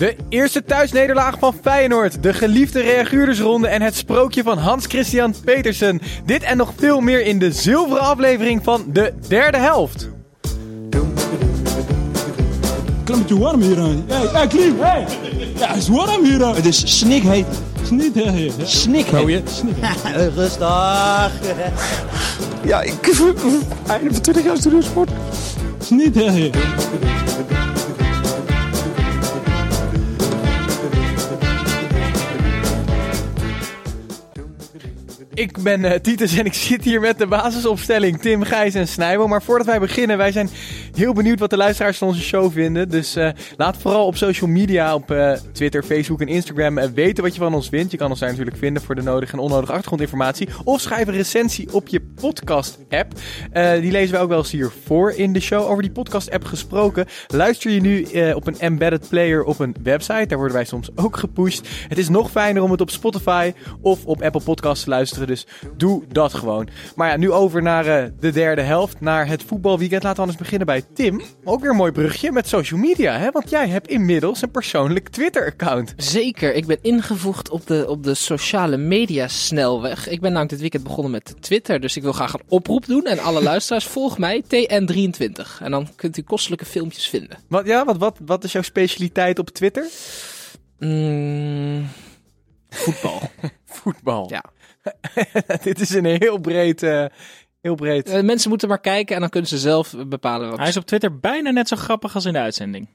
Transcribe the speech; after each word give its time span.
De 0.00 0.16
eerste 0.28 0.64
thuisnederlaag 0.64 1.38
van 1.38 1.54
Feyenoord, 1.62 2.22
de 2.22 2.32
geliefde 2.32 2.80
reaguurdersronde 2.80 3.68
en 3.68 3.82
het 3.82 3.96
sprookje 3.96 4.42
van 4.42 4.58
Hans-Christian 4.58 5.34
Petersen. 5.44 6.00
Dit 6.24 6.42
en 6.42 6.56
nog 6.56 6.72
veel 6.76 7.00
meer 7.00 7.22
in 7.22 7.38
de 7.38 7.52
zilveren 7.52 8.02
aflevering 8.02 8.60
van 8.64 8.84
de 8.92 9.12
derde 9.28 9.58
helft. 9.58 10.10
Klimmetje 13.04 13.38
warm 13.38 13.60
hier 13.60 13.80
aan. 13.80 14.04
Hey, 14.06 14.26
hey, 14.32 14.46
Klim, 14.46 14.80
hey! 14.80 15.04
Ja, 15.56 15.68
het 15.68 15.76
is 15.76 15.88
warm 15.88 16.24
hier 16.24 16.44
aan. 16.44 16.54
Het 16.54 16.66
is 16.66 16.98
snikheet. 16.98 17.46
Hè. 18.14 18.50
Snikheet. 18.66 19.64
Rustig. 20.36 21.32
Ja, 22.64 22.82
ik... 22.82 22.94
Einde 23.86 24.12
van 24.12 24.20
20 24.22 24.44
jaar 24.44 24.56
studiosport. 24.56 25.10
Sniet, 25.78 26.14
hè, 26.14 26.50
Ik 35.40 35.62
ben 35.62 35.84
eh, 35.84 36.00
Titus 36.00 36.38
en 36.38 36.44
ik 36.44 36.54
zit 36.54 36.84
hier 36.84 37.00
met 37.00 37.18
de 37.18 37.26
basisopstelling 37.26 38.20
Tim, 38.20 38.42
Gijs 38.42 38.74
en 38.74 38.88
Snijbo. 38.88 39.28
Maar 39.28 39.42
voordat 39.42 39.66
wij 39.66 39.80
beginnen, 39.80 40.16
wij 40.16 40.32
zijn 40.32 40.48
heel 40.94 41.12
benieuwd 41.12 41.38
wat 41.38 41.50
de 41.50 41.56
luisteraars 41.56 41.98
van 41.98 42.08
onze 42.08 42.22
show 42.22 42.52
vinden. 42.52 42.88
Dus 42.88 43.16
eh, 43.16 43.30
laat 43.56 43.76
vooral 43.76 44.06
op 44.06 44.16
social 44.16 44.50
media, 44.50 44.94
op 44.94 45.10
eh, 45.10 45.32
Twitter, 45.52 45.82
Facebook 45.82 46.20
en 46.20 46.28
Instagram 46.28 46.74
weten 46.94 47.24
wat 47.24 47.34
je 47.34 47.40
van 47.40 47.54
ons 47.54 47.68
vindt. 47.68 47.90
Je 47.90 47.96
kan 47.96 48.10
ons 48.10 48.20
daar 48.20 48.28
natuurlijk 48.28 48.56
vinden 48.56 48.82
voor 48.82 48.94
de 48.94 49.02
nodige 49.02 49.32
en 49.32 49.38
onnodige 49.38 49.72
achtergrondinformatie. 49.72 50.48
Of 50.64 50.80
schrijf 50.80 51.06
een 51.06 51.14
recensie 51.14 51.72
op 51.72 51.88
je 51.88 52.00
podcast-app. 52.00 53.12
Die 53.80 53.90
lezen 53.90 54.12
wij 54.12 54.20
ook 54.20 54.28
wel 54.28 54.38
eens 54.38 54.50
hier 54.50 54.70
voor 54.84 55.12
in 55.12 55.32
de 55.32 55.40
show. 55.40 55.70
Over 55.70 55.82
die 55.82 55.92
podcast-app 55.92 56.44
gesproken, 56.44 57.06
luister 57.26 57.70
je 57.70 57.80
nu 57.80 58.06
op 58.34 58.46
een 58.46 58.58
embedded 58.58 59.08
player 59.08 59.44
op 59.44 59.58
een 59.58 59.76
website. 59.82 60.26
Daar 60.26 60.38
worden 60.38 60.56
wij 60.56 60.64
soms 60.64 60.90
ook 60.94 61.16
gepusht. 61.16 61.68
Het 61.88 61.98
is 61.98 62.08
nog 62.08 62.30
fijner 62.30 62.62
om 62.62 62.70
het 62.70 62.80
op 62.80 62.90
Spotify 62.90 63.52
of 63.80 64.04
op 64.04 64.22
Apple 64.22 64.42
Podcasts 64.42 64.84
te 64.84 64.90
luisteren. 64.90 65.29
Dus 65.30 65.46
doe 65.76 66.02
dat 66.08 66.34
gewoon. 66.34 66.68
Maar 66.96 67.10
ja, 67.10 67.16
nu 67.16 67.32
over 67.32 67.62
naar 67.62 67.86
eh, 67.86 68.04
de 68.20 68.30
derde 68.30 68.62
helft. 68.62 69.00
Naar 69.00 69.26
het 69.26 69.42
voetbalweekend. 69.42 70.02
Laten 70.02 70.16
we 70.16 70.22
anders 70.22 70.38
beginnen 70.38 70.66
bij 70.66 70.82
Tim. 70.94 71.20
Ook 71.44 71.60
weer 71.60 71.70
een 71.70 71.76
mooi 71.76 71.92
brugje 71.92 72.32
met 72.32 72.48
social 72.48 72.80
media. 72.80 73.18
Hè? 73.18 73.30
Want 73.30 73.50
jij 73.50 73.68
hebt 73.68 73.88
inmiddels 73.88 74.42
een 74.42 74.50
persoonlijk 74.50 75.08
Twitter-account. 75.08 75.94
Zeker, 75.96 76.54
ik 76.54 76.66
ben 76.66 76.78
ingevoegd 76.82 77.50
op 77.50 77.66
de, 77.66 77.84
op 77.88 78.04
de 78.04 78.14
sociale 78.14 78.76
media 78.76 79.28
snelweg. 79.28 80.08
Ik 80.08 80.20
ben 80.20 80.30
namelijk 80.30 80.50
dit 80.50 80.60
weekend 80.60 80.82
begonnen 80.82 81.12
met 81.12 81.34
Twitter, 81.40 81.80
dus 81.80 81.96
ik 81.96 82.02
wil 82.02 82.12
graag 82.12 82.32
een 82.32 82.42
oproep 82.48 82.86
doen. 82.86 83.06
En 83.06 83.18
alle 83.18 83.42
luisteraars, 83.42 83.84
volg 83.96 84.18
mij, 84.18 84.42
TN23. 84.44 85.62
En 85.62 85.70
dan 85.70 85.88
kunt 85.96 86.16
u 86.16 86.22
kostelijke 86.22 86.64
filmpjes 86.64 87.08
vinden. 87.08 87.38
Wat, 87.48 87.66
ja, 87.66 87.84
wat, 87.84 87.96
wat, 87.96 88.18
wat 88.24 88.44
is 88.44 88.52
jouw 88.52 88.62
specialiteit 88.62 89.38
op 89.38 89.50
Twitter? 89.50 89.86
Mm, 90.78 91.88
voetbal. 92.68 93.20
Voetbal. 93.64 94.26
Ja. 94.30 94.44
Dit 95.62 95.80
is 95.80 95.90
een 95.94 96.04
heel 96.04 96.38
breed... 96.38 96.82
eh, 96.82 97.04
heel 97.60 97.74
breed. 97.74 98.08
Eh, 98.08 98.22
mensen 98.22 98.48
moeten 98.48 98.68
maar 98.68 98.80
kijken 98.80 99.14
en 99.14 99.20
dan 99.20 99.30
kunnen 99.30 99.48
ze 99.48 99.58
zelf 99.58 99.94
bepalen 100.06 100.50
wat 100.50 100.58
Hij 100.58 100.68
is 100.68 100.76
op 100.76 100.86
Twitter 100.86 101.18
bijna 101.18 101.50
net 101.50 101.68
zo 101.68 101.76
grappig 101.76 102.14
als 102.14 102.24
in 102.24 102.32
de 102.32 102.38
uitzending. 102.38 102.88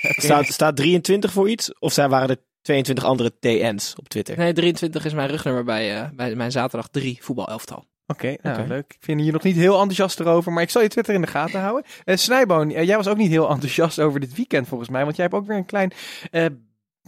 Staat, 0.00 0.46
staat 0.46 0.76
23 0.76 1.32
voor 1.32 1.50
iets? 1.50 1.78
Of 1.78 1.92
zijn, 1.92 2.10
waren 2.10 2.28
er 2.28 2.36
22 2.62 3.04
andere 3.04 3.32
TN's 3.40 3.94
op 3.96 4.08
Twitter? 4.08 4.36
Nee, 4.38 4.52
23 4.52 5.04
is 5.04 5.14
mijn 5.14 5.28
rugnummer 5.28 5.64
bij, 5.64 5.96
eh, 6.02 6.08
bij 6.10 6.34
mijn 6.34 6.52
zaterdag 6.52 6.88
3 6.88 7.18
voetbalelftal. 7.20 7.84
Oké, 8.06 8.36
nou, 8.42 8.58
Oké. 8.58 8.68
leuk. 8.68 8.92
Ik 8.92 9.04
vind 9.04 9.24
je 9.24 9.32
nog 9.32 9.42
niet 9.42 9.56
heel 9.56 9.74
enthousiast 9.74 10.20
erover, 10.20 10.52
maar 10.52 10.62
ik 10.62 10.70
zal 10.70 10.82
je 10.82 10.88
Twitter 10.88 11.14
in 11.14 11.20
de 11.20 11.26
gaten 11.26 11.60
houden. 11.60 11.84
Eh 12.04 12.16
Snijboon, 12.16 12.70
jij 12.70 12.96
was 12.96 13.06
ook 13.06 13.16
niet 13.16 13.30
heel 13.30 13.50
enthousiast 13.50 14.00
over 14.00 14.20
dit 14.20 14.34
weekend 14.34 14.68
volgens 14.68 14.88
mij, 14.88 15.04
want 15.04 15.16
jij 15.16 15.24
hebt 15.24 15.36
ook 15.36 15.46
weer 15.46 15.56
een 15.56 15.66
klein 15.66 15.92
eh, 16.30 16.46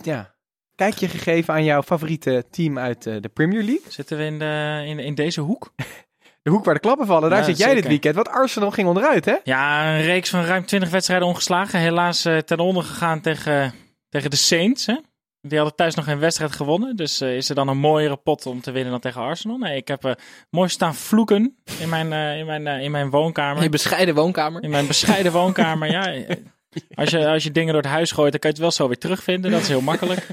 ja, 0.02 0.34
kijkje 0.78 1.08
gegeven 1.08 1.54
aan 1.54 1.64
jouw 1.64 1.82
favoriete 1.82 2.44
team 2.50 2.78
uit 2.78 3.06
eh, 3.06 3.16
de 3.20 3.28
Premier 3.28 3.62
League. 3.62 3.84
Zitten 3.88 4.16
we 4.16 4.24
in, 4.24 4.38
de, 4.38 4.82
in, 4.86 4.98
in 4.98 5.14
deze 5.14 5.40
hoek? 5.40 5.72
De 6.42 6.54
hoek 6.54 6.64
waar 6.64 6.74
de 6.74 6.80
klappen 6.80 7.06
vallen, 7.06 7.30
daar 7.30 7.38
Ja, 7.38 7.44
zit 7.44 7.58
jij 7.58 7.74
dit 7.74 7.86
weekend. 7.86 8.14
Want 8.14 8.28
Arsenal 8.28 8.70
ging 8.70 8.88
onderuit, 8.88 9.24
hè? 9.24 9.36
Ja, 9.44 9.94
een 9.94 10.02
reeks 10.02 10.30
van 10.30 10.44
ruim 10.44 10.66
20 10.66 10.90
wedstrijden 10.90 11.28
ongeslagen. 11.28 11.80
Helaas 11.80 12.24
eh, 12.24 12.36
ten 12.36 12.58
onder 12.58 12.82
gegaan 12.82 13.20
tegen, 13.20 13.74
tegen 14.08 14.30
de 14.30 14.36
Saints. 14.36 14.86
Hè? 14.86 14.94
Die 15.40 15.58
hadden 15.58 15.76
thuis 15.76 15.94
nog 15.94 16.04
geen 16.04 16.18
wedstrijd 16.18 16.52
gewonnen. 16.52 16.96
Dus 16.96 17.20
eh, 17.20 17.36
is 17.36 17.48
er 17.48 17.54
dan 17.54 17.68
een 17.68 17.78
mooiere 17.78 18.16
pot 18.16 18.46
om 18.46 18.60
te 18.60 18.70
winnen 18.70 18.90
dan 18.90 19.00
tegen 19.00 19.20
Arsenal? 19.20 19.58
Nee, 19.58 19.76
ik 19.76 19.88
heb 19.88 20.04
eh, 20.04 20.12
mooi 20.50 20.68
staan 20.68 20.94
vloeken 20.94 21.56
in 21.80 21.88
mijn, 21.88 22.12
eh, 22.12 22.38
in 22.38 22.46
mijn, 22.46 22.66
in 22.66 22.90
mijn 22.90 23.10
woonkamer. 23.10 23.62
Je 23.62 23.68
bescheiden 23.68 24.14
woonkamer. 24.14 24.62
In 24.62 24.70
mijn 24.70 24.86
bescheiden 24.86 25.32
woonkamer, 25.32 25.90
ja. 25.90 26.14
Als 26.94 27.10
je, 27.10 27.26
als 27.28 27.42
je 27.42 27.50
dingen 27.50 27.72
door 27.72 27.82
het 27.82 27.90
huis 27.90 28.12
gooit, 28.12 28.30
dan 28.30 28.40
kan 28.40 28.50
je 28.50 28.56
het 28.56 28.64
wel 28.64 28.70
zo 28.70 28.86
weer 28.86 28.98
terugvinden. 28.98 29.50
Dat 29.50 29.60
is 29.60 29.68
heel 29.68 29.80
makkelijk. 29.80 30.26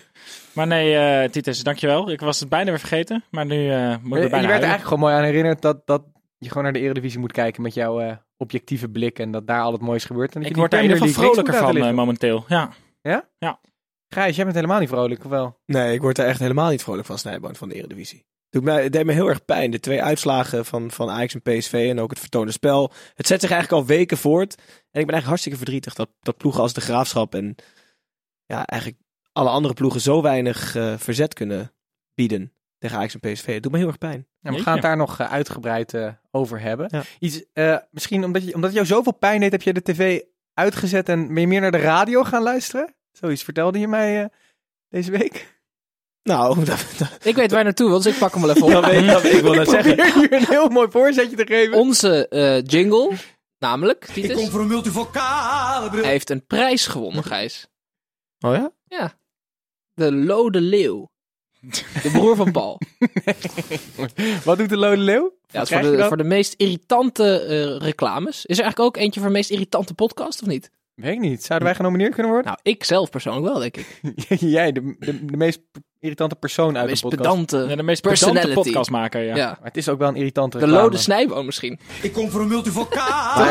Maar 0.53 0.67
nee, 0.67 0.95
eh 0.95 1.29
Titus, 1.29 1.63
dankjewel. 1.63 2.11
Ik 2.11 2.19
was 2.19 2.39
het 2.39 2.49
bijna 2.49 2.69
weer 2.69 2.79
vergeten. 2.79 3.23
Maar 3.31 3.45
nu 3.45 3.69
eh, 3.71 3.95
moet 4.01 4.17
ik 4.17 4.17
er 4.17 4.23
je 4.23 4.29
bijna 4.29 4.29
werd 4.29 4.31
er 4.31 4.31
huilen. 4.31 4.51
eigenlijk 4.51 4.83
gewoon 4.83 4.99
mooi 4.99 5.15
aan 5.15 5.23
herinnerd 5.23 5.61
dat, 5.61 5.87
dat 5.87 6.03
je 6.37 6.47
gewoon 6.47 6.63
naar 6.63 6.73
de 6.73 6.79
Eredivisie 6.79 7.19
moet 7.19 7.31
kijken 7.31 7.61
met 7.61 7.73
jouw 7.73 7.99
eh, 7.99 8.15
objectieve 8.37 8.89
blik 8.89 9.19
en 9.19 9.31
dat 9.31 9.47
daar 9.47 9.61
al 9.61 9.71
het 9.71 9.81
moois 9.81 10.05
gebeurt. 10.05 10.35
En 10.35 10.39
dat 10.41 10.49
Ik 10.49 10.55
je 10.55 10.59
word 10.59 10.71
daar 10.71 10.83
in 10.83 10.89
ieder 10.89 11.07
geval 11.07 11.23
vrolijker 11.23 11.53
van 11.53 11.67
eh, 11.67 11.73
liggen. 11.73 11.95
momenteel. 11.95 12.45
Ja. 12.47 12.71
Gijs, 14.09 14.35
jij 14.35 14.43
bent 14.43 14.55
helemaal 14.55 14.79
niet 14.79 14.89
vrolijk, 14.89 15.23
of 15.23 15.29
wel? 15.29 15.59
Nee, 15.65 15.93
ik 15.93 16.01
word 16.01 16.17
er 16.17 16.25
echt 16.25 16.39
helemaal 16.39 16.69
niet 16.69 16.83
vrolijk 16.83 17.05
van 17.07 17.17
Snijboon 17.17 17.55
van 17.55 17.69
de 17.69 17.75
Eredivisie. 17.75 18.25
Doet 18.55 18.63
mij, 18.63 18.83
het 18.83 18.93
deed 18.93 19.05
me 19.05 19.13
heel 19.13 19.27
erg 19.27 19.45
pijn. 19.45 19.71
De 19.71 19.79
twee 19.79 20.03
uitslagen 20.03 20.65
van, 20.65 20.91
van 20.91 21.09
Ajax 21.09 21.33
en 21.33 21.41
PSV 21.41 21.87
en 21.89 21.99
ook 21.99 22.09
het 22.09 22.19
vertoonde 22.19 22.51
spel. 22.51 22.91
Het 23.15 23.27
zet 23.27 23.41
zich 23.41 23.51
eigenlijk 23.51 23.81
al 23.81 23.87
weken 23.87 24.17
voort. 24.17 24.55
En 24.55 24.65
ik 24.65 24.91
ben 24.91 25.01
eigenlijk 25.01 25.25
hartstikke 25.25 25.57
verdrietig 25.57 25.93
dat, 25.93 26.09
dat 26.19 26.37
ploegen 26.37 26.61
als 26.61 26.73
de 26.73 26.81
Graafschap 26.81 27.35
en 27.35 27.55
ja, 28.45 28.65
eigenlijk 28.65 29.01
alle 29.31 29.49
andere 29.49 29.73
ploegen 29.73 30.01
zo 30.01 30.21
weinig 30.21 30.75
eh, 30.75 30.93
verzet 30.97 31.33
kunnen 31.33 31.71
bieden 32.13 32.53
tegen 32.77 32.97
Ajax 32.97 33.17
en 33.17 33.31
PSV. 33.31 33.53
Het 33.53 33.63
doet 33.63 33.71
me 33.71 33.77
heel 33.77 33.87
erg 33.87 33.97
pijn. 33.97 34.27
Ja, 34.39 34.51
we 34.51 34.59
gaan 34.59 34.73
het 34.73 34.81
daar 34.81 34.97
nog 34.97 35.19
eh, 35.19 35.31
uitgebreid 35.31 35.93
eh, 35.93 36.11
over 36.31 36.61
hebben. 36.61 36.87
Ja. 36.89 37.03
Iets, 37.19 37.43
eh, 37.53 37.77
misschien 37.91 38.23
omdat, 38.23 38.45
je, 38.45 38.53
omdat 38.53 38.73
jou 38.73 38.85
zoveel 38.85 39.13
pijn 39.13 39.39
deed, 39.39 39.51
heb 39.51 39.61
je 39.61 39.73
de 39.73 39.81
tv 39.81 40.21
uitgezet 40.53 41.09
en 41.09 41.27
ben 41.27 41.41
je 41.41 41.47
meer 41.47 41.61
naar 41.61 41.71
de 41.71 41.77
radio 41.77 42.23
gaan 42.23 42.43
luisteren? 42.43 42.95
Zoiets 43.11 43.43
vertelde 43.43 43.79
je 43.79 43.87
mij 43.87 44.21
eh, 44.23 44.29
deze 44.89 45.11
week. 45.11 45.54
Nou, 46.29 46.55
dat, 46.65 46.85
dat, 46.97 47.17
Ik 47.25 47.35
weet 47.35 47.49
waar 47.49 47.59
je 47.59 47.65
naartoe 47.65 47.87
wil, 47.89 48.01
dus 48.01 48.13
ik 48.13 48.19
pak 48.19 48.33
hem 48.33 48.41
wel 48.41 48.49
even 48.55 48.63
op. 48.65 48.71
dat 48.81 48.85
weet 48.85 49.01
ik. 49.01 49.07
dat- 49.07 49.23
Ik 49.23 49.41
wil 49.41 49.53
net 49.53 49.67
Ik 49.67 49.81
zeggen. 49.81 50.13
hier 50.19 50.33
een 50.33 50.45
heel 50.47 50.69
mooi 50.69 50.87
voorzetje 50.91 51.35
te 51.35 51.45
geven. 51.45 51.77
Onze 51.77 52.27
eh, 52.27 52.61
jingle, 52.63 53.11
namelijk, 53.59 54.05
Titus, 54.05 54.49
voor 54.49 54.59
een 54.59 54.67
multivocale 54.67 55.89
bril. 55.89 56.01
hij 56.03 56.11
heeft 56.11 56.29
een 56.29 56.45
prijs 56.45 56.87
gewonnen, 56.87 57.23
Gijs. 57.23 57.67
Oh 58.39 58.53
ja? 58.55 58.71
Ja. 58.87 59.13
De 59.93 60.11
Lode 60.13 60.61
Leeuw. 60.61 61.09
De 62.03 62.09
broer 62.11 62.35
van 62.35 62.51
Paul. 62.51 62.79
Wat 64.43 64.57
doet 64.57 64.69
de 64.69 64.77
Lode 64.77 64.97
Leeuw? 65.01 65.33
Ja, 65.47 65.61
is 65.61 65.69
voor 65.69 65.81
de, 65.81 66.03
voor 66.07 66.17
de 66.17 66.23
meest 66.23 66.53
irritante 66.57 67.39
eh, 67.39 67.77
reclames. 67.85 68.45
Is 68.45 68.57
er 68.57 68.63
eigenlijk 68.63 68.79
ook 68.79 69.03
eentje 69.03 69.19
voor 69.19 69.29
de 69.29 69.35
meest 69.35 69.49
irritante 69.49 69.93
podcast, 69.93 70.41
of 70.41 70.47
niet? 70.47 70.69
Weet 70.95 71.13
ik 71.13 71.19
niet. 71.19 71.43
Zouden 71.43 71.67
wij 71.67 71.77
genomineerd 71.77 72.13
kunnen 72.13 72.31
worden? 72.31 72.51
Nou, 72.51 72.59
ik 72.63 72.83
zelf 72.83 73.09
persoonlijk 73.09 73.45
wel, 73.45 73.59
denk 73.59 73.77
ik. 73.77 73.99
Jij, 74.39 74.71
de, 74.71 74.95
de, 74.99 75.25
de 75.25 75.37
meest 75.37 75.59
irritante 76.05 76.35
persoon 76.35 76.73
De 76.73 76.79
uit 76.79 76.83
de 76.85 76.89
meest 76.91 77.01
podcast. 77.01 77.21
pedante 77.21 77.57
Ja, 77.69 77.75
de 77.75 77.83
meest 77.83 78.01
pedante 78.01 78.51
podcastmaker, 78.53 79.21
ja. 79.21 79.35
Ja. 79.35 79.47
Maar 79.47 79.57
het 79.67 79.77
is 79.77 79.89
ook 79.89 79.99
wel 79.99 80.07
een 80.07 80.15
irritante 80.15 80.57
De. 80.57 80.67
Lode 80.67 80.97
Snijboon 80.97 81.45
misschien. 81.45 81.79
Ik 82.01 82.13
kom 82.13 82.29
voor 82.29 82.41
een 82.41 82.49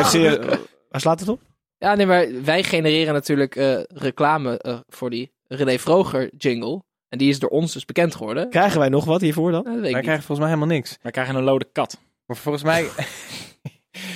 ze- 0.11 0.59
Waar 0.89 1.01
slaat 1.01 1.19
het 1.19 1.29
op? 1.29 1.39
Ja, 1.77 1.95
nee, 1.95 2.05
maar 2.05 2.27
wij 2.43 2.63
genereren 2.63 3.13
natuurlijk 3.13 3.55
eh, 3.55 3.79
reclame 3.87 4.57
eh, 4.57 4.77
voor 4.87 5.09
die 5.09 5.31
René 5.47 5.79
Vroger 5.79 6.29
jingle. 6.37 6.83
En 7.09 7.17
die 7.17 7.29
is 7.29 7.39
door 7.39 7.49
ons 7.49 7.73
dus 7.73 7.85
bekend 7.85 8.15
geworden. 8.15 8.49
Krijgen 8.49 8.79
wij 8.79 8.89
nog 8.89 9.05
wat 9.05 9.21
hiervoor 9.21 9.51
dan? 9.51 9.63
Nou, 9.63 9.75
dat 9.75 9.83
weet 9.83 9.83
Wij 9.83 9.89
ik 9.89 9.95
niet. 9.95 10.03
krijgen 10.03 10.23
volgens 10.25 10.47
mij 10.47 10.55
helemaal 10.55 10.75
niks. 10.75 10.97
Wij 11.01 11.11
krijgen 11.11 11.35
een 11.35 11.43
lode 11.43 11.67
kat. 11.71 11.97
Maar 12.25 12.37
volgens 12.37 12.63
mij... 12.63 12.85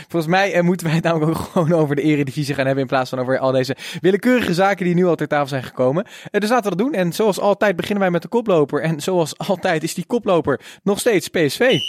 Volgens 0.09 0.31
mij 0.31 0.53
eh, 0.53 0.63
moeten 0.63 0.85
wij 0.85 0.95
het 0.95 1.03
namelijk 1.03 1.31
ook 1.31 1.45
gewoon 1.51 1.73
over 1.73 1.95
de 1.95 2.01
eredivisie 2.01 2.55
gaan 2.55 2.65
hebben 2.65 2.83
in 2.83 2.89
plaats 2.89 3.09
van 3.09 3.19
over 3.19 3.39
al 3.39 3.51
deze 3.51 3.75
willekeurige 4.01 4.53
zaken 4.53 4.85
die 4.85 4.95
nu 4.95 5.05
al 5.05 5.15
ter 5.15 5.27
tafel 5.27 5.47
zijn 5.47 5.63
gekomen. 5.63 6.05
Eh, 6.31 6.41
dus 6.41 6.49
laten 6.49 6.71
we 6.71 6.77
dat 6.77 6.85
doen. 6.85 6.93
En 6.93 7.13
zoals 7.13 7.39
altijd 7.39 7.75
beginnen 7.75 8.01
wij 8.01 8.11
met 8.11 8.21
de 8.21 8.27
koploper. 8.27 8.81
En 8.81 9.01
zoals 9.01 9.37
altijd 9.37 9.83
is 9.83 9.93
die 9.93 10.05
koploper 10.05 10.79
nog 10.83 10.99
steeds 10.99 11.27
PSV. 11.27 11.79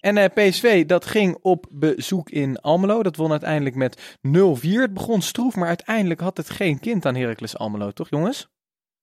En 0.00 0.16
eh, 0.16 0.48
PSV, 0.48 0.86
dat 0.86 1.06
ging 1.06 1.38
op 1.40 1.66
bezoek 1.70 2.30
in 2.30 2.60
Almelo. 2.60 3.02
Dat 3.02 3.16
won 3.16 3.30
uiteindelijk 3.30 3.76
met 3.76 4.16
0-4. 4.28 4.60
Het 4.60 4.94
begon 4.94 5.22
stroef, 5.22 5.56
maar 5.56 5.68
uiteindelijk 5.68 6.20
had 6.20 6.36
het 6.36 6.50
geen 6.50 6.80
kind 6.80 7.06
aan 7.06 7.16
Heracles 7.16 7.56
Almelo, 7.56 7.90
toch 7.90 8.10
jongens? 8.10 8.48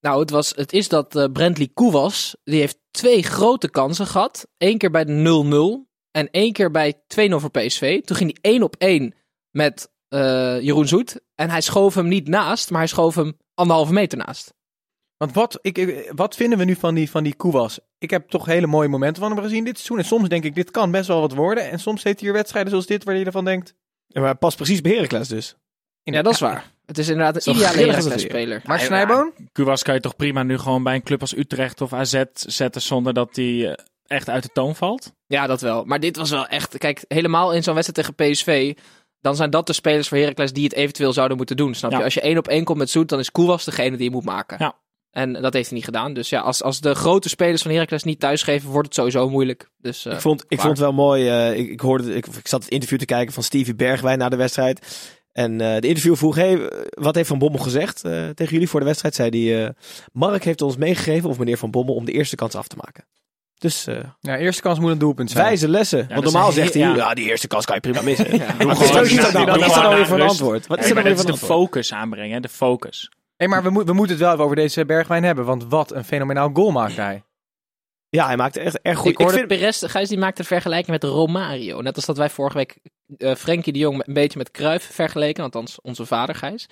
Nou, 0.02 0.20
het, 0.20 0.30
was, 0.30 0.54
het 0.56 0.74
is 0.74 0.88
dat 0.88 1.16
eh 1.16 1.26
Brentley 1.34 1.70
Koewas, 1.74 2.36
die 2.44 2.60
heeft 2.60 2.80
twee 2.92 3.24
grote 3.24 3.70
kansen 3.70 4.08
gehad. 4.08 4.48
Eén 4.58 4.78
keer 4.78 4.92
bij 4.92 5.06
de 5.06 5.84
0-0 5.86 5.89
en 6.12 6.30
één 6.32 6.54
keer 6.54 6.72
bij 6.72 6.94
2-0 6.94 6.98
voor 7.36 7.52
PSV. 7.52 8.02
Toen 8.04 8.18
ging 8.18 8.38
hij 8.42 8.52
één 8.52 8.64
op 8.64 8.76
één 8.78 9.14
met 9.52 9.92
eh, 10.08 10.20
Jeroen 10.62 10.88
Zoet. 10.88 11.20
En 11.36 11.50
hij 11.50 11.62
schoof 11.62 11.94
hem 11.96 12.08
niet 12.08 12.28
naast, 12.28 12.70
maar 12.70 12.80
hij 12.80 12.88
schoof 12.90 13.16
hem 13.16 13.38
anderhalve 13.54 13.94
meter 13.94 14.18
naast. 14.18 14.54
Want 15.18 15.34
wat, 15.34 15.60
ik, 15.62 15.78
ik- 15.78 16.12
wat 16.16 16.36
vinden 16.36 16.58
we 16.58 16.64
nu 16.66 16.76
van 16.76 16.96
die, 16.96 17.10
van 17.10 17.24
die 17.24 17.36
Koewas? 17.36 17.80
Ik 17.98 18.10
heb 18.10 18.30
toch 18.30 18.46
hele 18.46 18.68
mooie 18.68 18.88
momenten 18.88 19.22
van 19.24 19.32
hem 19.32 19.42
gezien 19.44 19.64
dit 19.64 19.74
seizoen. 19.76 19.98
En 19.98 20.06
soms 20.06 20.30
denk 20.30 20.44
ik, 20.44 20.56
dit 20.56 20.72
kan 20.72 20.92
best 20.92 21.08
wel 21.08 21.20
wat 21.20 21.34
worden. 21.34 21.70
En 21.70 21.80
soms 21.80 22.04
heeft 22.04 22.20
hij 22.20 22.28
hier 22.28 22.38
wedstrijden 22.38 22.72
zoals 22.72 22.86
dit, 22.86 23.04
waar 23.04 23.16
je 23.16 23.26
ervan 23.26 23.46
denkt... 23.46 23.74
Ja, 24.08 24.22
maar 24.22 24.38
past 24.38 24.56
precies 24.56 24.82
bij 24.82 24.92
Heracles 24.94 25.28
dus. 25.28 25.56
Ja, 26.04 26.22
dat 26.22 26.34
is 26.34 26.40
waar. 26.40 26.72
Het 26.86 26.98
is 26.98 27.08
inderdaad 27.08 27.36
een 27.48 27.54
ideale 27.56 27.78
Heracles-speler. 27.92 28.62
Maar 28.66 28.80
Snijboon? 28.80 29.34
Kuwas 29.52 29.84
kan 29.84 29.94
je 29.94 30.00
toch 30.00 30.16
prima 30.16 30.44
nu 30.44 30.58
gewoon 30.58 30.84
bij 30.84 30.96
een 30.96 31.04
club 31.04 31.22
als 31.22 31.36
Utrecht 31.38 31.82
of 31.82 31.94
AZ 31.94 32.24
zetten 32.34 32.82
zonder 32.82 33.14
dat 33.14 33.36
hij 33.36 33.68
eh, 33.72 33.84
echt 34.10 34.30
uit 34.30 34.44
de 34.44 34.50
toon 34.54 34.76
valt? 34.76 35.14
Ja, 35.28 35.48
dat 35.48 35.62
wel. 35.62 35.84
Maar 35.86 36.00
dit 36.00 36.18
was 36.18 36.30
wel 36.30 36.48
echt... 36.48 36.78
Kijk, 36.78 37.06
helemaal 37.08 37.54
in 37.54 37.64
zo'n 37.64 37.76
wedstrijd 37.76 38.08
tegen 38.08 38.32
PSV... 38.32 38.74
Dan 39.22 39.36
zijn 39.36 39.50
dat 39.50 39.68
de 39.68 39.74
spelers 39.74 40.08
voor 40.08 40.18
Heracles 40.18 40.54
die 40.54 40.64
het 40.64 40.74
eventueel 40.74 41.14
zouden 41.14 41.38
moeten 41.38 41.58
doen. 41.58 41.74
Snap 41.74 41.92
je? 41.92 42.04
Als 42.04 42.14
je 42.14 42.22
één 42.22 42.38
op 42.38 42.48
één 42.48 42.64
komt 42.64 42.78
met 42.78 42.90
Zoet, 42.90 43.10
dan 43.10 43.20
is 43.20 43.32
Koewas 43.32 43.66
degene 43.66 43.96
die 43.98 44.06
je 44.06 44.12
moet 44.12 44.26
maken. 44.26 44.58
Ja. 44.60 44.76
En 45.12 45.34
dat 45.34 45.54
heeft 45.54 45.68
hij 45.68 45.76
niet 45.78 45.86
gedaan. 45.86 46.14
Dus 46.14 46.30
ja, 46.30 46.40
als, 46.40 46.64
als 46.64 46.82
de 46.82 46.96
grote 46.96 47.30
spelers 47.30 47.62
van 47.62 47.72
Heracles 47.72 48.04
niet 48.04 48.20
thuisgeven, 48.20 48.70
wordt 48.70 48.86
het 48.88 48.96
sowieso 48.96 49.30
moeilijk. 49.30 49.70
Dus, 49.78 50.06
eh, 50.06 50.14
ik 50.14 50.20
vond, 50.20 50.44
ik 50.48 50.58
waar. 50.58 50.66
vond 50.66 50.78
het 50.78 50.86
wel 50.86 50.96
mooi. 50.96 51.30
eh, 51.30 51.60
ik, 51.60 51.70
ik, 51.70 51.80
hoorde, 51.80 52.16
ik, 52.16 52.26
ik 52.28 52.48
zat 52.48 52.64
het 52.64 52.72
interview 52.72 53.00
te 53.00 53.06
kijken 53.06 53.34
van 53.34 53.44
Stevie 53.44 53.76
Bergwijn 53.76 54.18
na 54.18 54.30
de 54.30 54.36
wedstrijd. 54.36 54.80
En 55.32 55.62
eh, 55.62 55.82
de 55.82 55.88
interview 55.88 56.16
vroeg, 56.16 56.36
hey, 56.36 56.72
wat 56.90 57.16
heeft 57.16 57.28
Van 57.28 57.40
Bommel 57.40 57.60
gezegd 57.60 58.04
eh, 58.04 58.30
tegen 58.30 58.54
jullie 58.54 58.70
voor 58.70 58.80
de 58.80 58.86
wedstrijd? 58.86 59.16
Zei 59.16 59.30
hij, 59.30 59.66
eh, 59.66 59.74
Mark 60.12 60.44
heeft 60.44 60.62
ons 60.62 60.78
meegegeven, 60.78 61.30
of 61.30 61.40
meneer 61.40 61.58
Van 61.58 61.72
Bommel, 61.72 61.96
om 61.96 62.06
de 62.06 62.12
eerste 62.12 62.36
kans 62.36 62.56
af 62.56 62.68
te 62.68 62.76
maken. 62.76 63.06
Dus 63.60 63.88
eh, 63.88 63.98
Ja, 64.20 64.38
eerste 64.38 64.62
kans 64.62 64.80
moet 64.80 64.92
een 64.92 64.98
doelpunt 64.98 65.32
zijn. 65.32 65.44
wijze 65.46 65.70
lessen. 65.70 66.08
Want 66.10 66.24
normaal 66.24 66.52
zegt 66.52 66.74
hij, 66.74 66.82
ja. 66.84 66.96
ja. 66.96 67.14
die 67.14 67.30
eerste 67.30 67.48
kans 67.48 67.66
kan 67.66 67.76
je 67.76 67.82
prima 67.82 68.02
missen. 68.02 68.26
Ja. 68.38 68.56
Wat 68.66 68.82
is 68.82 68.88
gewoon- 68.88 69.34
dat- 69.34 69.58
wat 69.58 69.66
is 69.66 69.74
dan 69.74 69.94
weer 69.96 70.06
voor 70.06 70.20
een 70.20 70.28
antwoord? 70.28 70.68
Wat 70.68 70.80
is 70.80 70.86
maar 70.86 70.94
dan 70.96 71.04
weer 71.04 71.16
voor 71.22 71.26
een 71.30 71.40
de 71.40 71.46
focus 71.46 71.94
aanbrengen, 71.94 72.34
hè? 72.34 72.40
de 72.40 72.50
focus. 72.50 73.12
Hey, 73.38 73.48
maar 73.48 73.64
we, 73.64 73.70
moet- 73.70 73.86
we 73.86 73.94
moeten 73.94 74.16
het 74.16 74.24
wel 74.24 74.34
even 74.34 74.44
over 74.44 74.56
deze 74.56 74.86
Bergwijn 74.86 75.24
hebben. 75.24 75.46
Want 75.46 75.66
wat 75.70 75.92
een 75.92 76.04
fenomenaal 76.06 76.50
goal 76.54 76.72
maakte 76.72 77.02
hij. 77.02 77.24
Ja, 78.10 78.26
hij 78.26 78.38
maakte 78.38 78.60
echt 78.60 78.80
erg 78.82 78.98
goed. 78.98 79.12
Ik 79.12 79.18
hoorde 79.18 79.34
vind- 79.34 79.48
Perez, 79.48 79.84
Gijs 79.86 80.10
die 80.10 80.18
maakte 80.18 80.42
een 80.42 80.48
vergelijking 80.48 80.90
met 81.02 81.04
Romario. 81.04 81.82
Net 81.82 81.96
als 81.96 82.06
dat 82.06 82.18
wij 82.18 82.30
vorige 82.30 82.58
week 82.58 82.78
eh 83.18 83.36
Frenkie 83.36 83.74
de 83.74 83.80
Jong 83.80 84.04
een 84.08 84.14
beetje 84.14 84.38
met 84.38 84.52
Cruijff 84.52 84.94
vergeleken. 84.94 85.44
Althans, 85.44 85.82
onze 85.82 86.06
vader 86.06 86.36
Gijs. 86.36 86.68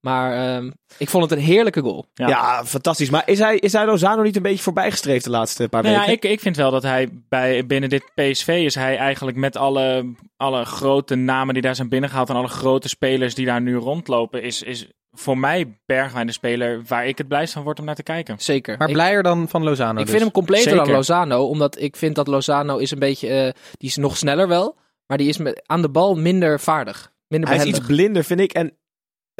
Maar 0.00 0.56
ehm, 0.56 0.70
ik 0.98 1.08
vond 1.10 1.30
het 1.30 1.38
een 1.38 1.44
heerlijke 1.44 1.80
goal. 1.80 2.06
Ja. 2.14 2.28
Ja. 2.28 2.64
fantastisch. 2.64 3.10
Maar 3.10 3.22
is 3.26 3.38
hij, 3.38 3.56
is 3.56 3.72
hij 3.72 3.86
Lozano 3.86 4.22
niet 4.22 4.36
een 4.36 4.42
beetje 4.42 4.62
voorbijgestreefd 4.62 5.24
de 5.24 5.30
laatste 5.30 5.68
paar 5.68 5.82
Nou 5.82 5.94
ja, 5.94 6.00
weken? 6.00 6.12
ik, 6.14 6.24
ik 6.24 6.40
vind 6.40 6.56
wel 6.56 6.70
dat 6.70 6.82
hij 6.82 7.08
bij, 7.28 7.66
binnen 7.66 7.88
dit 7.90 8.04
PSV 8.14 8.46
is 8.64 8.74
hij 8.74 8.96
eigenlijk 8.96 9.36
met 9.36 9.56
alle, 9.56 10.14
alle 10.36 10.64
grote 10.64 11.14
namen 11.14 11.54
die 11.54 11.62
daar 11.62 11.74
zijn 11.74 11.88
binnengehaald 11.88 12.28
en 12.28 12.34
alle 12.36 12.48
grote 12.48 12.88
spelers 12.88 13.34
die 13.34 13.46
daar 13.46 13.60
nu 13.60 13.76
rondlopen, 13.76 14.42
is, 14.42 14.62
is 14.62 14.88
voor 15.12 15.38
mij 15.38 15.78
Bergwijn 15.86 16.26
de 16.26 16.32
speler 16.32 16.82
waar 16.86 17.06
ik 17.06 17.18
het 17.18 17.28
blijst 17.28 17.52
van 17.52 17.62
word 17.62 17.78
om 17.78 17.84
naar 17.84 17.94
te 17.94 18.02
kijken. 18.02 18.34
Zeker. 18.38 18.78
Maar 18.78 18.88
Ik- 18.88 18.94
blijer 18.94 19.22
dan 19.22 19.48
van 19.48 19.62
Lozano 19.64 19.92
Ik 19.92 19.98
dus. 19.98 20.10
vind 20.10 20.22
hem 20.22 20.30
completer 20.32 20.76
dan. 20.76 20.90
Lozano, 20.90 21.44
omdat 21.46 21.80
ik 21.80 21.96
vind 21.96 22.14
dat 22.14 22.26
Lozano 22.26 22.76
is 22.76 22.90
een 22.90 22.98
beetje, 22.98 23.28
eh, 23.28 23.52
die 23.78 23.88
is 23.88 23.96
nog 23.96 24.16
sneller 24.16 24.48
wel, 24.48 24.76
maar 25.06 25.18
die 25.18 25.28
is 25.28 25.38
met, 25.38 25.62
aan 25.66 25.82
de 25.82 25.88
bal 25.90 26.14
minder 26.16 26.60
vaardig. 26.60 27.12
Minder 27.28 27.48
Hij 27.48 27.58
is 27.58 27.64
iets 27.64 27.78
blinder, 27.86 28.24
vind 28.24 28.40
ik. 28.40 28.52
En 28.52 28.72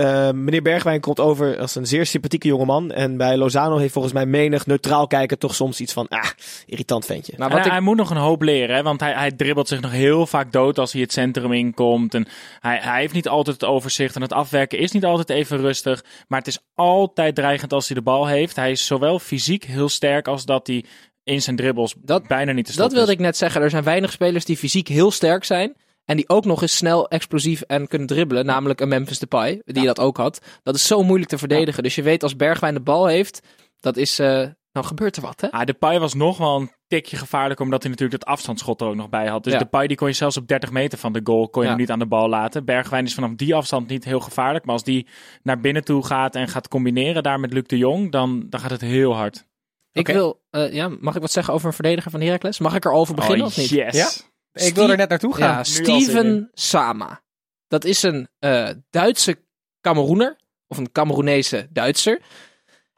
eh, 0.01 0.31
meneer 0.33 0.63
Bergwijn 0.63 1.01
komt 1.01 1.21
over 1.21 1.59
als 1.59 1.75
een 1.75 1.87
zeer 1.87 2.07
sympathieke 2.07 2.49
jongeman. 2.49 2.91
En 2.93 3.17
bij 3.17 3.37
Lozano 3.37 3.77
heeft 3.77 3.93
volgens 3.93 4.15
mij 4.15 4.27
menig 4.27 4.67
neutraal 4.67 5.07
kijken 5.07 5.39
toch 5.39 5.55
soms 5.55 5.81
iets 5.81 5.93
van, 5.93 6.09
ah, 6.09 6.25
irritant 6.67 7.05
ventje. 7.07 7.33
Maar 7.37 7.47
En 7.47 7.53
wat 7.53 7.63
hij, 7.63 7.67
ik, 7.67 7.73
hij 7.73 7.81
moet 7.87 7.97
nog 7.97 8.11
een 8.11 8.17
hoop 8.17 8.43
leren, 8.43 8.77
hè? 8.77 8.83
want 8.83 9.01
hij, 9.01 9.13
hij 9.13 9.31
dribbelt 9.33 9.69
zich 9.69 9.81
nog 9.81 9.91
heel 9.91 10.27
vaak 10.27 10.53
dood 10.53 10.79
als 10.79 10.93
hij 10.93 11.01
het 11.03 11.13
centrum 11.13 11.53
inkomt. 11.53 12.15
En 12.15 12.27
hij, 12.61 12.79
hij 12.83 13.01
heeft 13.01 13.15
niet 13.15 13.29
altijd 13.29 13.61
het 13.61 13.71
overzicht 13.71 14.15
en 14.15 14.23
het 14.23 14.33
afwerken 14.33 14.79
is 14.79 14.93
niet 14.93 15.05
altijd 15.05 15.31
even 15.31 15.59
rustig. 15.59 16.05
Maar 16.29 16.39
het 16.39 16.49
is 16.49 16.59
altijd 16.75 17.35
dreigend 17.35 17.73
als 17.73 17.87
hij 17.87 17.97
de 17.97 18.03
bal 18.03 18.27
heeft. 18.27 18.57
Hij 18.57 18.71
is 18.71 18.87
zowel 18.87 19.19
fysiek 19.19 19.65
heel 19.65 19.89
sterk 19.89 20.29
als 20.29 20.45
dat 20.45 20.67
hij 20.67 20.85
in 21.25 21.43
zijn 21.43 21.57
dribbles 21.57 21.95
Dat- 21.99 22.27
bijna 22.27 22.53
niet 22.53 22.65
te 22.65 22.71
dat 22.71 22.73
stoppen 22.73 22.97
wilde 22.97 23.13
is. 23.13 23.19
ik 23.19 23.25
net 23.25 23.37
zeggen. 23.37 23.63
Er 23.63 23.71
zijn 23.71 23.85
weinig 23.85 24.13
spelers 24.13 24.45
die 24.45 24.57
fysiek 24.57 24.89
heel 24.89 25.11
sterk 25.11 25.45
zijn. 25.45 25.75
En 26.11 26.17
die 26.17 26.29
ook 26.29 26.45
nog 26.45 26.63
eens 26.63 26.77
snel, 26.77 27.09
explosief 27.09 27.61
en 27.61 27.87
kunnen 27.89 28.07
dribbelen. 28.09 28.47
Namelijk 28.47 28.81
een 28.81 28.89
Memphis 28.89 29.19
Depay, 29.19 29.63
die 29.65 29.85
dat 29.87 30.01
ook 30.01 30.17
had. 30.17 30.41
Dat 30.63 30.75
is 30.75 30.87
zo 30.87 31.03
moeilijk 31.03 31.31
te 31.31 31.39
verdedigen. 31.39 31.83
Dus 31.83 31.95
je 31.95 32.03
weet 32.03 32.23
als 32.23 32.37
Bergwijn 32.37 32.75
de 32.75 32.81
bal 32.81 33.07
heeft, 33.07 33.41
dat 33.81 33.97
is... 33.97 34.19
eh 34.19 34.47
nou 34.73 34.87
gebeurt 34.87 35.17
er 35.17 35.23
wat, 35.23 35.41
hè? 35.41 35.51
Ah, 35.51 35.65
Depay 35.65 35.99
was 36.01 36.15
nog 36.15 36.39
wel 36.39 36.57
een 36.61 36.71
tikje 36.89 37.17
gevaarlijk, 37.17 37.61
omdat 37.61 37.83
hij 37.83 37.91
natuurlijk 37.91 38.21
dat 38.21 38.29
afstandsschot 38.33 38.81
er 38.81 38.87
ook 38.87 38.95
nog 38.95 39.09
bij 39.09 39.27
had. 39.29 39.45
Dus 39.45 39.53
Ja. 39.53 39.59
Depay 39.59 39.87
die 39.87 39.97
kon 39.97 40.09
je 40.09 40.15
zelfs 40.15 40.37
op 40.37 40.49
30 40.49 40.71
meter 40.71 40.99
van 40.99 41.13
de 41.13 41.21
goal 41.25 41.49
kon 41.49 41.63
je 41.63 41.69
Ja. 41.69 41.75
hem 41.75 41.81
niet 41.83 41.91
aan 41.91 41.99
de 41.99 42.07
bal 42.07 42.29
laten. 42.29 42.65
Bergwijn 42.65 43.05
is 43.05 43.15
vanaf 43.15 43.31
die 43.35 43.55
afstand 43.55 43.89
niet 43.89 44.05
heel 44.05 44.21
gevaarlijk, 44.21 44.65
maar 44.65 44.75
als 44.75 44.85
die 44.85 45.07
naar 45.43 45.61
binnen 45.61 45.85
toe 45.85 46.07
gaat 46.07 46.35
en 46.35 46.49
gaat 46.49 46.69
combineren 46.69 47.23
daar 47.23 47.41
met 47.41 47.53
Luc 47.53 47.63
de 47.67 47.79
Jong, 47.79 48.13
dan, 48.13 48.47
dan 48.49 48.61
gaat 48.61 48.71
het 48.71 48.81
heel 48.81 49.15
hard. 49.15 49.45
Ik 49.93 50.07
wil, 50.07 50.41
eh, 50.51 50.73
ja, 50.73 50.89
mag 51.01 51.15
ik 51.15 51.21
wat 51.21 51.31
zeggen 51.33 51.55
over 51.55 51.67
een 51.67 51.73
verdediger 51.73 52.11
van 52.11 52.21
Heracles? 52.21 52.59
Mag 52.59 52.75
ik 52.75 52.85
erover 52.85 53.15
beginnen 53.15 53.41
oh, 53.41 53.47
of 53.53 53.57
niet? 53.57 53.69
yes. 53.69 53.97
Ja? 53.97 54.09
Ik 54.53 54.75
wil 54.75 54.91
er 54.91 54.97
net 54.97 55.09
naartoe 55.09 55.35
gaan. 55.35 55.49
Ja, 55.49 55.65
Steven 55.65 56.51
Sama. 56.53 57.23
Dat 57.69 57.85
is 57.85 58.03
een 58.03 58.29
eh, 58.39 58.69
Duitse 58.91 59.39
Cameroener. 59.81 60.39
Of 60.67 60.79
een 60.79 60.93
Cameroenese 60.93 61.69
Duitser. 61.71 62.21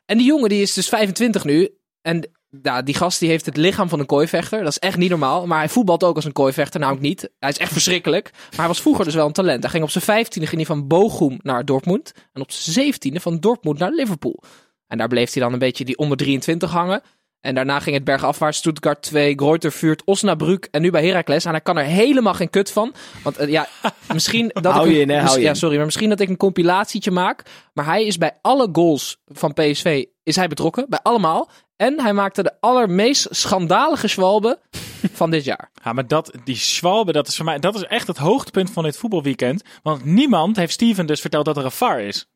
En 0.04 0.18
die 0.18 0.26
jongen 0.26 0.48
die 0.48 0.62
is 0.62 0.72
dus 0.72 0.88
25 0.88 1.44
nu. 1.44 1.76
En 2.00 2.30
ja, 2.62 2.82
die 2.82 2.94
gast 2.94 3.20
die 3.20 3.28
heeft 3.28 3.46
het 3.46 3.56
lichaam 3.56 3.88
van 3.88 4.00
een 4.00 4.06
kooivechter. 4.06 4.58
Dat 4.58 4.68
is 4.68 4.78
echt 4.78 4.96
niet 4.96 5.10
normaal. 5.10 5.46
Maar 5.46 5.58
hij 5.58 5.68
voetbalt 5.68 6.04
ook 6.04 6.16
als 6.16 6.24
een 6.24 6.32
kooivechter. 6.32 6.80
Namelijk 6.80 7.04
niet. 7.04 7.30
Hij 7.38 7.50
is 7.50 7.58
echt 7.58 7.72
verschrikkelijk. 7.78 8.30
Maar 8.32 8.58
hij 8.58 8.66
was 8.66 8.80
vroeger 8.80 9.04
dus 9.04 9.14
wel 9.14 9.26
een 9.26 9.32
talent. 9.32 9.62
Hij 9.62 9.70
ging 9.70 9.84
op 9.84 9.90
zijn 9.90 10.26
15e 10.26 10.28
ging 10.30 10.56
hij 10.56 10.64
van 10.64 10.86
Bochum 10.86 11.38
naar 11.42 11.64
Dortmund. 11.64 12.12
En 12.32 12.42
op 12.42 12.50
zijn 12.50 12.94
17e 12.94 13.20
van 13.20 13.40
Dortmund 13.40 13.78
naar 13.78 13.90
Liverpool. 13.92 14.42
En 14.86 14.98
daar 14.98 15.08
bleef 15.08 15.32
hij 15.32 15.42
dan 15.42 15.52
een 15.52 15.58
beetje 15.58 15.84
die 15.84 15.96
onder 15.96 16.16
23 16.16 16.70
hangen. 16.70 17.02
En 17.42 17.54
daarna 17.54 17.80
ging 17.80 17.94
het 17.96 18.04
bergafwaarts. 18.04 18.58
Stuttgart 18.58 19.02
2, 19.02 19.34
Greuter 19.36 19.72
Vuurt, 19.72 20.02
Osnabrück 20.04 20.68
en 20.70 20.82
nu 20.82 20.90
bij 20.90 21.06
Heracles. 21.06 21.44
En 21.44 21.50
hij 21.50 21.60
kan 21.60 21.78
er 21.78 21.84
helemaal 21.84 22.34
geen 22.34 22.50
kut 22.50 22.70
van. 22.70 22.94
Want 23.22 23.36
eh, 23.36 23.48
ja, 23.48 23.68
misschien 24.12 24.50
dat 24.52 24.72
Hou 24.72 24.88
ik 24.88 24.94
een- 24.94 25.00
in, 25.00 25.08
hè, 25.10 25.20
hou 25.20 25.38
je 25.38 25.44
ja, 25.44 25.54
sorry, 25.54 25.76
maar 25.76 25.84
misschien 25.84 26.08
dat 26.08 26.20
ik 26.20 26.28
een 26.28 26.36
compilatietje 26.36 27.10
maak. 27.10 27.42
Maar 27.74 27.84
hij 27.84 28.04
is 28.04 28.18
bij 28.18 28.38
alle 28.42 28.68
goals 28.72 29.16
van 29.26 29.52
PSV 29.52 30.04
is 30.22 30.36
hij 30.36 30.48
betrokken. 30.48 30.86
Bij 30.88 30.98
allemaal. 31.02 31.48
En 31.76 32.00
hij 32.00 32.12
maakte 32.12 32.42
de 32.42 32.52
allermeest 32.60 33.26
schandalige 33.30 34.08
schwalbe 34.08 34.58
van 35.12 35.30
dit 35.30 35.44
jaar. 35.44 35.70
Ja, 35.84 35.92
maar 35.92 36.06
dat, 36.06 36.32
die 36.44 36.56
Schwalbe, 36.56 37.12
dat 37.12 37.28
is 37.28 37.36
voor 37.36 37.44
mij, 37.44 37.58
dat 37.58 37.74
is 37.74 37.82
echt 37.84 38.06
het 38.06 38.16
hoogtepunt 38.18 38.70
van 38.70 38.82
dit 38.84 38.96
voetbalweekend. 38.96 39.62
Want 39.82 40.04
niemand 40.04 40.56
heeft 40.56 40.72
Steven 40.72 41.06
dus 41.06 41.20
verteld 41.20 41.44
dat 41.44 41.56
er 41.56 41.64
een 41.64 41.70
VAR 41.70 42.00
is. 42.00 42.26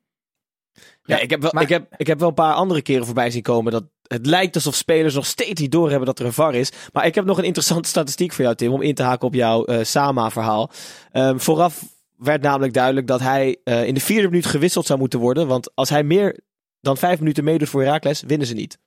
Ja, 1.03 1.17
ik, 1.19 1.29
heb 1.29 1.41
wel, 1.41 1.51
maar- 1.53 1.63
ik, 1.63 1.69
heb, 1.69 1.93
ik 1.97 2.07
heb 2.07 2.19
wel 2.19 2.27
een 2.27 2.33
paar 2.33 2.53
andere 2.53 2.81
keren 2.81 3.05
voorbij 3.05 3.31
zien 3.31 3.41
komen 3.41 3.71
dat 3.71 3.83
het 4.07 4.25
lijkt 4.25 4.55
alsof 4.55 4.75
spelers 4.75 5.13
nog 5.13 5.25
steeds 5.25 5.61
niet 5.61 5.71
doorhebben 5.71 6.05
dat 6.05 6.19
er 6.19 6.25
een 6.25 6.33
VAR 6.33 6.55
is. 6.55 6.71
Maar 6.93 7.05
ik 7.05 7.15
heb 7.15 7.25
nog 7.25 7.37
een 7.37 7.43
interessante 7.43 7.89
statistiek 7.95 8.33
voor 8.33 8.43
jou, 8.43 8.55
Tim, 8.55 8.73
om 8.73 8.81
in 8.81 8.95
te 8.95 9.03
haken 9.03 9.27
op 9.27 9.33
jouw 9.33 9.65
eh, 9.65 9.83
Sama-verhaal. 9.83 10.71
Ehm, 11.11 11.37
vooraf 11.37 11.83
werd 12.17 12.41
namelijk 12.41 12.73
duidelijk 12.73 13.07
dat 13.07 13.19
hij 13.19 13.57
eh, 13.63 13.85
in 13.87 13.93
de 13.93 13.99
vierde 13.99 14.27
minuut 14.27 14.45
gewisseld 14.45 14.85
zou 14.85 14.99
moeten 14.99 15.19
worden. 15.19 15.47
Want 15.47 15.75
als 15.75 15.89
hij 15.89 16.03
meer 16.03 16.39
dan 16.81 16.97
vijf 16.97 17.19
minuten 17.19 17.43
meedoet 17.43 17.69
voor 17.69 17.81
Herakles, 17.81 18.23
winnen 18.27 18.47
ze 18.47 18.53
niet. 18.53 18.77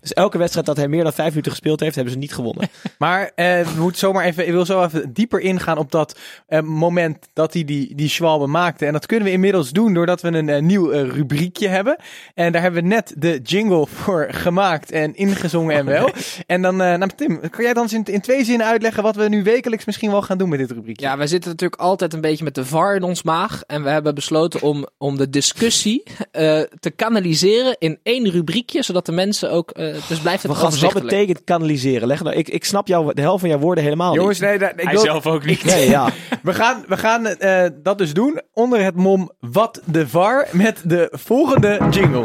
Dus 0.00 0.12
elke 0.12 0.38
wedstrijd 0.38 0.66
dat 0.66 0.76
hij 0.76 0.88
meer 0.88 1.02
dan 1.02 1.12
vijf 1.12 1.28
minuten 1.28 1.50
gespeeld 1.50 1.80
heeft, 1.80 1.94
hebben 1.94 2.12
ze 2.12 2.18
niet 2.18 2.34
gewonnen. 2.34 2.68
Maar 2.98 3.32
eh, 3.34 3.60
we 3.60 3.80
moeten 3.80 3.98
zomaar 3.98 4.24
even, 4.24 4.46
ik 4.46 4.52
wil 4.52 4.64
zo 4.64 4.84
even 4.84 5.12
dieper 5.12 5.40
ingaan 5.40 5.78
op 5.78 5.90
dat 5.90 6.18
eh, 6.46 6.60
moment 6.60 7.28
dat 7.32 7.52
hij 7.52 7.64
die, 7.64 7.94
die 7.94 8.08
Schwalbe 8.08 8.46
maakte. 8.46 8.86
En 8.86 8.92
dat 8.92 9.06
kunnen 9.06 9.26
we 9.26 9.32
inmiddels 9.32 9.70
doen 9.70 9.94
doordat 9.94 10.20
we 10.20 10.28
een 10.28 10.48
eh, 10.48 10.62
nieuw 10.62 10.90
eh, 10.90 11.08
rubriekje 11.08 11.68
hebben. 11.68 11.96
En 12.34 12.52
daar 12.52 12.62
hebben 12.62 12.82
we 12.82 12.88
net 12.88 13.14
de 13.16 13.40
jingle 13.42 13.86
voor 14.00 14.26
gemaakt 14.30 14.90
en 14.90 15.14
ingezongen 15.14 15.76
en 15.76 15.84
wel. 15.84 16.10
En 16.46 16.62
dan, 16.62 16.82
eh, 16.82 16.96
nou 16.96 17.10
Tim, 17.16 17.40
kan 17.50 17.64
jij 17.64 17.72
dan 17.72 17.82
eens 17.82 17.92
in, 17.92 18.04
in 18.04 18.20
twee 18.20 18.44
zinnen 18.44 18.66
uitleggen 18.66 19.02
wat 19.02 19.16
we 19.16 19.28
nu 19.28 19.42
wekelijks 19.42 19.84
misschien 19.84 20.10
wel 20.10 20.22
gaan 20.22 20.38
doen 20.38 20.48
met 20.48 20.58
dit 20.58 20.70
rubriekje? 20.70 21.06
Ja, 21.06 21.16
wij 21.16 21.26
zitten 21.26 21.50
natuurlijk 21.50 21.80
altijd 21.80 22.12
een 22.12 22.20
beetje 22.20 22.44
met 22.44 22.54
de 22.54 22.64
VAR 22.64 22.94
in 22.94 23.02
ons 23.02 23.22
maag. 23.22 23.62
En 23.66 23.82
we 23.82 23.90
hebben 23.90 24.14
besloten 24.14 24.62
om, 24.62 24.86
om 24.98 25.16
de 25.16 25.30
discussie 25.30 26.02
eh, 26.32 26.60
te 26.80 26.90
kanaliseren 26.90 27.76
in 27.78 27.98
één 28.02 28.30
rubriekje. 28.30 28.82
Zodat 28.82 29.06
de 29.06 29.12
mensen 29.12 29.50
ook... 29.50 29.70
eh 29.94 30.08
dus 30.08 30.18
blijft 30.18 30.42
het 30.42 30.80
Wat, 30.80 30.92
betekent 30.92 31.44
kanaliseren? 31.44 32.08
Leg 32.08 32.22
nou, 32.22 32.36
ik, 32.36 32.48
ik 32.48 32.64
snap 32.64 32.86
jou, 32.88 33.14
de 33.14 33.20
helft 33.22 33.40
van 33.40 33.48
jouw 33.48 33.58
woorden 33.58 33.84
helemaal 33.84 34.14
Jongens, 34.14 34.40
niet. 34.40 34.48
nee, 34.48 34.58
dat- 34.58 34.72
ik 34.76 34.82
Hij 34.84 34.92
wil, 34.92 35.02
zelf 35.02 35.26
ook 35.26 35.44
niet. 35.44 35.64
Nee, 35.64 35.88
ja. 35.88 36.08
we 36.42 36.54
gaan, 36.54 36.84
we 36.88 36.96
gaan 36.96 37.26
eh, 37.26 37.64
dat 37.82 37.98
dus 37.98 38.12
doen 38.12 38.40
onder 38.54 38.82
het 38.84 38.94
mom 38.96 39.30
Wat 39.40 39.80
de 39.84 40.08
VAR 40.08 40.48
met 40.52 40.80
de 40.84 41.08
volgende 41.12 41.78
jingle. 41.90 42.24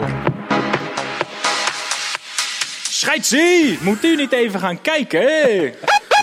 Scheidsie! 2.89 3.77
Moet 3.81 4.03
u 4.03 4.15
niet 4.15 4.31
even 4.31 4.60
gaan 4.60 4.81
kijken? 4.81 5.22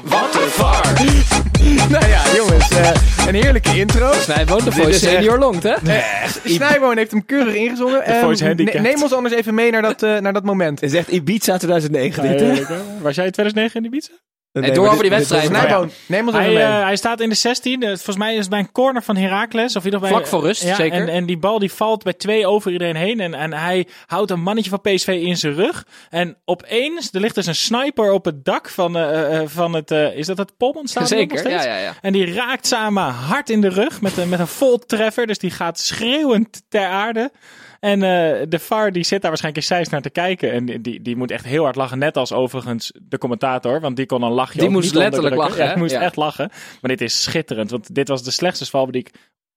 Wat 0.05 0.33
de 0.33 0.47
VAR! 0.51 1.32
nou 1.95 2.07
ja, 2.07 2.23
jongens, 2.37 2.69
eh, 2.71 2.91
een 3.27 3.35
heerlijke 3.35 3.79
intro. 3.79 4.13
Snijboon, 4.13 4.65
de 4.65 4.73
voice 4.73 4.89
echt- 5.07 5.15
senior 5.15 5.39
longt, 5.39 5.63
hè? 5.63 5.75
Snijboon 6.45 6.97
heeft 6.97 7.11
hem 7.11 7.25
keurig 7.27 7.55
ingezongen. 7.55 8.05
Ehm, 8.05 8.21
voice 8.25 8.45
handicap. 8.47 8.75
ne- 8.75 8.81
neem 8.81 9.03
ons 9.03 9.13
anders 9.13 9.35
even 9.35 9.55
mee 9.55 9.71
naar 9.71 9.83
dat, 9.83 10.03
eh, 10.03 10.19
naar 10.19 10.33
dat 10.33 10.45
moment. 10.45 10.81
Het 10.81 10.93
is 10.93 10.99
echt 10.99 11.09
Ibiza 11.09 11.57
2009 11.57 12.23
dit, 12.23 12.41
hè? 12.69 12.77
Was 13.01 13.15
jij 13.15 13.25
in 13.25 13.33
2009 13.33 13.81
in 13.81 13.87
Ibiza? 13.87 14.11
Nee, 14.53 14.73
door 14.73 14.89
over 14.89 15.01
die 15.01 15.11
wedstrijd. 15.11 15.45
Snijboon, 15.47 15.91
neem 16.07 16.27
ons 16.27 16.37
even 16.37 16.47
Hij, 16.47 16.55
mee. 16.55 16.77
eh, 16.79 16.83
hij 16.83 16.97
staat 16.97 17.21
in 17.21 17.29
de 17.29 17.35
16. 17.35 17.83
Eh, 17.83 17.89
volgens 17.89 18.17
mij 18.17 18.33
is 18.33 18.39
het 18.41 18.49
bij 18.49 18.59
een 18.59 18.73
corner 18.73 19.03
van 19.03 19.17
Heracles. 19.17 19.77
Of 19.77 19.85
ieder 19.85 20.07
Vlak 20.07 20.27
voor 20.27 20.41
rust, 20.43 20.63
ja, 20.63 20.75
zeker. 20.75 21.01
En, 21.01 21.09
en 21.09 21.27
die 21.27 21.39
bal 21.39 21.59
die 21.59 21.73
valt 21.73 22.03
bij 22.03 22.13
twee 22.13 22.47
over 22.47 22.73
iedereen 22.73 22.97
heen. 22.97 23.21
En, 23.21 23.35
en 23.35 23.53
hij 23.53 23.87
houdt 24.07 24.31
een 24.31 24.41
mannetje 24.41 24.71
van 24.71 24.81
PSV 24.81 25.09
in 25.09 25.37
zijn 25.37 25.55
rug. 25.55 25.87
En 26.11 26.37
opeens, 26.45 27.09
er 27.13 27.21
ligt 27.21 27.35
dus 27.35 27.47
een 27.47 27.55
sniper 27.55 28.13
op 28.13 28.25
het 28.25 28.45
dak 28.45 28.69
van, 28.69 28.97
eh, 28.97 29.41
eh, 29.41 29.49
van 29.49 29.73
het... 29.73 29.91
eh, 29.91 30.17
is 30.17 30.27
dat 30.27 30.39
het 30.39 30.57
Polman 30.57 30.89
Zeker, 30.89 31.51
ja, 31.51 31.63
ja, 31.65 31.77
ja. 31.79 31.95
En 32.01 32.13
die 32.13 32.35
raakt 32.35 32.67
Sama 32.67 33.11
hard 33.11 33.51
in 33.51 33.61
de 33.61 33.69
rug 33.69 34.01
met 34.01 34.17
een, 34.17 34.29
met 34.29 34.39
een 34.41 34.47
vol 34.49 34.79
treffer. 34.79 35.27
Dus 35.27 35.39
die 35.39 35.51
gaat 35.51 35.79
schreeuwend 35.79 36.63
ter 36.69 36.87
aarde. 36.87 37.31
En 37.85 38.03
eh, 38.03 38.47
de 38.49 38.59
VAR 38.59 38.93
die 38.93 39.05
zit 39.05 39.21
daar 39.21 39.31
waarschijnlijk 39.31 39.65
in 39.65 39.75
Zeist 39.75 39.91
naar 39.91 40.03
te 40.03 40.11
kijken. 40.11 40.53
En 40.53 40.83
die, 40.83 41.03
die, 41.03 41.17
moet 41.17 41.31
echt 41.31 41.45
heel 41.45 41.63
hard 41.65 41.77
lachen. 41.77 41.99
Net 41.99 42.17
als 42.17 42.33
overigens 42.33 42.93
de 43.03 43.19
commentator. 43.19 43.81
Want 43.81 43.97
die 43.97 44.07
kon 44.07 44.23
een 44.23 44.33
lachje 44.33 44.59
Die 44.59 44.69
moest 44.69 44.95
letterlijk 44.95 45.35
lachen, 45.35 45.65
Ja, 45.69 45.77
moest 45.77 45.93
Ja. 45.93 46.01
echt 46.01 46.17
lachen. 46.17 46.51
Maar 46.81 46.91
dit 46.91 47.01
is 47.01 47.23
schitterend. 47.23 47.71
Want 47.71 47.95
dit 47.95 48.09
was 48.09 48.23
de 48.23 48.31
slechtste 48.31 48.65
zwalbe 48.65 48.93
die 48.93 49.01
ik 49.01 49.11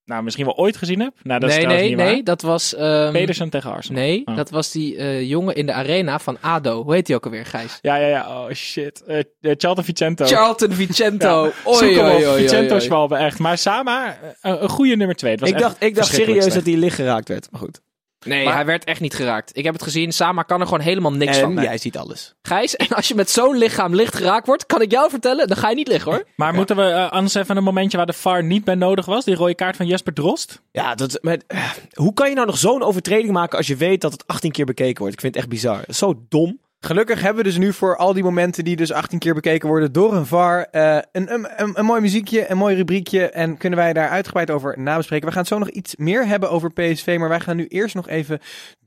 nou, 0.06 0.24
misschien 0.24 0.46
wel 0.46 0.58
ooit 0.58 0.78
gezien 0.78 1.00
heb. 1.00 1.14
Nou, 1.24 1.40
dat 1.40 1.50
nee, 1.50 1.66
nee, 1.66 1.96
nee. 1.96 2.14
waar. 2.16 2.24
Dat 2.24 2.42
was... 2.42 2.76
ehm, 2.76 3.12
Pedersen 3.12 3.50
tegen 3.50 3.72
Arsenal. 3.72 4.02
Nee, 4.02 4.22
Oh. 4.26 4.36
dat 4.36 4.50
was 4.50 4.72
die 4.72 4.96
eh, 4.98 5.30
jongen 5.30 5.56
in 5.56 5.66
de 5.66 5.74
arena 5.74 6.20
van 6.20 6.38
ADO. 6.42 6.84
Hoe 6.84 6.94
heet 6.94 7.06
die 7.06 7.16
ook 7.16 7.26
alweer, 7.26 7.46
Gijs? 7.46 7.80
Ja, 7.82 7.96
ja, 7.96 8.08
ja. 8.08 8.42
Oh 8.44 8.52
shit. 8.52 9.04
Eh 9.04 9.24
Charlton 9.42 9.84
Vicento. 9.84 10.26
Charlton 10.26 10.72
Vicento. 10.72 11.44
Ja. 11.66 11.72
Oei, 11.72 12.00
oei, 12.00 12.28
oei, 12.28 12.42
Vicento. 12.42 12.80
Schwalbe, 12.80 13.16
echt. 13.16 13.40
Maar 13.40 13.58
Sama, 13.58 14.18
een 14.42 14.70
goede 14.70 14.96
nummer 14.96 15.16
twee. 15.16 15.32
Het 15.32 15.40
was 15.40 15.50
Ik 15.50 15.58
dacht, 15.58 15.84
ik 15.84 15.96
dacht 15.96 16.14
serieus 16.14 16.54
dat 16.54 16.66
hij 16.66 16.76
licht 16.76 16.96
geraakt 16.96 17.28
werd. 17.28 17.48
Maar 17.52 17.62
goed. 17.62 17.82
Nee, 18.26 18.46
Maar- 18.46 18.54
hij 18.54 18.66
werd 18.66 18.84
echt 18.84 19.00
niet 19.00 19.14
geraakt. 19.14 19.58
Ik 19.58 19.64
heb 19.64 19.74
het 19.74 19.84
gezien. 19.84 20.12
Sama 20.12 20.42
kan 20.44 20.60
er 20.60 20.66
gewoon 20.66 20.84
helemaal 20.84 21.12
niks 21.12 21.38
en 21.38 21.42
van. 21.54 21.64
jij 21.64 21.78
ziet 21.78 21.98
alles. 21.98 22.34
Gijs, 22.42 22.76
en 22.76 22.88
als 22.88 23.08
je 23.08 23.16
met 23.16 23.30
zo'n 23.30 23.58
lichaam 23.58 23.96
licht 23.96 24.16
geraakt 24.16 24.48
wordt, 24.48 24.66
kan 24.66 24.82
ik 24.82 24.92
jou 24.92 25.10
vertellen, 25.10 25.48
dan 25.48 25.58
ga 25.58 25.70
je 25.70 25.76
niet 25.76 25.88
liggen 25.88 26.12
hoor. 26.12 26.24
Maar 26.36 26.54
moeten 26.54 26.76
we 26.76 26.84
eh, 26.84 27.12
anders 27.12 27.34
even 27.34 27.58
een 27.58 27.64
momentje 27.64 27.98
waar 27.98 28.06
de 28.06 28.14
VAR 28.14 28.44
niet 28.44 28.64
bij 28.64 28.76
nodig 28.76 29.06
was? 29.06 29.26
Die 29.26 29.36
rode 29.36 29.56
kaart 29.56 29.76
van 29.76 29.86
Jesper 29.88 30.14
Drost? 30.14 30.62
Ja, 30.72 30.96
dat, 30.96 31.18
maar, 31.22 31.38
eh, 31.48 31.70
hoe 31.94 32.14
kan 32.14 32.30
je 32.30 32.36
nou 32.36 32.48
nog 32.48 32.58
zo'n 32.58 32.84
overtreding 32.84 33.32
maken 33.32 33.58
als 33.58 33.68
je 33.68 33.76
weet 33.76 34.02
dat 34.02 34.12
het 34.12 34.28
18 34.28 34.52
keer 34.52 34.66
bekeken 34.66 35.00
wordt? 35.00 35.14
Ik 35.14 35.20
vind 35.20 35.34
het 35.34 35.44
echt 35.44 35.52
bizar. 35.54 35.84
Zo 35.90 36.26
dom. 36.30 36.60
Gelukkig 36.80 37.22
hebben 37.22 37.44
we 37.44 37.50
dus 37.50 37.58
nu 37.58 37.74
voor 37.74 37.98
al 37.98 38.14
die 38.14 38.24
momenten 38.24 38.64
die 38.64 38.76
dus 38.76 38.92
18 38.92 39.20
keer 39.20 39.34
bekeken 39.34 39.70
worden 39.70 39.92
door 39.92 40.14
een 40.14 40.26
VAR 40.26 40.62
eh, 40.62 40.98
een, 41.12 41.34
een, 41.34 41.48
een, 41.80 41.86
mooi 41.86 42.02
muziekje, 42.02 42.50
een 42.50 42.58
mooi 42.58 42.76
rubriekje 42.76 43.30
en 43.30 43.58
kunnen 43.58 43.80
wij 43.80 43.94
daar 43.94 44.10
uitgebreid 44.10 44.52
over 44.52 44.80
nabespreken. 44.80 45.28
We 45.28 45.34
gaan 45.34 45.46
zo 45.46 45.58
nog 45.58 45.70
iets 45.70 45.96
meer 45.96 46.28
hebben 46.28 46.50
over 46.50 46.74
PSV, 46.74 47.16
maar 47.20 47.30
wij 47.30 47.40
gaan 47.40 47.56
nu 47.56 47.68
eerst 47.68 47.96
nog 47.96 48.08
even 48.08 48.40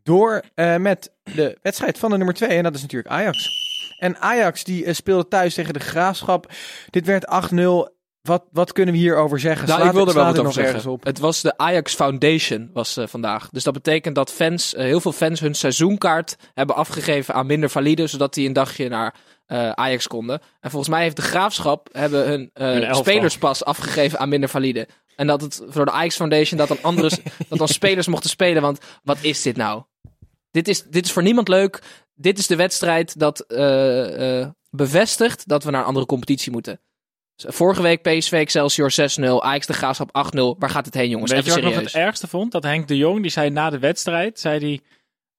door 0.02 0.42
eh, 0.54 0.76
met 0.76 1.12
de 1.23 1.59
wedstrijd 1.62 1.99
van 1.99 2.11
de 2.11 2.16
nummer 2.16 2.35
2 2.35 2.49
en 2.49 2.62
dat 2.62 2.75
is 2.75 2.83
natuurlijk 2.83 3.14
Ajax. 3.14 3.66
En 3.99 4.18
Ajax 4.18 4.64
die 4.64 4.85
eh, 4.85 4.95
speelde 4.95 5.28
thuis 5.28 5.54
tegen 5.54 5.73
de 5.73 5.80
Graafschap. 5.80 6.52
Dit 6.90 7.07
werd 7.07 7.50
8-0. 7.52 7.98
Wat, 8.28 8.44
wat 8.52 8.73
kunnen 8.73 8.94
we 8.94 9.00
hierover 9.00 9.40
zeggen? 9.40 9.66
Nou, 9.66 9.80
Slaat- 9.80 9.90
ik 9.90 9.97
wil 9.97 10.08
er 10.08 10.14
wel 10.14 10.25
wat 10.25 10.38
over 10.38 10.52
zeggen. 10.52 10.90
op? 10.90 11.04
Het 11.04 11.18
was 11.18 11.40
de 11.40 11.56
Ajax 11.58 11.94
Foundation 11.94 12.70
was 12.73 12.97
eh, 12.97 13.06
vandaag. 13.06 13.49
Dus 13.50 13.64
dat 13.64 13.73
betekent 13.73 14.14
dat 14.14 14.32
fans, 14.32 14.75
eh, 14.75 14.85
heel 14.85 15.00
veel 15.00 15.12
fans 15.12 15.40
hun 15.40 15.54
seizoenkaart 15.54 16.37
hebben 16.54 16.76
afgegeven 16.76 17.35
aan 17.35 17.47
minder 17.47 17.70
valide, 17.70 18.06
zodat 18.06 18.35
die 18.35 18.47
een 18.47 18.52
dagje 18.52 18.88
naar 18.88 19.14
eh, 19.47 19.70
Ajax 19.70 20.06
konden. 20.06 20.40
En 20.61 20.70
volgens 20.70 20.90
mij 20.90 21.02
heeft 21.02 21.16
de 21.16 21.23
Graafschap 21.23 21.88
hebben 21.92 22.26
hun, 22.28 22.50
eh, 22.52 22.94
spelerspas 22.94 23.64
afgegeven 23.64 24.18
aan 24.18 24.28
minder 24.28 24.49
valide. 24.49 24.88
En 25.16 25.26
dat 25.26 25.40
het 25.40 25.62
voor 25.68 25.85
de 25.85 25.90
Ajax 25.90 26.16
Foundation 26.16 26.58
dat 26.58 26.68
dan 26.68 26.78
andere 26.82 27.11
dat 27.49 27.58
dan 27.58 27.68
spelers 27.68 28.06
mochten 28.06 28.30
spelen. 28.30 28.62
Want 28.62 28.78
wat 29.02 29.18
is 29.20 29.42
dit 29.42 29.56
nou? 29.56 29.82
Dit 30.50 30.68
is, 30.68 30.82
dit 30.82 31.04
is 31.04 31.12
voor 31.12 31.23
niemand 31.23 31.49
leuk. 31.49 31.82
Dit 32.14 32.38
is 32.38 32.47
de 32.47 32.56
wedstrijd 32.56 33.18
dat 33.18 33.40
eh, 33.40 34.40
eh, 34.40 34.49
bevestigt 34.70 35.49
dat 35.49 35.64
we 35.64 35.70
naar 35.70 35.80
een 35.80 35.87
andere 35.87 36.06
competitie 36.06 36.52
moeten. 36.52 36.80
Vorige 37.47 37.83
week 37.83 38.02
PSV 38.02 38.33
Excelsior 38.33 38.92
6-0, 39.21 39.25
Ajax 39.25 39.66
de 39.66 39.73
Graafschap 39.73 40.33
8-0. 40.37 40.59
Waar 40.59 40.71
gaat 40.71 40.85
het 40.85 40.95
heen, 40.95 41.11
jongens? 41.11 41.33
Weet 41.33 41.45
je 41.45 41.50
wat 41.50 41.59
ik 41.59 41.64
nog 41.64 41.75
het 41.75 41.95
ergste 41.95 42.26
vond? 42.26 42.52
Dat 42.52 42.62
Henk 42.62 42.88
de 42.88 42.97
Jong, 42.97 43.23
die 43.23 43.30
zei 43.30 43.50
na 43.50 43.71
de 43.71 43.78
wedstrijd, 43.78 44.40
zei 44.40 44.59
hij... 44.59 44.80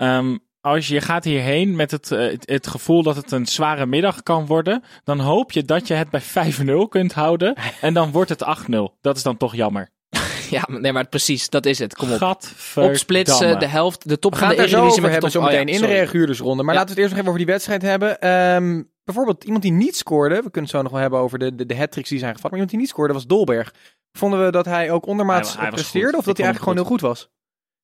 ehm, 0.07 0.37
als 0.61 0.87
je 0.87 1.01
gaat 1.01 1.23
hierheen 1.23 1.75
met 1.75 1.91
het, 1.91 2.11
eh, 2.11 2.19
het, 2.19 2.49
het 2.49 2.67
gevoel 2.67 3.03
dat 3.03 3.15
het 3.15 3.31
een 3.31 3.45
zware 3.45 3.85
middag 3.85 4.23
kan 4.23 4.45
worden, 4.45 4.83
dan 5.03 5.19
hoop 5.19 5.51
je 5.51 5.63
dat 5.63 5.87
je 5.87 5.93
het 5.93 6.09
bij 6.09 6.21
5-0 6.21 6.87
kunt 6.89 7.13
houden. 7.13 7.55
En 7.81 7.93
dan 7.93 8.11
wordt 8.11 8.29
het 8.29 8.45
8-0. 8.69 8.99
Dat 9.01 9.17
is 9.17 9.23
dan 9.23 9.37
toch 9.37 9.55
jammer. 9.55 9.89
Ja, 10.57 10.63
maar- 10.67 10.79
nee, 10.81 10.91
maar 10.93 11.07
precies, 11.07 11.49
dat 11.49 11.65
is 11.65 11.79
het. 11.79 11.95
Kom 11.95 12.11
op. 12.11 12.17
Gadverdamme. 12.17 12.89
Opsplitsen, 12.89 13.59
de 13.59 13.67
helft, 13.67 14.09
de 14.09 14.19
top 14.19 14.31
We 14.33 14.37
van 14.39 14.47
gaan 14.47 14.55
de 14.55 14.61
het 14.61 14.71
zo 14.71 14.77
over 14.85 15.01
met 15.01 15.11
hebben 15.11 15.29
de 15.29 15.35
top. 15.35 15.43
zometeen 15.43 15.59
oh 15.61 15.67
ja, 15.67 15.73
in 15.75 15.81
de. 16.55 16.63
Maar 16.63 16.73
Ja. 16.75 16.79
laten 16.79 16.83
we 16.83 16.89
het 16.89 16.97
eerst 16.97 17.09
nog 17.09 17.17
even 17.17 17.25
over 17.27 17.37
die 17.37 17.45
wedstrijd 17.45 17.81
hebben. 17.81 18.19
Ehm, 18.21 18.81
bijvoorbeeld 19.03 19.43
iemand 19.43 19.63
die 19.63 19.71
niet 19.71 19.95
scoorde. 19.95 20.35
We 20.35 20.41
kunnen 20.41 20.61
het 20.61 20.69
zo 20.71 20.81
nog 20.81 20.91
wel 20.91 21.01
hebben 21.01 21.19
over 21.19 21.39
de, 21.39 21.55
de, 21.55 21.65
de 21.65 21.77
hat-tricks 21.77 22.09
die 22.09 22.19
zijn 22.19 22.35
gevat. 22.35 22.51
Maar 22.51 22.59
iemand 22.59 22.69
die 22.71 22.79
niet 22.79 22.89
scoorde 22.89 23.13
was 23.13 23.25
Dolberg. 23.27 23.73
Vonden 24.11 24.45
we 24.45 24.51
dat 24.51 24.65
hij 24.65 24.91
ook 24.91 25.05
ondermaats 25.05 25.51
Hij- 25.53 25.61
hij 25.61 25.71
was 25.71 25.79
presteerde? 25.79 26.17
Of 26.17 26.23
dat 26.23 26.37
hij 26.37 26.45
eigenlijk 26.45 26.63
gewoon 26.63 26.77
heel 26.77 26.97
goed 26.97 27.01
was? 27.01 27.29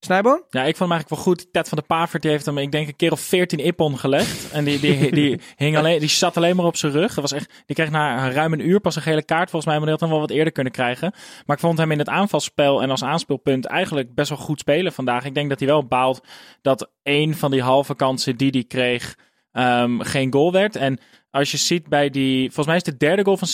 Snijboon? 0.06 0.44
Ja, 0.50 0.62
ik 0.62 0.76
vond 0.76 0.90
hem 0.90 0.92
eigenlijk 0.92 1.10
wel 1.10 1.34
goed. 1.34 1.54
Ted 1.54 1.70
van 1.70 1.78
de 1.78 1.84
Pavert 1.84 2.22
die 2.22 2.32
heeft 2.32 2.46
hem, 2.46 2.58
ik 2.58 2.72
denk, 2.72 2.88
een 2.88 2.96
keer 2.96 3.12
of 3.12 3.20
14 3.20 3.60
ippon 3.60 3.98
gelegd. 3.98 4.52
En 4.52 4.64
die, 4.64 4.80
die, 4.80 5.12
die, 5.12 5.40
hing 5.56 5.78
alleen, 5.78 6.00
die 6.00 6.10
zat 6.10 6.38
alleen 6.38 6.56
maar 6.56 6.66
op 6.66 6.76
zijn 6.76 6.92
rug. 6.92 7.14
Dat 7.14 7.30
was 7.30 7.32
echt, 7.32 7.64
die 7.66 7.76
kreeg 7.76 7.90
na 7.90 8.30
ruim 8.30 8.54
een 8.54 8.70
uur 8.70 8.80
pas 8.80 8.96
een 8.96 9.02
gele 9.02 9.24
kaart. 9.24 9.50
Volgens 9.50 9.66
mij, 9.66 9.76
maar 9.76 9.84
die 9.84 9.92
had 9.92 10.00
hem 10.00 10.10
wel 10.10 10.20
wat 10.20 10.30
eerder 10.30 10.54
kunnen 10.54 10.74
krijgen. 10.74 11.14
Maar 11.46 11.56
ik 11.56 11.62
vond 11.62 11.78
hem 11.78 11.92
in 11.92 12.00
het 12.00 12.10
aanvalspel 12.10 12.82
en 12.82 12.90
als 12.90 13.04
aanspeelpunt 13.04 13.66
eigenlijk 13.66 14.16
best 14.16 14.30
wel 14.30 14.38
goed 14.38 14.60
spelen 14.60 14.94
vandaag. 14.94 15.26
Ik 15.26 15.34
denk 15.34 15.50
dat 15.50 15.60
hij 15.60 15.68
wel 15.68 15.86
baalt 15.86 16.28
dat 16.62 16.92
één 17.04 17.36
van 17.36 17.52
die 17.52 17.62
halve 17.62 17.96
kansen 17.96 18.38
die 18.38 18.50
hij 18.50 18.64
kreeg 18.64 19.16
ehm, 19.52 20.00
geen 20.00 20.34
goal 20.34 20.52
werd. 20.52 20.76
En 20.76 21.00
als 21.30 21.52
je 21.52 21.58
ziet 21.58 21.88
bij 21.88 22.10
die, 22.10 22.46
volgens 22.46 22.68
mij 22.68 22.76
is 22.76 22.86
het 22.86 23.00
de 23.00 23.06
derde 23.06 23.24
goal 23.24 23.38
van 23.38 23.48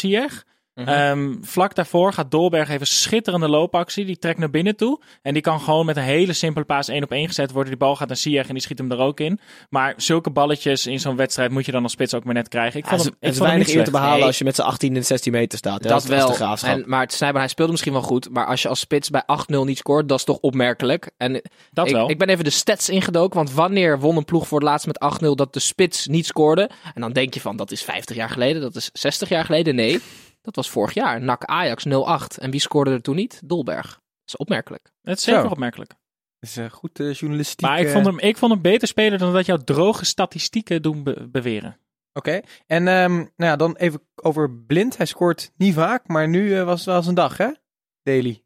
Ziyech. 0.75 0.89
Ehm, 1.11 1.35
vlak 1.41 1.75
daarvoor 1.75 2.13
gaat 2.13 2.31
Dolberg 2.31 2.69
even 2.69 2.87
schitterende 2.87 3.47
loopactie. 3.49 4.05
Die 4.05 4.17
trekt 4.17 4.39
naar 4.39 4.49
binnen 4.49 4.75
toe. 4.75 5.01
En 5.21 5.33
die 5.33 5.41
kan 5.41 5.59
gewoon 5.61 5.85
met 5.85 5.97
een 5.97 6.03
hele 6.03 6.33
simpele 6.33 6.65
paas 6.65 6.87
één 6.87 7.03
op 7.03 7.11
één 7.11 7.27
gezet 7.27 7.51
worden. 7.51 7.69
Die 7.69 7.79
bal 7.79 7.95
gaat 7.95 8.07
naar 8.07 8.17
Ziyech 8.17 8.47
en 8.47 8.53
die 8.53 8.63
schiet 8.63 8.77
hem 8.77 8.91
er 8.91 8.97
ook 8.99 9.19
in. 9.19 9.39
Maar 9.69 9.93
zulke 9.97 10.29
balletjes 10.29 10.87
in 10.87 10.99
zo'n 10.99 11.15
wedstrijd 11.15 11.51
moet 11.51 11.65
je 11.65 11.71
dan 11.71 11.83
als 11.83 11.91
spits 11.91 12.13
ook 12.13 12.23
maar 12.23 12.33
net 12.33 12.47
krijgen. 12.47 12.79
Ik 12.79 12.85
Ja, 12.85 12.89
vond 12.91 13.03
het 13.03 13.09
hem, 13.09 13.17
is 13.21 13.29
ik 13.29 13.35
vond 13.35 13.47
weinig 13.47 13.67
niet 13.67 13.75
eer 13.75 13.83
te 13.85 13.91
behalen 13.91 14.17
Nee. 14.17 14.25
als 14.25 14.37
je 14.37 14.43
met 14.43 14.55
z'n 14.55 14.61
18 14.61 14.95
en 14.95 15.05
16 15.05 15.31
meter 15.31 15.57
staat. 15.57 15.83
hè, 15.83 15.89
Dat 15.89 16.09
als 16.11 16.61
wel. 16.61 16.71
En, 16.71 16.83
maar 16.87 17.01
het 17.01 17.13
Snijboon, 17.13 17.39
hij 17.39 17.49
speelde 17.49 17.71
misschien 17.71 17.93
wel 17.93 18.01
goed. 18.01 18.29
Maar 18.29 18.45
als 18.45 18.61
je 18.61 18.67
als 18.67 18.79
spits 18.79 19.09
bij 19.09 19.23
8-0 19.25 19.65
niet 19.65 19.77
scoort, 19.77 20.09
dat 20.09 20.17
is 20.17 20.25
toch 20.25 20.37
opmerkelijk. 20.37 21.09
En 21.17 21.41
Dat 21.71 21.87
ik, 21.87 21.93
wel. 21.93 22.09
ik 22.09 22.17
ben 22.17 22.29
even 22.29 22.43
de 22.43 22.49
stats 22.49 22.89
ingedoken. 22.89 23.35
Want 23.37 23.53
wanneer 23.53 23.99
won 23.99 24.17
een 24.17 24.25
ploeg 24.25 24.47
voor 24.47 24.59
het 24.59 24.67
laatst 24.67 24.87
met 24.87 24.99
8-0 25.23 25.35
dat 25.35 25.53
de 25.53 25.59
spits 25.59 26.07
niet 26.07 26.25
scoorde? 26.25 26.69
En 26.93 27.01
dan 27.01 27.11
denk 27.13 27.33
je 27.33 27.41
van, 27.41 27.55
dat 27.55 27.71
is 27.71 27.83
50 27.83 28.15
jaar 28.15 28.29
geleden. 28.29 28.61
Dat 28.61 28.75
is 28.75 28.89
60 28.93 29.29
jaar 29.29 29.45
geleden. 29.45 29.75
Nee, 29.75 29.99
dat 30.41 30.55
was 30.55 30.69
vorig 30.69 30.93
jaar. 30.93 31.21
NAC 31.21 31.45
Ajax 31.45 31.85
0-8. 31.87 32.37
En 32.37 32.51
wie 32.51 32.59
scoorde 32.59 32.91
er 32.91 33.01
toen 33.01 33.15
niet? 33.15 33.41
Dolberg. 33.45 33.87
Dat 33.89 33.99
is 34.25 34.37
opmerkelijk. 34.37 34.91
Het 35.01 35.17
is 35.17 35.23
zeker 35.23 35.41
Zo. 35.41 35.47
opmerkelijk. 35.47 35.89
Dat 36.39 36.49
is 36.49 36.57
eh, 36.57 36.69
goed 36.69 36.99
eh, 36.99 37.13
journalistiek. 37.13 37.61
Maar 37.61 37.79
ik 37.79 37.85
eh, 37.85 37.91
vond, 37.93 38.05
hem, 38.05 38.19
ik 38.19 38.37
vond 38.37 38.51
hem 38.51 38.61
beter 38.61 38.87
spelen 38.87 39.19
dan 39.19 39.33
dat 39.33 39.45
jouw 39.45 39.57
droge 39.57 40.05
statistieken 40.05 40.81
doen 40.81 41.03
be- 41.03 41.27
beweren. 41.31 41.77
Oké. 42.13 42.39
En 42.67 42.87
ehm, 42.87 43.13
nou 43.15 43.27
ja, 43.35 43.55
dan 43.55 43.75
even 43.75 44.01
over 44.15 44.51
Blind. 44.51 44.97
Hij 44.97 45.05
scoort 45.05 45.51
niet 45.57 45.73
vaak, 45.73 46.07
maar 46.07 46.27
nu 46.29 46.57
eh, 46.57 46.63
was 46.63 46.77
het 46.77 46.85
wel 46.85 46.95
eens 46.97 47.07
een 47.07 47.13
dag, 47.13 47.37
hè? 47.37 47.49
Daily. 48.03 48.43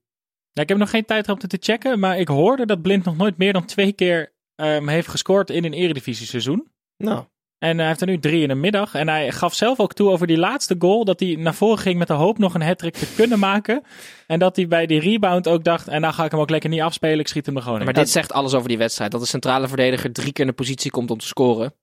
Ja, 0.52 0.62
ik 0.62 0.70
heb 0.70 0.78
nog 0.78 0.90
geen 0.90 1.06
tijd 1.06 1.26
gehad 1.26 1.44
om 1.44 1.50
te 1.50 1.58
checken. 1.60 2.00
Maar 2.00 2.18
ik 2.20 2.28
hoorde 2.28 2.66
dat 2.66 2.82
Blind 2.82 3.06
nog 3.06 3.18
nooit 3.18 3.38
meer 3.38 3.54
dan 3.54 3.66
twee 3.66 3.94
keer 3.94 4.34
ehm, 4.56 4.88
heeft 4.88 5.08
gescoord 5.08 5.50
in 5.50 5.64
een 5.66 5.74
eredivisie 5.74 6.28
seizoen. 6.28 6.72
nou, 6.98 7.26
En 7.60 7.78
hij 7.78 7.88
heeft 7.88 8.02
er 8.02 8.08
nu 8.08 8.20
drie 8.20 8.42
in 8.42 8.48
de 8.48 8.56
middag. 8.56 8.96
En 8.96 9.08
hij 9.10 9.32
gaf 9.32 9.54
zelf 9.54 9.80
ook 9.80 9.94
toe 9.94 10.10
over 10.10 10.28
die 10.28 10.38
laatste 10.38 10.76
goal. 10.80 11.06
Dat 11.06 11.20
hij 11.20 11.36
naar 11.40 11.54
voren 11.54 11.78
ging 11.78 11.98
met 11.98 12.08
de 12.08 12.14
hoop 12.14 12.38
nog 12.38 12.54
een 12.54 12.62
hat 12.62 12.78
te 12.78 13.14
kunnen 13.16 13.40
maken. 13.40 13.84
En 14.28 14.40
dat 14.40 14.56
hij 14.56 14.68
bij 14.68 14.86
die 14.86 15.00
rebound 15.00 15.48
ook 15.48 15.64
dacht. 15.64 15.88
En 15.88 16.02
nou 16.02 16.14
ga 16.14 16.26
ik 16.26 16.32
hem 16.32 16.40
ook 16.40 16.50
lekker 16.50 16.70
niet 16.70 16.82
afspelen. 16.82 17.20
Ik 17.20 17.28
schiet 17.28 17.46
hem 17.46 17.56
er 17.56 17.62
gewoon 17.62 17.80
in. 17.80 17.86
Maar 17.86 17.94
dit 17.94 18.10
zegt 18.10 18.34
alles 18.34 18.54
over 18.54 18.68
die 18.68 18.78
wedstrijd. 18.78 19.12
Dat 19.12 19.22
de 19.22 19.28
centrale 19.28 19.68
verdediger 19.68 20.12
drie 20.14 20.32
keer 20.32 20.44
in 20.46 20.50
de 20.50 20.56
positie 20.58 20.92
komt 20.92 21.12
om 21.12 21.18
te 21.18 21.28
scoren. 21.28 21.74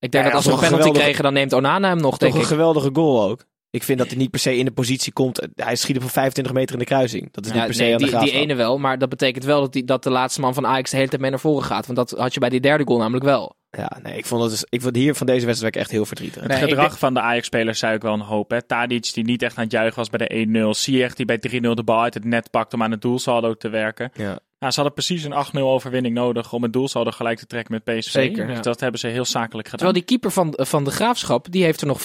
Ik 0.00 0.10
denk 0.10 0.24
Ja, 0.24 0.30
dat 0.30 0.32
als 0.34 0.44
we 0.44 0.50
een 0.50 0.56
een 0.56 0.62
penalty 0.64 0.76
geweldige- 0.82 1.04
kregen, 1.04 1.24
dan 1.24 1.32
neemt 1.32 1.52
Onana 1.52 1.88
hem 1.88 2.00
nog, 2.00 2.10
Toch 2.10 2.18
denk 2.18 2.34
een 2.34 2.40
ik. 2.40 2.46
geweldige 2.46 2.90
goal 2.92 3.22
ook. 3.30 3.44
Ik 3.70 3.82
vind 3.82 3.98
dat 3.98 4.08
hij 4.08 4.16
niet 4.16 4.30
per 4.30 4.40
se 4.40 4.56
in 4.56 4.64
de 4.64 4.70
positie 4.70 5.12
komt. 5.12 5.48
Hij 5.54 5.76
schiet 5.76 5.94
hem 5.94 6.04
van 6.04 6.10
25 6.10 6.52
meter 6.54 6.72
in 6.72 6.78
de 6.78 6.84
kruising. 6.84 7.32
Dat 7.32 7.46
is 7.46 7.52
niet 7.52 7.64
per 7.64 7.74
se 7.74 7.82
nee, 7.82 7.92
aan 7.92 8.00
de 8.00 8.18
die, 8.18 8.32
ene 8.32 8.54
wel, 8.54 8.78
maar 8.78 8.98
dat 8.98 9.08
betekent 9.08 9.44
wel 9.44 9.60
dat, 9.60 9.72
die, 9.72 9.84
dat 9.84 10.02
de 10.02 10.10
laatste 10.10 10.40
man 10.40 10.54
van 10.54 10.66
Ajax 10.66 10.90
de 10.90 10.96
hele 10.96 11.08
tijd 11.08 11.20
mee 11.20 11.30
naar 11.30 11.40
voren 11.40 11.64
gaat. 11.64 11.86
Want 11.86 11.98
dat 11.98 12.18
had 12.18 12.34
je 12.34 12.40
bij 12.40 12.48
die 12.48 12.60
derde 12.60 12.84
goal 12.84 12.98
namelijk 12.98 13.24
wel. 13.24 13.56
Ja, 13.70 13.98
nee, 14.02 14.16
ik 14.16 14.26
vond, 14.26 14.42
het, 14.42 14.50
dus- 14.50 14.66
ik 14.68 14.82
vond 14.82 14.96
hier 14.96 15.14
van 15.14 15.26
deze 15.26 15.46
wedstrijd 15.46 15.76
echt 15.76 15.90
heel 15.90 16.04
verdrietig. 16.04 16.42
Het 16.42 16.50
Nee, 16.50 16.62
ik 16.62 16.68
gedrag 16.68 16.98
van 16.98 17.14
de 17.14 17.20
Ajax-spelers 17.20 17.78
zei 17.78 17.94
ik 17.94 18.02
wel 18.02 18.12
een 18.12 18.20
hoop. 18.20 18.50
Hè. 18.50 18.62
Tadic 18.62 19.12
die 19.14 19.24
niet 19.24 19.42
echt 19.42 19.56
aan 19.56 19.62
het 19.62 19.72
juichen 19.72 19.96
was 19.98 20.10
bij 20.10 20.26
de 20.26 20.70
1-0. 20.74 20.78
Ziyech 20.78 21.14
die 21.14 21.26
bij 21.26 21.38
3-0 21.48 21.50
de 21.74 21.82
bal 21.84 22.02
uit 22.02 22.14
het 22.14 22.24
net 22.24 22.50
pakt 22.50 22.74
om 22.74 22.82
aan 22.82 22.90
het 22.90 23.00
doelsaldo 23.00 23.54
te 23.54 23.68
werken. 23.68 24.10
Ja. 24.14 24.38
Nou, 24.58 24.72
ze 24.72 24.80
hadden 24.80 25.04
precies 25.04 25.24
een 25.24 25.58
8-0 25.58 25.60
overwinning 25.60 26.14
nodig 26.14 26.52
om 26.52 26.62
het 26.62 26.72
doelsaldo 26.72 27.10
gelijk 27.10 27.38
te 27.38 27.46
trekken 27.46 27.74
met 27.74 27.84
PSV. 27.84 28.10
Zeker, 28.10 28.46
Dus 28.46 28.56
ja. 28.56 28.62
dat 28.62 28.80
hebben 28.80 29.00
ze 29.00 29.06
heel 29.06 29.24
zakelijk 29.24 29.68
gedaan. 29.68 29.86
Terwijl 29.86 30.06
die 30.06 30.18
keeper 30.18 30.30
van, 30.30 30.66
van 30.66 30.84
de 30.84 30.90
Graafschap, 30.90 31.46
die 31.50 31.64
heeft 31.64 31.80
er 31.80 31.86
nog 31.86 32.00
4-5 32.02 32.04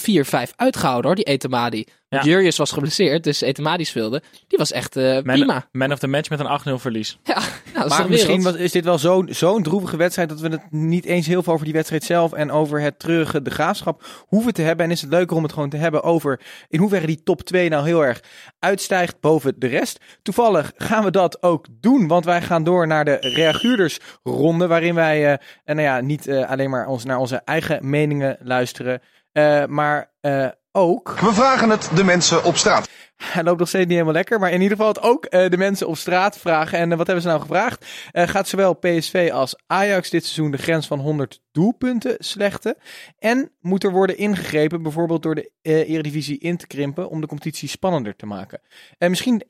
uitgehouden 0.56 1.06
hoor, 1.06 1.14
die 1.14 1.24
Etemadi. 1.24 1.84
Ja. 2.14 2.22
Jurjes 2.22 2.56
was 2.56 2.72
geblesseerd, 2.72 3.24
dus 3.24 3.40
Etemadi 3.40 3.84
speelde. 3.84 4.22
Die 4.48 4.58
was 4.58 4.72
echt 4.72 4.96
eh, 4.96 5.22
prima. 5.22 5.68
Man, 5.72 5.92
of 5.92 5.98
the 5.98 6.06
match 6.06 6.30
met 6.30 6.40
een 6.40 6.78
8-0 6.78 6.80
verlies. 6.80 7.18
Ja, 7.24 7.34
nou, 7.34 7.44
dat 7.72 7.84
is 7.84 7.88
Maar 7.90 7.98
toch 7.98 8.08
misschien 8.08 8.42
was, 8.42 8.54
is 8.54 8.72
dit 8.72 8.84
wel 8.84 8.98
zo'n 8.98 9.28
zo'n 9.30 9.62
droevige 9.62 9.96
wedstrijd 9.96 10.28
dat 10.28 10.40
we 10.40 10.48
het 10.48 10.70
niet 10.70 11.04
eens 11.04 11.26
heel 11.26 11.42
veel 11.42 11.52
over 11.52 11.64
die 11.64 11.74
wedstrijd 11.74 12.04
zelf 12.04 12.32
en 12.32 12.50
over 12.50 12.80
het 12.80 12.98
treurige 12.98 13.42
de 13.42 13.50
graafschap 13.50 14.04
hoeven 14.26 14.54
te 14.54 14.62
hebben. 14.62 14.86
En 14.86 14.90
is 14.90 15.00
het 15.00 15.10
leuker 15.10 15.36
om 15.36 15.42
het 15.42 15.52
gewoon 15.52 15.68
te 15.68 15.76
hebben 15.76 16.02
over 16.02 16.40
in 16.68 16.78
hoeverre 16.78 17.06
die 17.06 17.22
top 17.22 17.42
2 17.42 17.68
nou 17.68 17.86
heel 17.86 18.04
erg 18.04 18.20
uitstijgt 18.58 19.20
boven 19.20 19.54
de 19.58 19.66
rest. 19.66 20.00
Toevallig 20.22 20.72
gaan 20.76 21.04
we 21.04 21.10
dat 21.10 21.42
ook 21.42 21.66
doen, 21.70 22.08
want 22.08 22.24
wij 22.24 22.42
gaan 22.42 22.64
door 22.64 22.86
naar 22.86 23.04
de 23.04 23.16
reaguurdersronde, 23.20 24.66
waarin 24.66 24.94
wij 24.94 25.32
eh, 25.32 25.38
en 25.64 25.76
nou 25.76 25.88
ja, 25.88 26.00
niet 26.00 26.26
eh, 26.26 26.50
alleen 26.50 26.70
maar 26.70 26.86
ons, 26.86 27.04
naar 27.04 27.18
onze 27.18 27.36
eigen 27.44 27.88
meningen 27.88 28.36
luisteren, 28.42 29.00
eh, 29.32 29.66
maar 29.66 30.12
eh, 30.20 30.48
ook 30.76 31.18
We 31.20 31.32
vragen 31.32 31.70
het 31.70 31.90
de 31.94 32.04
mensen 32.04 32.44
op 32.44 32.56
straat. 32.56 32.88
hij 33.16 33.42
loopt 33.42 33.58
nog 33.58 33.68
steeds 33.68 33.84
niet 33.84 33.92
helemaal 33.92 34.14
lekker. 34.14 34.40
Maar 34.40 34.50
in 34.50 34.60
ieder 34.60 34.76
geval 34.76 34.92
het 34.92 35.02
ook 35.02 35.24
eh, 35.24 35.50
de 35.50 35.56
mensen 35.56 35.86
op 35.86 35.96
straat 35.96 36.38
vragen. 36.38 36.78
En 36.78 36.90
eh, 36.90 36.96
wat 36.96 37.06
hebben 37.06 37.24
ze 37.24 37.30
nou 37.30 37.40
gevraagd? 37.40 37.86
Eh, 38.10 38.28
gaat 38.28 38.48
zowel 38.48 38.74
PSV 38.74 39.30
als 39.32 39.56
Ajax 39.66 40.10
dit 40.10 40.24
seizoen 40.24 40.50
de 40.50 40.58
grens 40.58 40.86
van 40.86 40.98
100 40.98 41.40
doelpunten 41.52 42.16
slechten? 42.18 42.76
En 43.18 43.50
moet 43.60 43.84
er 43.84 43.92
worden 43.92 44.18
ingegrepen, 44.18 44.82
bijvoorbeeld 44.82 45.22
door 45.22 45.34
de 45.34 45.50
Eredivisie 45.62 46.38
in 46.38 46.56
te 46.56 46.66
krimpen, 46.66 47.08
om 47.08 47.20
de 47.20 47.26
competitie 47.26 47.68
spannender 47.68 48.16
te 48.16 48.26
maken? 48.26 48.60
En 48.98 49.10
misschien 49.10 49.42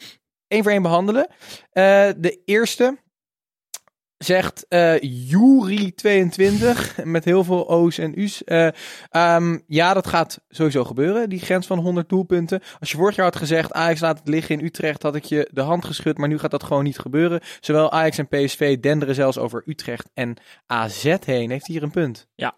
één 0.49 0.63
voor 0.63 0.73
één 0.73 0.83
behandelen. 0.83 1.27
Eh, 1.71 2.09
de 2.17 2.43
eerste 2.45 2.99
zegt 4.25 4.67
eh 4.69 4.95
Jury22 5.03 7.05
met 7.05 7.25
heel 7.25 7.45
veel 7.45 7.69
O's 7.69 7.99
en 7.99 8.21
U's. 8.21 8.45
Eh, 8.45 8.69
ehm, 9.11 9.59
ja, 9.67 9.95
dat 9.95 10.07
gaat 10.07 10.41
sowieso 10.49 10.85
gebeuren, 10.85 11.29
die 11.29 11.41
grens 11.41 11.67
van 11.67 11.79
100 11.79 12.09
doelpunten. 12.09 12.63
Als 12.81 12.91
je 12.91 12.97
vorig 12.97 13.17
jaar 13.17 13.25
had 13.25 13.37
gezegd 13.37 13.73
Ajax 13.73 14.01
laat 14.01 14.19
het 14.19 14.29
liggen 14.29 14.59
in 14.59 14.65
Utrecht, 14.65 15.03
had 15.03 15.15
ik 15.15 15.25
je 15.25 15.49
de 15.53 15.61
hand 15.61 15.85
geschud, 15.85 16.19
maar 16.19 16.29
nu 16.29 16.39
gaat 16.39 16.51
dat 16.51 16.63
gewoon 16.65 16.85
niet 16.85 16.99
gebeuren. 16.99 17.41
Zowel 17.61 17.93
Ajax 17.93 18.19
en 18.19 18.29
PSV 18.29 18.79
denderen 18.79 19.15
zelfs 19.15 19.39
over 19.39 19.63
Utrecht 19.67 20.11
en 20.15 20.37
AZ 20.67 21.15
heen. 21.25 21.51
Heeft 21.51 21.67
hier 21.67 21.83
een 21.83 21.91
punt? 21.91 22.29
Daar 22.37 22.53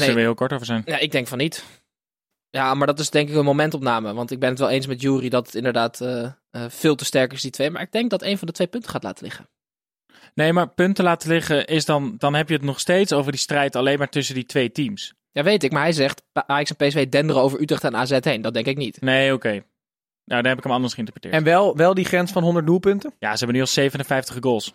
kunnen 0.00 0.14
we 0.14 0.20
heel 0.32 0.34
kort 0.46 0.52
over 0.52 0.66
zijn. 0.66 0.82
Ja, 0.84 0.98
ik 0.98 1.12
denk 1.12 1.26
van 1.26 1.38
niet. 1.38 1.64
Ja, 2.50 2.74
maar 2.74 2.86
dat 2.86 2.98
is 2.98 3.10
denk 3.10 3.28
ik 3.28 3.34
een 3.34 3.44
momentopname. 3.44 4.14
Want 4.14 4.30
ik 4.30 4.38
ben 4.40 4.48
het 4.48 4.58
wel 4.58 4.70
eens 4.70 4.86
met 4.86 5.00
Jury 5.00 5.28
dat 5.28 5.46
het 5.46 5.54
inderdaad 5.54 6.00
eh, 6.00 6.22
eh, 6.50 6.64
veel 6.68 6.94
te 6.94 7.04
sterk 7.04 7.32
is, 7.32 7.42
die 7.42 7.50
twee. 7.50 7.70
Maar 7.70 7.82
ik 7.82 7.92
denk 7.92 8.10
dat 8.10 8.22
een 8.22 8.38
van 8.38 8.46
de 8.46 8.52
twee 8.52 8.66
punten 8.66 8.90
gaat 8.90 9.02
laten 9.02 9.24
liggen. 9.24 9.48
Nee, 10.34 10.52
maar 10.52 10.68
punten 10.68 11.04
laten 11.04 11.28
liggen 11.28 11.66
is 11.66 11.84
dan, 11.84 12.14
dan 12.18 12.34
heb 12.34 12.48
je 12.48 12.54
het 12.54 12.62
nog 12.64 12.80
steeds 12.80 13.12
over 13.12 13.32
die 13.32 13.40
strijd 13.40 13.76
alleen 13.76 13.98
maar 13.98 14.08
tussen 14.08 14.34
die 14.34 14.46
twee 14.46 14.72
teams. 14.72 15.14
Ja, 15.32 15.42
weet 15.42 15.62
ik. 15.62 15.72
Maar 15.72 15.82
hij 15.82 15.92
zegt 15.92 16.22
Ajax 16.32 16.74
en 16.74 16.86
PSV 16.86 17.08
denderen 17.08 17.42
over 17.42 17.60
Utrecht 17.60 17.84
en 17.84 17.96
AZ 17.96 18.18
heen. 18.20 18.42
Dat 18.42 18.54
denk 18.54 18.66
ik 18.66 18.76
niet. 18.76 19.00
Nee, 19.00 19.32
oké. 19.32 19.48
Nou, 20.24 20.42
dan 20.42 20.46
heb 20.46 20.56
ik 20.58 20.62
hem 20.64 20.72
anders 20.72 20.92
geïnterpreteerd. 20.94 21.34
En 21.34 21.44
wel, 21.44 21.76
wel 21.76 21.94
die 21.94 22.04
grens 22.04 22.32
van 22.32 22.42
100 22.42 22.66
doelpunten? 22.66 23.12
Ja, 23.18 23.30
ze 23.30 23.36
hebben 23.36 23.54
nu 23.54 23.60
al 23.60 23.66
57 23.66 24.36
goals. 24.40 24.72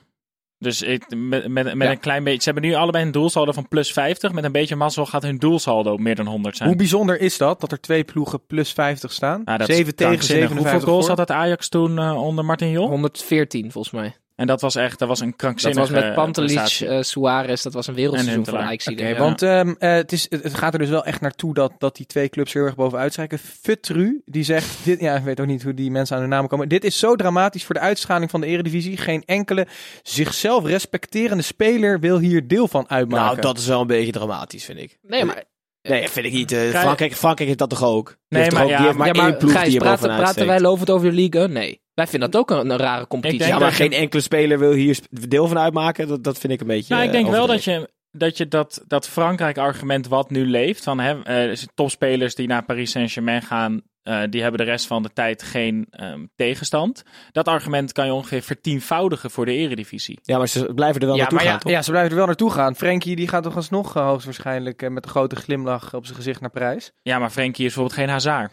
Dus 0.59 0.81
ik, 0.81 1.15
met, 1.15 1.47
met, 1.47 1.73
met 1.75 1.87
Ja. 1.87 1.91
een 1.93 1.99
klein 1.99 2.23
beetje. 2.23 2.41
Ze 2.41 2.49
hebben 2.51 2.69
nu 2.69 2.75
allebei 2.75 3.05
een 3.05 3.11
doelsaldo 3.11 3.51
van 3.51 3.67
plus 3.67 3.91
50. 3.91 4.31
Met 4.31 4.43
een 4.43 4.51
beetje 4.51 4.75
mazzel 4.75 5.05
gaat 5.05 5.23
hun 5.23 5.37
doelsaldo 5.37 5.97
meer 5.97 6.15
dan 6.15 6.27
100 6.27 6.57
zijn. 6.57 6.69
Hoe 6.69 6.77
bijzonder 6.77 7.19
is 7.19 7.37
dat, 7.37 7.59
dat 7.61 7.71
er 7.71 7.79
twee 7.81 8.03
ploegen 8.03 8.45
plus 8.45 8.71
50 8.73 9.11
staan? 9.11 9.43
Dat 9.43 9.59
is 9.69 9.75
7 9.75 9.95
tegen 9.95 9.95
krankzinnig. 10.13 10.47
57 10.47 10.71
Hoeveel 10.71 10.88
goals 10.88 11.05
voor. 11.08 11.17
had 11.17 11.27
dat 11.27 11.38
Ajax 11.38 11.69
toen 11.69 11.99
eh, 11.99 12.23
onder 12.23 12.45
Martin 12.45 12.69
Jol? 12.69 12.88
114 12.88 13.71
volgens 13.71 13.93
mij. 13.93 14.15
En 14.38 14.47
dat 14.47 14.62
was 14.62 14.76
echt, 14.76 15.00
dat 15.00 15.08
was 15.08 15.19
een 15.19 15.28
Dat 15.30 15.36
krankzinnige 15.36 15.80
was 15.93 16.04
met 16.04 16.13
Pantelic, 16.13 16.47
prestatie. 16.56 16.88
eh, 16.88 17.02
Suarez. 17.02 17.62
Dat 17.62 17.73
was 17.73 17.88
een 17.88 17.93
wereldseizoen 17.93 18.45
En 18.45 18.52
van. 18.52 18.60
Ajax. 18.60 18.88
Oké, 18.88 19.08
ja. 19.08 19.17
want 19.17 19.41
ehm, 19.41 19.73
eh, 19.80 19.91
het, 19.91 20.12
is, 20.12 20.28
het 20.30 20.54
gaat 20.54 20.73
er 20.73 20.80
dus 20.80 20.89
wel 20.89 21.06
echt 21.06 21.21
naartoe 21.21 21.54
dat, 21.54 21.71
dat 21.78 21.95
die 21.95 22.06
twee 22.06 22.30
clubs 22.30 22.54
heel 22.54 22.63
erg 22.63 22.76
bovenuit 22.76 23.12
strijken. 23.12 23.39
Futru, 23.39 24.21
die 24.26 24.43
zegt, 24.43 24.78
dit, 24.86 25.00
ja, 25.00 25.15
ik 25.15 25.23
weet 25.23 25.39
ook 25.39 25.47
niet 25.47 25.63
hoe 25.63 25.73
die 25.73 25.91
mensen 25.91 26.15
aan 26.15 26.21
hun 26.21 26.32
namen 26.32 26.50
komen. 26.50 26.69
Dit 26.69 26.84
is 26.84 27.00
zo 27.00 27.15
dramatisch 27.15 27.63
voor 27.65 27.76
de 27.76 27.82
uitstraling 27.82 28.30
van 28.32 28.41
de 28.41 28.47
eredivisie. 28.47 28.97
Geen 28.97 29.23
enkele 29.26 29.67
zichzelf 30.04 30.65
respecterende 30.65 31.43
speler 31.43 32.00
wil 32.00 32.19
hier 32.19 32.47
deel 32.47 32.67
van 32.67 32.89
uitmaken. 32.89 33.26
Nou, 33.26 33.41
dat 33.41 33.58
is 33.58 33.67
wel 33.67 33.82
een 33.82 33.88
beetje 33.88 34.12
dramatisch, 34.12 34.65
vind 34.65 34.80
ik. 34.80 34.97
Nee, 35.02 35.26
maar 35.26 35.43
Nee, 35.82 36.10
vind 36.10 36.26
ik 36.26 36.34
niet. 36.34 36.52
eh, 36.52 36.58
Kijk- 36.60 36.76
Frankrijk, 36.76 37.13
Frankrijk 37.15 37.47
heeft 37.47 37.60
dat 37.60 37.69
toch 37.69 37.84
ook? 37.84 38.17
Die 38.28 38.39
Nee, 38.39 38.52
maar 38.52 38.63
ook- 38.63 38.69
ja, 38.69 38.76
die 38.78 38.86
heeft 38.86 38.97
maar 38.97 39.08
ja, 39.08 39.13
maar 39.13 39.30
één 39.30 39.38
ploeg 39.38 39.52
Gijs, 39.52 39.69
die 39.69 39.80
praten, 39.80 40.15
praten 40.15 40.45
wij 40.47 40.60
lovend 40.60 40.89
over 40.89 41.10
de 41.10 41.15
Ligue? 41.15 41.47
Nee. 41.47 41.82
Wij 41.97 42.07
vinden 42.07 42.31
dat 42.31 42.41
ook 42.41 42.51
een, 42.51 42.69
een 42.69 42.77
rare 42.77 43.07
competitie. 43.07 43.39
denk 43.45 43.51
Ja, 43.51 43.60
dat 43.60 43.69
maar 43.69 43.77
je- 43.77 43.83
geen 43.89 44.01
enkele 44.01 44.21
speler 44.21 44.60
wil 44.60 44.71
hier 44.71 44.99
deel 45.10 45.47
van 45.47 45.57
uitmaken. 45.57 46.07
Dat, 46.07 46.23
dat 46.23 46.38
vind 46.38 46.53
ik 46.53 46.62
een 46.62 46.67
beetje. 46.67 46.93
Nou, 46.93 47.07
ik 47.07 47.13
eh, 47.13 47.21
denk 47.21 47.31
wel 47.31 47.47
dat 47.47 47.63
je 47.63 47.89
dat, 48.12 48.38
je 48.38 48.47
dat, 48.47 48.83
dat 48.88 49.10
Frankrijk-argument 49.10 50.07
wat 50.07 50.29
nu 50.29 50.45
leeft, 50.45 50.83
van 50.83 50.99
hè, 50.99 51.23
eh, 51.23 51.57
topspelers 51.73 52.36
die 52.36 52.47
naar 52.47 52.65
Paris 52.65 52.91
Saint-Germain 52.91 53.41
gaan, 53.41 53.81
eh, 54.01 54.21
die 54.29 54.41
hebben 54.41 54.60
de 54.60 54.71
rest 54.71 54.88
van 54.88 55.03
de 55.03 55.10
tijd 55.13 55.43
geen 55.43 55.88
ehm, 55.89 56.25
tegenstand. 56.36 57.03
Dat 57.31 57.47
argument 57.47 57.91
kan 57.91 58.05
je 58.05 58.13
ongeveer 58.13 58.41
vertienvoudigen 58.41 59.31
voor 59.31 59.45
de 59.45 59.53
eredivisie. 59.53 60.19
Ja, 60.21 60.38
maar 60.38 60.47
ze 60.47 60.73
blijven 60.73 61.01
er 61.01 61.07
wel 61.07 61.15
ja, 61.15 61.21
naartoe 61.21 61.38
maar 61.38 61.47
gaan, 61.47 61.55
ja, 61.55 61.62
toch? 61.62 61.71
ja, 61.71 61.81
ze 61.81 61.89
blijven 61.91 62.12
er 62.12 62.17
wel 62.17 62.25
naartoe 62.25 62.51
gaan. 62.51 62.75
Frenkie 62.75 63.15
die 63.15 63.27
gaat 63.27 63.43
toch 63.43 63.55
alsnog 63.55 63.97
uh, 63.97 64.05
hoogstwaarschijnlijk 64.05 64.81
eh, 64.81 64.89
met 64.89 65.05
een 65.05 65.12
grote 65.12 65.36
glimlach 65.36 65.93
op 65.93 66.05
zijn 66.05 66.17
gezicht 66.17 66.41
naar 66.41 66.49
Parijs. 66.49 66.91
Ja, 67.01 67.19
maar 67.19 67.29
Frenkie 67.29 67.65
is 67.65 67.73
bijvoorbeeld 67.73 67.99
geen 67.99 68.10
Hazard. 68.10 68.51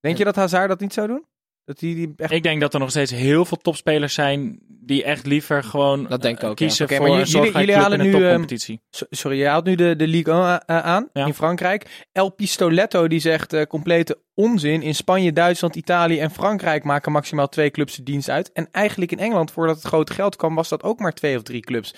Denk 0.00 0.18
je 0.18 0.24
dat 0.24 0.36
Hazard 0.36 0.68
dat 0.68 0.80
niet 0.80 0.92
zou 0.92 1.06
doen? 1.06 1.24
Dat 1.64 1.78
die, 1.78 1.94
die 1.94 2.12
echt... 2.16 2.32
Ik 2.32 2.42
denk 2.42 2.60
dat 2.60 2.74
er 2.74 2.80
nog 2.80 2.90
steeds 2.90 3.10
heel 3.10 3.44
veel 3.44 3.56
topspelers 3.56 4.14
zijn 4.14 4.58
die 4.68 5.04
echt 5.04 5.26
liever 5.26 5.62
gewoon 5.64 6.06
Dat 6.08 6.22
denk 6.22 6.36
ik 6.36 6.42
eh, 6.42 6.48
ook, 6.50 6.58
ja. 6.58 6.66
kiezen 6.66 6.84
Oké, 6.84 6.96
voor 6.96 7.08
maar 7.08 7.18
een 7.18 7.24
jullie- 7.24 7.36
jullie 7.46 7.52
club 7.52 7.68
in 7.68 7.74
halen 7.82 7.98
nu, 7.98 8.12
ehm, 8.12 8.20
topcompetitie. 8.20 8.80
So- 8.90 9.06
Sorry, 9.10 9.38
je 9.38 9.46
haalt 9.46 9.64
nu 9.64 9.74
de, 9.74 9.96
de 9.96 10.06
Ligue 10.06 10.32
1 10.34 10.40
a- 10.42 10.82
aan 10.82 11.08
Ja. 11.12 11.26
in 11.26 11.34
Frankrijk. 11.34 12.04
El 12.12 12.30
Pistoletto 12.30 13.08
die 13.08 13.20
zegt 13.20 13.52
eh, 13.52 13.62
complete 13.62 14.18
onzin. 14.34 14.82
In 14.82 14.94
Spanje, 14.94 15.32
Duitsland, 15.32 15.76
Italië 15.76 16.18
en 16.18 16.30
Frankrijk 16.30 16.84
maken 16.84 17.12
maximaal 17.12 17.48
twee 17.48 17.70
clubs 17.70 17.96
de 17.96 18.02
dienst 18.02 18.28
uit. 18.30 18.52
En 18.52 18.68
eigenlijk 18.70 19.12
in 19.12 19.18
Engeland, 19.18 19.50
voordat 19.50 19.76
het 19.76 19.84
grote 19.84 20.12
geld 20.12 20.36
kwam, 20.36 20.54
was 20.54 20.68
dat 20.68 20.82
ook 20.82 20.98
maar 20.98 21.12
twee 21.12 21.36
of 21.36 21.42
drie 21.42 21.60
clubs. 21.60 21.94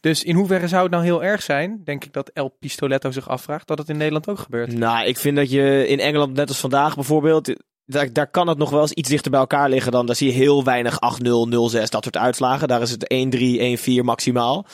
Dus 0.00 0.24
in 0.24 0.34
hoeverre 0.34 0.68
zou 0.68 0.82
het 0.82 0.90
nou 0.92 1.04
heel 1.04 1.24
erg 1.24 1.42
zijn, 1.42 1.80
denk 1.84 2.04
ik 2.04 2.12
dat 2.12 2.28
El 2.34 2.48
Pistoletto 2.58 3.10
zich 3.10 3.28
afvraagt, 3.28 3.66
dat 3.66 3.78
het 3.78 3.88
in 3.88 3.96
Nederland 3.96 4.28
ook 4.28 4.38
gebeurt. 4.38 4.72
Nou, 4.72 5.06
ik 5.06 5.18
vind 5.18 5.36
dat 5.36 5.50
je 5.50 5.86
in 5.88 6.00
Engeland, 6.00 6.34
net 6.34 6.48
als 6.48 6.58
vandaag 6.60 6.94
bijvoorbeeld, 6.94 7.52
daar, 7.88 8.12
daar 8.12 8.30
kan 8.30 8.48
het 8.48 8.58
nog 8.58 8.70
wel 8.70 8.80
eens 8.80 8.92
iets 8.92 9.08
dichter 9.08 9.30
bij 9.30 9.40
elkaar 9.40 9.68
liggen 9.68 9.92
dan. 9.92 10.06
Daar 10.06 10.16
zie 10.16 10.26
je 10.26 10.32
heel 10.34 10.64
weinig 10.64 10.94
8-0, 10.94 10.96
0-6, 11.24 11.88
dat 11.88 12.02
soort 12.04 12.16
uitslagen. 12.16 12.68
Daar 12.68 12.82
is 12.82 12.90
het 12.90 13.14
1-3, 13.94 14.00
1-4 14.00 14.04
maximaal. 14.04 14.66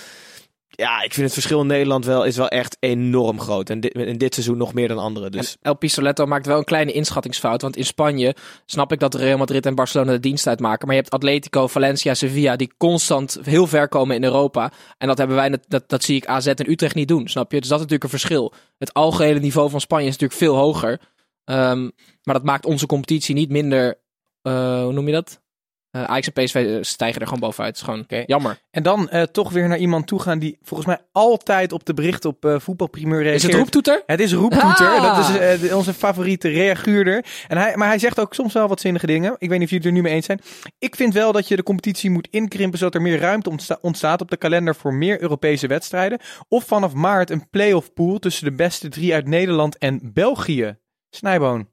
Ja, 0.76 1.02
ik 1.02 1.12
vind 1.14 1.24
het 1.24 1.32
verschil 1.32 1.60
in 1.60 1.66
Nederland 1.66 2.04
wel, 2.04 2.24
is 2.24 2.36
wel 2.36 2.48
echt 2.48 2.76
enorm 2.80 3.40
groot. 3.40 3.70
En 3.70 3.80
dit, 3.80 3.94
in 3.94 4.18
dit 4.18 4.34
seizoen 4.34 4.56
nog 4.56 4.74
meer 4.74 4.88
dan 4.88 4.98
andere. 4.98 5.30
Dus 5.30 5.56
El 5.62 5.76
Pistoletto 5.76 6.26
maakt 6.26 6.46
wel 6.46 6.58
een 6.58 6.64
kleine 6.64 6.92
inschattingsfout. 6.92 7.62
Want 7.62 7.76
in 7.76 7.84
Spanje 7.84 8.34
snap 8.66 8.92
ik 8.92 8.98
dat 9.00 9.14
Real 9.14 9.38
Madrid 9.38 9.66
en 9.66 9.74
Barcelona 9.74 10.12
de 10.12 10.20
dienst 10.20 10.46
uitmaken. 10.46 10.86
Maar 10.86 10.96
je 10.96 11.02
hebt 11.02 11.14
Atletico, 11.14 11.66
Valencia, 11.66 12.14
Sevilla 12.14 12.56
die 12.56 12.72
constant 12.78 13.38
heel 13.42 13.66
ver 13.66 13.88
komen 13.88 14.16
in 14.16 14.24
Europa. 14.24 14.72
En 14.98 15.08
dat 15.08 15.18
hebben 15.18 15.36
wij, 15.36 15.48
net- 15.48 15.64
dat, 15.68 15.88
dat 15.88 16.04
zie 16.04 16.16
ik 16.16 16.26
AZ 16.26 16.46
en 16.46 16.70
Utrecht 16.70 16.94
niet 16.94 17.08
doen, 17.08 17.28
snap 17.28 17.52
je? 17.52 17.60
Dus 17.60 17.68
dat 17.68 17.78
is 17.78 17.84
natuurlijk 17.84 18.12
een 18.12 18.18
verschil. 18.18 18.52
Het 18.78 18.94
algehele 18.94 19.40
niveau 19.40 19.70
van 19.70 19.80
Spanje 19.80 20.06
is 20.06 20.12
natuurlijk 20.18 20.40
veel 20.40 20.54
hoger. 20.56 21.00
Ehm, 21.44 21.82
maar 22.22 22.34
dat 22.34 22.44
maakt 22.44 22.66
onze 22.66 22.86
competitie 22.86 23.34
niet 23.34 23.50
minder, 23.50 24.00
eh, 24.42 24.82
hoe 24.82 24.92
noem 24.92 25.06
je 25.06 25.12
dat? 25.12 25.42
Eh 25.90 26.04
Ajax 26.04 26.30
en 26.32 26.44
PSV 26.44 26.84
stijgen 26.84 27.20
er 27.20 27.26
gewoon 27.26 27.40
bovenuit. 27.40 27.78
Het 27.78 27.88
is 27.88 27.94
gewoon 27.94 28.24
jammer. 28.26 28.60
En 28.70 28.82
dan 28.82 29.08
eh, 29.08 29.22
toch 29.22 29.50
weer 29.52 29.68
naar 29.68 29.78
iemand 29.78 30.06
toe 30.06 30.20
gaan 30.20 30.38
die 30.38 30.58
volgens 30.62 30.88
mij 30.88 30.98
altijd 31.12 31.72
op 31.72 31.84
de 31.84 31.94
berichten 31.94 32.30
op 32.30 32.44
eh 32.44 32.58
voetbalprimeur 32.58 33.22
reageert. 33.22 33.42
Is 33.42 33.48
het 33.48 33.58
roeptoeter? 33.58 34.02
Het 34.06 34.20
is 34.20 34.32
Roeptoeter. 34.32 34.86
Ah! 34.86 35.16
Dat 35.16 35.60
is 35.60 35.72
onze 35.72 35.94
favoriete 35.94 36.48
reaguurder. 36.48 37.24
En 37.48 37.56
hij, 37.56 37.76
maar 37.76 37.88
hij 37.88 37.98
zegt 37.98 38.20
ook 38.20 38.34
soms 38.34 38.52
wel 38.52 38.68
wat 38.68 38.80
zinnige 38.80 39.06
dingen. 39.06 39.36
Ik 39.38 39.48
weet 39.48 39.58
niet 39.58 39.68
of 39.68 39.70
jullie 39.74 39.76
het 39.76 39.86
er 39.86 39.92
nu 39.92 40.02
mee 40.02 40.12
eens 40.12 40.26
zijn. 40.26 40.40
Ik 40.78 40.96
vind 40.96 41.14
wel 41.14 41.32
dat 41.32 41.48
je 41.48 41.56
de 41.56 41.62
competitie 41.62 42.10
moet 42.10 42.28
inkrimpen 42.30 42.78
zodat 42.78 42.94
er 42.94 43.02
meer 43.02 43.18
ruimte 43.18 43.50
ontsta- 43.50 43.78
ontstaat 43.80 44.20
op 44.20 44.30
de 44.30 44.36
kalender 44.36 44.74
voor 44.74 44.94
meer 44.94 45.22
Europese 45.22 45.66
wedstrijden. 45.66 46.18
Of 46.48 46.64
vanaf 46.64 46.92
maart 46.94 47.30
een 47.30 47.50
play-off 47.50 47.92
pool 47.92 48.18
tussen 48.18 48.44
de 48.44 48.52
beste 48.54 48.88
drie 48.88 49.14
uit 49.14 49.28
Nederland 49.28 49.78
en 49.78 50.00
België. 50.12 50.76
Snijboon. 51.14 51.68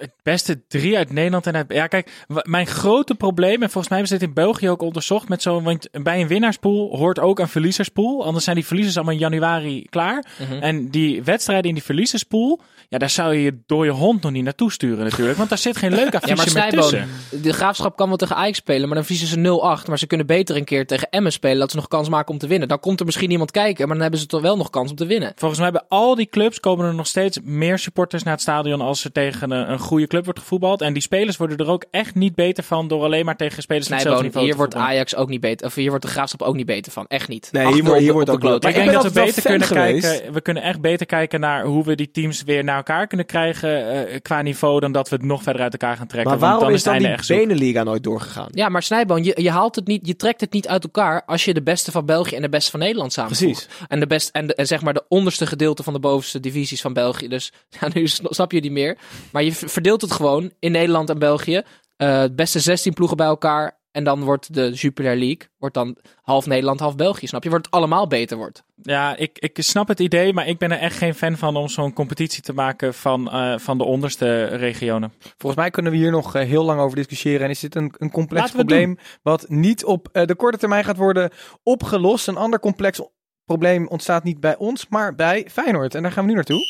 Het 0.00 0.12
beste 0.22 0.66
drie 0.68 0.96
uit 0.96 1.12
Nederland 1.12 1.46
en 1.46 1.56
uit... 1.56 1.72
Ja, 1.72 1.86
kijk, 1.86 2.24
mijn 2.42 2.66
grote 2.66 3.14
probleem, 3.14 3.62
en 3.62 3.70
volgens 3.70 3.88
mij 3.88 3.98
hebben 3.98 4.08
ze 4.08 4.18
dit 4.18 4.28
in 4.28 4.34
België 4.34 4.70
ook 4.70 4.82
onderzocht, 4.82 5.28
met 5.28 5.42
zo'n... 5.42 5.64
Want 5.64 5.88
bij 6.02 6.20
een 6.20 6.28
winnaarspool 6.28 6.96
hoort 6.96 7.18
ook 7.18 7.38
een 7.38 7.48
verliezerspool. 7.48 8.24
Anders 8.24 8.44
zijn 8.44 8.56
die 8.56 8.66
verliezers 8.66 8.96
allemaal 8.96 9.14
in 9.14 9.20
januari 9.20 9.86
klaar. 9.90 10.24
Mhm. 10.38 10.62
En 10.62 10.90
die 10.90 11.22
wedstrijden 11.22 11.68
in 11.68 11.74
die 11.74 11.82
verliezerspool, 11.84 12.60
ja, 12.88 12.98
daar 12.98 13.10
zou 13.10 13.34
je 13.34 13.42
je 13.42 13.58
dode 13.66 13.90
hond 13.90 14.22
nog 14.22 14.32
niet 14.32 14.44
naartoe 14.44 14.72
sturen 14.72 15.04
natuurlijk. 15.04 15.36
Want 15.36 15.48
daar 15.48 15.58
zit 15.58 15.76
geen 15.76 15.94
leuk 15.94 16.12
Ja, 16.16 16.18
affiche 16.18 16.54
maar 16.54 16.64
meer 16.64 16.80
tussen. 16.80 17.08
Snijboon, 17.28 17.42
de 17.42 17.52
Graafschap 17.52 17.96
kan 17.96 18.08
wel 18.08 18.16
tegen 18.16 18.36
Ajax 18.36 18.58
spelen, 18.58 18.86
maar 18.88 18.96
dan 18.96 19.04
verliezen 19.04 19.28
ze 19.28 19.82
0-8. 19.84 19.88
Maar 19.88 19.98
ze 19.98 20.06
kunnen 20.06 20.26
beter 20.26 20.56
een 20.56 20.64
keer 20.64 20.86
tegen 20.86 21.10
Emmen 21.10 21.32
spelen, 21.32 21.58
dat 21.58 21.70
ze 21.70 21.76
nog 21.76 21.88
kans 21.88 22.08
maken 22.08 22.32
om 22.32 22.38
te 22.38 22.46
winnen. 22.46 22.68
Dan 22.68 22.80
komt 22.80 23.00
er 23.00 23.06
misschien 23.06 23.30
iemand 23.30 23.50
kijken, 23.50 23.84
maar 23.84 23.94
dan 23.94 24.02
hebben 24.02 24.20
ze 24.20 24.26
toch 24.26 24.40
wel 24.40 24.56
nog 24.56 24.70
kans 24.70 24.90
om 24.90 24.96
te 24.96 25.06
winnen. 25.06 25.32
Volgens 25.36 25.60
mij 25.60 25.70
bij 25.70 25.82
al 25.88 26.14
die 26.14 26.26
clubs 26.26 26.60
komen 26.60 26.86
er 26.86 26.94
nog 26.94 27.06
steeds 27.06 27.38
meer 27.42 27.78
supporters 27.78 28.22
naar 28.22 28.32
het 28.32 28.42
stadion 28.42 28.80
als 28.80 29.04
er 29.04 29.12
tegen 29.12 29.50
een, 29.50 29.70
een 29.70 29.78
goede 29.86 30.06
club 30.06 30.24
wordt 30.24 30.38
gevoetbald. 30.40 30.80
En 30.80 30.92
die 30.92 31.02
spelers 31.02 31.36
worden 31.36 31.56
er 31.56 31.68
ook 31.68 31.84
echt 31.90 32.14
niet 32.14 32.34
beter 32.34 32.64
van 32.64 32.88
door 32.88 33.04
alleen 33.04 33.24
maar 33.24 33.36
tegen 33.36 33.62
spelers 33.62 33.86
van 33.86 33.96
hetzelfde 33.96 34.22
niveau 34.24 34.44
hier 34.44 34.54
te 34.54 34.58
wordt. 34.58 34.74
Ajax 34.74 35.14
ook 35.16 35.28
niet 35.28 35.40
beter, 35.40 35.66
of 35.66 35.74
hier 35.74 35.88
wordt 35.88 36.04
de 36.04 36.10
Graafschap 36.10 36.42
ook 36.42 36.54
niet 36.56 36.66
beter 36.66 36.92
van. 36.92 37.04
Echt 37.08 37.28
niet. 37.28 37.48
Nee, 37.52 37.66
hier 37.66 37.82
8-0 37.82 37.86
wordt- 37.86 38.00
hier 38.00 38.08
op 38.08 38.14
wordt 38.14 38.26
de 38.28 38.32
ook 38.34 38.40
kloot. 38.40 38.62
Maar 38.62 38.70
ik 38.70 38.76
ik 38.76 38.82
denk 38.82 39.02
dat 39.02 39.12
we 39.12 39.20
beter 39.20 39.42
kunnen 39.42 39.66
geweest. 39.66 40.06
kijken. 40.10 40.32
We 40.32 40.40
kunnen 40.40 40.62
echt 40.62 40.80
beter 40.80 41.06
kijken 41.06 41.40
naar 41.40 41.64
hoe 41.64 41.84
we 41.84 41.94
die 41.94 42.10
teams 42.10 42.42
weer 42.42 42.64
naar 42.64 42.76
elkaar 42.76 43.06
kunnen 43.06 43.26
krijgen 43.26 44.06
eh, 44.08 44.20
qua 44.22 44.42
niveau 44.42 44.80
dan 44.80 44.92
dat 44.92 45.08
we 45.08 45.16
het 45.16 45.24
nog 45.24 45.42
verder 45.42 45.62
uit 45.62 45.72
elkaar 45.72 45.96
gaan 45.96 46.06
trekken. 46.06 46.30
Maar 46.30 46.40
want 46.40 46.50
waarom 46.52 46.68
dan 46.68 46.76
is 46.76 46.82
dan 46.82 47.10
het 47.10 47.26
die. 47.26 47.36
Beneliga 47.46 47.82
nooit 47.82 48.02
doorgegaan? 48.04 48.48
Ja, 48.50 48.68
maar 48.68 48.82
Snijboon, 48.82 49.24
je, 49.24 49.32
je 49.42 49.50
haalt 49.50 49.74
het 49.74 49.86
niet, 49.86 50.06
je 50.06 50.16
trekt 50.16 50.40
het 50.40 50.52
niet 50.52 50.68
uit 50.68 50.84
elkaar 50.84 51.22
als 51.26 51.44
je 51.44 51.54
de 51.54 51.62
beste 51.62 51.90
van 51.90 52.04
België 52.06 52.36
en 52.36 52.42
de 52.42 52.48
beste 52.48 52.70
van 52.70 52.80
Nederland 52.80 53.12
samenvoegt. 53.12 53.66
Precies. 53.66 53.84
En, 53.88 54.00
de 54.00 54.06
best, 54.06 54.28
en, 54.32 54.46
de, 54.46 54.54
en 54.54 54.66
zeg 54.66 54.82
maar 54.82 54.94
de 54.94 55.04
onderste 55.08 55.46
gedeelte 55.46 55.82
van 55.82 55.92
de 55.92 55.98
bovenste 55.98 56.40
divisies 56.40 56.80
van 56.80 56.92
België. 56.92 57.28
Dus 57.28 57.52
ja, 57.80 57.88
nu 57.92 58.06
sn- 58.08 58.26
snap 58.28 58.52
je 58.52 58.60
die 58.60 58.70
meer. 58.72 58.96
Maar 59.30 59.42
je 59.42 59.52
verdeelt 59.76 60.00
het 60.00 60.12
gewoon 60.12 60.52
in 60.58 60.72
Nederland 60.72 61.10
en 61.10 61.18
België. 61.18 61.62
Eh, 61.96 62.22
de 62.22 62.34
beste 62.34 62.60
16 62.60 62.92
ploegen 62.92 63.16
bij 63.16 63.26
elkaar. 63.26 63.78
En 63.90 64.04
dan 64.04 64.24
wordt 64.24 64.54
de 64.54 64.70
Jupiler 64.70 65.16
League 65.16 65.48
wordt 65.58 65.74
dan 65.74 65.96
half 66.22 66.46
Nederland, 66.46 66.80
half 66.80 66.96
België. 66.96 67.26
Snap 67.26 67.42
je? 67.42 67.50
Wordt 67.50 67.66
het 67.66 67.74
allemaal 67.74 68.06
beter 68.06 68.36
wordt. 68.36 68.62
Ja, 68.82 69.16
ik, 69.16 69.38
ik 69.38 69.56
snap 69.60 69.88
het 69.88 70.00
idee, 70.00 70.32
maar 70.32 70.46
ik 70.46 70.58
ben 70.58 70.72
er 70.72 70.78
echt 70.78 70.96
geen 70.96 71.14
fan 71.14 71.36
van 71.36 71.56
om 71.56 71.68
zo'n 71.68 71.92
competitie 71.92 72.42
te 72.42 72.52
maken 72.52 72.94
van, 72.94 73.30
eh, 73.30 73.58
van 73.58 73.78
de 73.78 73.84
onderste 73.84 74.44
regionen. 74.44 75.12
Volgens 75.18 75.60
mij 75.62 75.70
kunnen 75.70 75.92
we 75.92 75.98
hier 75.98 76.10
nog 76.10 76.34
eh, 76.34 76.46
heel 76.46 76.64
lang 76.64 76.80
over 76.80 76.96
discussiëren. 76.96 77.44
En 77.44 77.50
is 77.50 77.60
dit 77.60 77.74
een, 77.74 77.94
een 77.98 78.10
complex 78.10 78.50
probleem 78.50 78.98
wat 79.22 79.48
niet 79.48 79.84
op 79.84 80.08
de 80.12 80.34
korte 80.36 80.58
termijn 80.58 80.84
gaat 80.84 80.96
worden 80.96 81.30
opgelost. 81.62 82.28
Een 82.28 82.36
ander 82.36 82.60
complex 82.60 83.00
probleem 83.46 83.88
ontstaat 83.88 84.24
niet 84.24 84.40
bij 84.40 84.56
ons, 84.56 84.88
maar 84.88 85.14
bij 85.14 85.46
Feyenoord. 85.50 85.94
En 85.94 86.02
daar 86.02 86.12
gaan 86.12 86.22
we 86.24 86.28
nu 86.30 86.34
naartoe. 86.36 86.60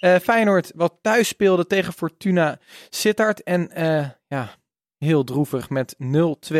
Eh 0.00 0.16
Feyenoord 0.16 0.72
wat 0.74 0.94
thuis 1.00 1.28
speelde 1.28 1.66
tegen 1.66 1.92
Fortuna 1.92 2.58
Sittard. 2.90 3.42
En 3.42 3.70
eh, 3.70 4.08
ja, 4.26 4.54
heel 4.98 5.24
droevig 5.24 5.70
met 5.70 5.96
0-2 6.52 6.56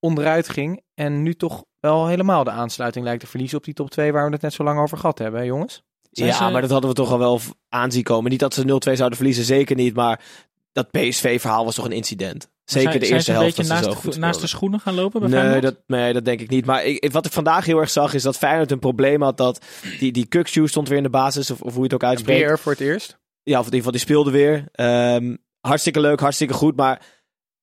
onderuit 0.00 0.48
ging. 0.48 0.82
En 0.94 1.22
nu 1.22 1.34
toch 1.34 1.64
wel 1.80 2.06
helemaal 2.06 2.44
de 2.44 2.50
aansluiting 2.50 3.04
lijkt 3.04 3.20
te 3.20 3.26
verliezen 3.26 3.58
op 3.58 3.64
die 3.64 3.74
top 3.74 3.90
2 3.90 4.12
waar 4.12 4.26
we 4.26 4.32
het 4.32 4.42
net 4.42 4.52
zo 4.52 4.64
lang 4.64 4.80
over 4.80 4.98
gehad 4.98 5.18
hebben, 5.18 5.40
hè, 5.40 5.46
jongens? 5.46 5.82
Zijn 6.10 6.28
ja, 6.28 6.34
ze- 6.34 6.50
maar 6.52 6.60
dat 6.60 6.70
hadden 6.70 6.90
we 6.90 6.96
toch 6.96 7.10
al 7.10 7.18
wel 7.18 7.40
aanzien 7.68 8.02
komen. 8.02 8.30
Niet 8.30 8.40
dat 8.40 8.54
ze 8.54 8.64
0-2 8.64 8.96
zouden 8.96 9.18
verliezen, 9.18 9.44
zeker 9.44 9.76
niet. 9.76 9.94
Maar 9.94 10.24
dat 10.72 10.90
PSV-verhaal 10.90 11.64
was 11.64 11.74
toch 11.74 11.84
een 11.84 11.92
incident. 11.92 12.50
Zeker 12.64 12.90
Zijn- 12.90 13.00
de 13.00 13.06
zijn 13.06 13.16
eerste 13.16 13.32
ze 13.32 13.38
een 13.38 13.42
helft 13.44 13.56
beetje 13.56 13.70
dat 13.72 13.78
ze 13.78 13.86
naast, 13.86 14.02
de, 14.02 14.08
goed 14.08 14.18
naast 14.18 14.40
de 14.40 14.46
schoenen 14.46 14.80
gaan 14.80 14.94
lopen 14.94 15.20
bij 15.20 15.28
Nee 15.28 15.60
dat, 15.60 15.76
nee, 15.86 16.12
dat 16.12 16.24
denk 16.24 16.40
ik 16.40 16.50
niet. 16.50 16.66
Maar 16.66 16.84
ik, 16.84 17.12
wat 17.12 17.26
ik 17.26 17.32
vandaag 17.32 17.64
heel 17.64 17.78
erg 17.78 17.90
zag, 17.90 18.14
is 18.14 18.22
dat 18.22 18.36
Feyenoord 18.36 18.70
een 18.70 18.78
probleem 18.78 19.22
had 19.22 19.36
dat 19.36 19.64
die, 19.98 20.12
die 20.12 20.26
Kukshoe 20.26 20.68
stond 20.68 20.88
weer 20.88 20.96
in 20.96 21.02
de 21.02 21.10
basis, 21.10 21.50
of, 21.50 21.60
of 21.60 21.68
hoe 21.70 21.78
je 21.78 21.82
het 21.84 21.94
ook 21.94 22.04
uitspreekt. 22.04 22.40
Weer 22.46 22.58
voor 22.58 22.72
het 22.72 22.80
eerst. 22.80 23.18
Ja, 23.42 23.58
of 23.58 23.66
in 23.66 23.72
ieder 23.72 23.76
geval, 23.76 23.92
die 23.92 24.00
speelde 24.00 24.30
weer. 24.30 24.68
Ehm, 24.72 25.36
hartstikke 25.60 26.00
leuk, 26.00 26.20
hartstikke 26.20 26.54
goed. 26.54 26.76
Maar 26.76 27.00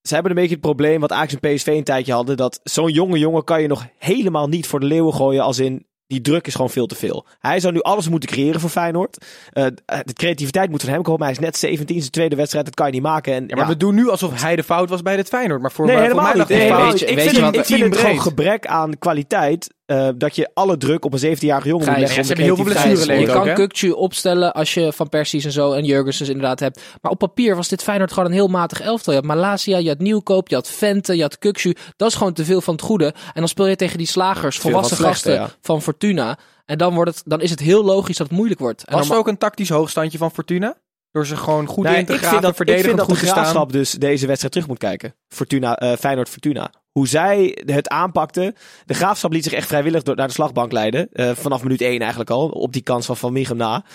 ze 0.01 0.13
hebben 0.13 0.31
een 0.31 0.37
beetje 0.37 0.53
het 0.55 0.61
probleem 0.65 0.99
wat 0.99 1.11
Ajax 1.11 1.35
en 1.39 1.53
PSV 1.55 1.67
een 1.67 1.83
tijdje 1.83 2.13
hadden. 2.13 2.37
Dat 2.37 2.59
zo'n 2.63 2.91
jonge 2.91 3.19
jongen 3.19 3.43
kan 3.43 3.61
je 3.61 3.67
nog 3.67 3.87
helemaal 3.97 4.47
niet 4.47 4.67
voor 4.67 4.79
de 4.79 4.85
leeuwen 4.85 5.13
gooien. 5.13 5.43
Als 5.43 5.59
in, 5.59 5.85
die 6.11 6.21
druk 6.21 6.47
is 6.47 6.55
gewoon 6.55 6.69
veel 6.69 6.85
te 6.85 6.95
veel. 6.95 7.25
Hij 7.39 7.59
zou 7.59 7.73
nu 7.73 7.81
alles 7.81 8.09
moeten 8.09 8.29
creëren 8.29 8.59
voor 8.59 8.69
Feyenoord. 8.69 9.25
Eh, 9.51 9.65
de 9.85 10.13
creativiteit 10.13 10.69
moet 10.69 10.81
van 10.81 10.93
hem 10.93 11.01
komen. 11.01 11.21
Hij 11.23 11.31
is 11.31 11.39
net 11.39 11.57
17, 11.57 11.99
zijn 11.99 12.11
tweede 12.11 12.35
wedstrijd. 12.35 12.65
Dat 12.65 12.75
kan 12.75 12.85
je 12.85 12.91
niet 12.91 13.01
maken. 13.01 13.33
En, 13.33 13.43
Ja, 13.47 13.55
maar 13.55 13.67
we 13.67 13.77
doen 13.77 13.95
nu 13.95 14.09
alsof 14.09 14.41
hij 14.41 14.55
de 14.55 14.63
fout 14.63 14.89
was 14.89 15.01
bij 15.01 15.15
dit 15.15 15.27
Feyenoord. 15.27 15.61
Maar 15.61 15.71
voor, 15.71 15.85
Nee, 15.85 15.95
maar 15.95 16.03
voor 16.09 16.11
helemaal 16.21 16.33
mij 16.35 16.41
niet. 16.45 16.57
Nee, 16.57 16.73
weet 16.83 16.91
niet. 16.91 16.99
je- 16.99 17.05
Ik 17.05 17.15
weet 17.15 17.23
vind, 17.25 17.35
je 17.37 17.43
het, 17.45 17.55
ik 17.55 17.65
vind 17.65 17.83
het 17.83 17.97
gewoon 17.97 18.21
gebrek 18.21 18.65
aan 18.67 18.97
kwaliteit. 18.99 19.73
Eh, 19.91 20.09
dat 20.15 20.35
je 20.35 20.49
alle 20.53 20.77
druk 20.77 21.05
op 21.05 21.13
een 21.13 21.19
17-jarige 21.37 21.67
jongen 21.67 21.85
moet 21.87 21.95
Gijs, 21.95 21.99
leggen. 21.99 22.15
ja, 22.15 22.21
om 22.21 22.27
ze 22.27 22.33
de 22.35 22.41
hebben 22.41 22.45
heel 22.45 22.55
veel 22.55 22.65
creativiteit 22.65 22.99
te 22.99 23.05
blessureleed 23.05 23.27
Je 23.27 23.55
kan? 23.55 23.67
Kukcu 23.67 23.91
opstellen 23.91 24.53
als 24.53 24.73
je 24.73 24.93
Van 24.93 25.09
Persies 25.09 25.45
en 25.45 25.51
zo 25.51 25.71
en 25.71 25.83
Jurgensen 25.85 26.25
inderdaad 26.27 26.59
hebt. 26.59 26.81
Maar 27.01 27.11
op 27.11 27.17
papier 27.17 27.55
was 27.55 27.67
dit 27.67 27.83
Feyenoord 27.83 28.11
gewoon 28.11 28.25
een 28.25 28.35
heel 28.35 28.47
matig 28.47 28.81
elftal. 28.81 29.13
Je 29.13 29.19
had 29.19 29.27
Malasia, 29.27 29.77
je 29.77 29.87
had 29.89 29.99
Nieuwkoop, 29.99 30.47
je 30.49 30.55
had 30.55 30.69
Vente, 30.69 31.15
je 31.15 31.21
had 31.21 31.37
Kukcu. 31.37 31.75
Dat 31.95 32.09
is 32.09 32.15
gewoon 32.15 32.33
te 32.33 32.45
veel 32.45 32.61
van 32.61 32.73
het 32.73 32.83
goede. 32.83 33.05
En 33.05 33.31
dan 33.33 33.47
speel 33.47 33.67
je 33.67 33.75
tegen 33.75 33.97
die 33.97 34.07
slagers, 34.07 34.57
volwassen 34.57 34.97
van 34.97 35.05
het 35.07 35.17
slechte, 35.17 35.39
gasten 35.39 35.55
ja. 35.55 35.65
van 35.65 35.81
Fortuna. 35.81 36.37
En 36.65 36.77
dan, 36.77 36.93
wordt 36.93 37.11
het, 37.15 37.21
dan 37.25 37.41
is 37.41 37.49
het 37.49 37.59
heel 37.59 37.83
logisch 37.83 38.17
dat 38.17 38.27
het 38.27 38.35
moeilijk 38.35 38.59
wordt. 38.59 38.83
En 38.85 38.93
Was 38.97 39.03
dan- 39.07 39.15
er 39.15 39.21
ook 39.21 39.27
een 39.27 39.37
tactisch 39.37 39.69
hoogstandje 39.69 40.17
van 40.17 40.31
Fortuna? 40.31 40.75
Door 41.11 41.25
ze 41.25 41.35
gewoon 41.37 41.65
goed 41.67 41.83
Nee, 41.83 41.97
in 41.97 42.05
te 42.05 42.11
ik 42.13 42.17
graven, 42.17 42.29
vind 42.29 42.41
dat, 42.41 42.51
ik 42.51 42.57
verdedigend 42.57 42.87
vind 42.95 42.99
dat 42.99 43.07
de 43.09 43.13
goed 43.15 43.23
te 43.23 43.29
staan. 43.29 43.43
graafschap 43.43 43.71
dus 43.71 43.91
deze 43.91 44.25
wedstrijd 44.25 44.53
terug 44.53 44.67
moet 44.67 44.77
kijken. 44.77 45.15
Fortuna, 45.27 45.77
eh 45.77 45.97
Feyenoord 45.97 46.29
Fortuna. 46.29 46.71
Hoe 46.91 47.07
zij 47.07 47.57
het 47.65 47.89
aanpakten. 47.89 48.55
De 48.85 48.93
graafschap 48.93 49.31
liet 49.31 49.43
zich 49.43 49.53
echt 49.53 49.67
vrijwillig 49.67 50.03
door, 50.03 50.15
naar 50.15 50.27
de 50.27 50.33
slagbank 50.33 50.71
leiden. 50.71 51.09
Eh, 51.11 51.31
vanaf 51.35 51.63
minuut 51.63 51.81
1 51.81 51.99
eigenlijk 51.99 52.29
al. 52.29 52.49
Op 52.49 52.73
die 52.73 52.81
kans 52.81 53.05
van 53.05 53.17
Van 53.17 53.33
Michem 53.33 53.57
na. 53.57 53.85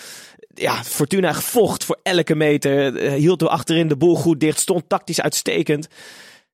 Ja, 0.53 0.83
Fortuna 0.83 1.33
vocht 1.33 1.83
voor 1.83 1.99
elke 2.03 2.35
meter. 2.35 2.97
eh, 2.97 3.13
hield 3.13 3.41
er 3.41 3.47
achterin 3.47 3.87
de 3.87 3.97
boel 3.97 4.15
goed 4.15 4.39
dicht. 4.39 4.59
Stond 4.59 4.89
tactisch 4.89 5.21
uitstekend. 5.21 5.87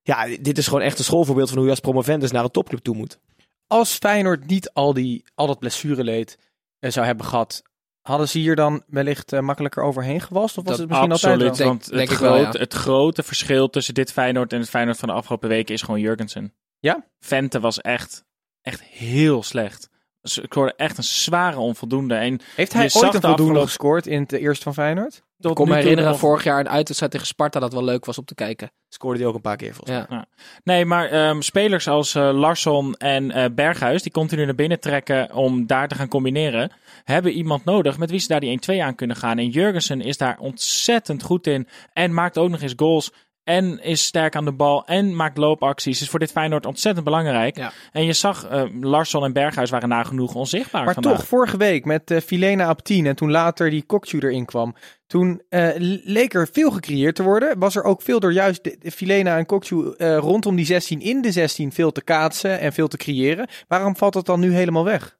Ja, 0.02 0.26
dit 0.40 0.58
is 0.58 0.66
gewoon 0.66 0.82
echt 0.82 0.98
een 0.98 1.04
schoolvoorbeeld 1.04 1.48
van 1.48 1.56
hoe 1.56 1.66
je 1.66 1.72
als 1.72 1.80
promovendus 1.80 2.30
naar 2.30 2.44
een 2.44 2.50
topclub 2.50 2.80
toe 2.80 2.96
moet. 2.96 3.18
Als 3.66 3.92
Feyenoord 3.94 4.46
niet 4.46 4.70
al, 4.72 4.94
die, 4.94 5.24
al 5.34 5.46
dat 5.46 5.58
blessureleed 5.58 6.38
eh, 6.78 6.90
zou 6.90 7.06
hebben 7.06 7.26
gehad, 7.26 7.62
hadden 8.04 8.28
ze 8.28 8.38
hier 8.38 8.56
dan 8.56 8.82
wellicht 8.86 9.32
eh, 9.32 9.40
makkelijker 9.40 9.82
overheen 9.82 10.20
gewast? 10.20 10.58
Of 10.58 10.64
was 10.64 10.76
Dat 10.76 10.78
het 10.78 10.88
misschien 10.88 11.12
Absoluut, 11.12 11.48
altijd? 11.48 11.56
Denk- 11.56 11.68
want 11.70 11.88
denk 11.90 12.08
het, 12.08 12.10
ik 12.18 12.24
wel, 12.24 12.36
ja. 12.36 12.50
het 12.50 12.74
grote 12.74 13.22
verschil 13.22 13.70
tussen 13.70 13.94
dit 13.94 14.12
Feyenoord 14.12 14.52
en 14.52 14.60
het 14.60 14.68
Feyenoord 14.68 14.98
van 14.98 15.08
de 15.08 15.14
afgelopen 15.14 15.48
weken 15.48 15.74
is 15.74 15.82
gewoon 15.82 16.00
Jurgensen. 16.00 16.54
Ja? 16.78 17.04
Vente 17.20 17.60
was 17.60 17.80
echt, 17.80 18.24
echt 18.62 18.82
heel 18.82 19.42
slecht. 19.42 19.88
Ze 20.22 20.42
scoorde 20.44 20.74
echt 20.76 20.98
een 20.98 21.04
zware 21.04 21.58
onvoldoende. 21.58 22.14
En 22.14 22.40
Heeft 22.54 22.72
hij 22.72 22.82
ooit 22.82 22.94
een 22.94 23.00
de 23.00 23.10
voldoende 23.10 23.32
afgelopen- 23.42 23.66
gescoord 23.68 24.06
in 24.06 24.20
het 24.20 24.32
eerste 24.32 24.62
van 24.64 24.74
Feyenoord? 24.74 25.22
Tot 25.38 25.50
Ik 25.50 25.56
kon 25.56 25.68
me 25.68 25.74
herinneren 25.74 26.10
nog- 26.10 26.18
vorig 26.20 26.44
jaar 26.44 26.60
een 26.60 26.68
uitwedstrijd 26.68 27.12
tegen 27.12 27.26
Sparta 27.26 27.60
dat 27.60 27.72
wel 27.72 27.84
leuk 27.84 28.04
was 28.04 28.18
om 28.18 28.24
te 28.24 28.34
kijken. 28.34 28.72
Scoorde 28.88 29.18
die 29.18 29.26
ook 29.26 29.34
een 29.34 29.40
paar 29.40 29.56
keer 29.56 29.74
volgens 29.74 29.98
mij. 30.08 30.18
Ja. 30.18 30.26
Nee, 30.64 30.84
maar 30.84 31.08
ehm, 31.08 31.40
spelers 31.40 31.88
als 31.88 32.14
eh, 32.14 32.30
Larsson 32.32 32.94
en 32.94 33.30
eh, 33.30 33.44
Berghuis, 33.54 34.02
die 34.02 34.12
continu 34.12 34.44
naar 34.44 34.54
binnen 34.54 34.80
trekken 34.80 35.32
om 35.32 35.66
daar 35.66 35.88
te 35.88 35.94
gaan 35.94 36.08
combineren, 36.08 36.70
hebben 37.04 37.32
iemand 37.32 37.64
nodig 37.64 37.98
met 37.98 38.10
wie 38.10 38.18
ze 38.18 38.28
daar 38.28 38.40
die 38.40 38.50
1-2 38.50 38.82
aan 38.82 38.94
kunnen 38.94 39.16
gaan. 39.16 39.38
En 39.38 39.48
Jurgensen 39.48 40.00
is 40.00 40.16
daar 40.16 40.38
ontzettend 40.38 41.22
goed 41.22 41.46
in 41.46 41.68
en 41.92 42.14
maakt 42.14 42.38
ook 42.38 42.50
nog 42.50 42.60
eens 42.62 42.72
goals. 42.76 43.12
En 43.44 43.82
is 43.82 44.04
sterk 44.04 44.36
aan 44.36 44.44
de 44.44 44.52
bal 44.52 44.86
en 44.86 45.16
maakt 45.16 45.36
loopacties. 45.38 46.00
Is 46.00 46.08
voor 46.08 46.18
dit 46.18 46.30
Feyenoord 46.30 46.66
ontzettend 46.66 47.04
belangrijk. 47.04 47.56
Ja. 47.56 47.72
En 47.92 48.04
je 48.04 48.12
zag, 48.12 48.46
eh, 48.46 48.62
Larsson 48.80 49.24
en 49.24 49.32
Berghuis 49.32 49.70
waren 49.70 49.88
nagenoeg 49.88 50.34
onzichtbaar 50.34 50.84
Maar 50.84 50.94
vandaag. 50.94 51.16
toch, 51.16 51.26
vorige 51.26 51.56
week 51.56 51.84
met 51.84 52.10
eh 52.10 52.20
Filena 52.20 52.70
op 52.70 52.82
10 52.82 53.06
en 53.06 53.16
toen 53.16 53.30
later 53.30 53.70
die 53.70 53.82
Kokju 53.82 54.18
erin 54.18 54.44
kwam. 54.44 54.74
Toen 55.06 55.42
eh, 55.48 55.68
leek 56.04 56.34
er 56.34 56.48
veel 56.52 56.70
gecreëerd 56.70 57.14
te 57.14 57.22
worden. 57.22 57.58
Was 57.58 57.76
er 57.76 57.84
ook 57.84 58.02
veel 58.02 58.20
door 58.20 58.32
juist 58.32 58.64
de, 58.64 58.76
de 58.78 58.90
Filena 58.90 59.38
en 59.38 59.46
Kokju 59.46 59.94
eh, 59.96 60.16
rondom 60.18 60.56
die 60.56 60.66
16 60.66 61.00
in 61.00 61.22
de 61.22 61.32
16 61.32 61.72
veel 61.72 61.92
te 61.92 62.02
kaatsen 62.02 62.60
en 62.60 62.72
veel 62.72 62.88
te 62.88 62.96
creëren. 62.96 63.48
Waarom 63.68 63.96
valt 63.96 64.12
dat 64.12 64.26
dan 64.26 64.40
nu 64.40 64.54
helemaal 64.54 64.84
weg? 64.84 65.18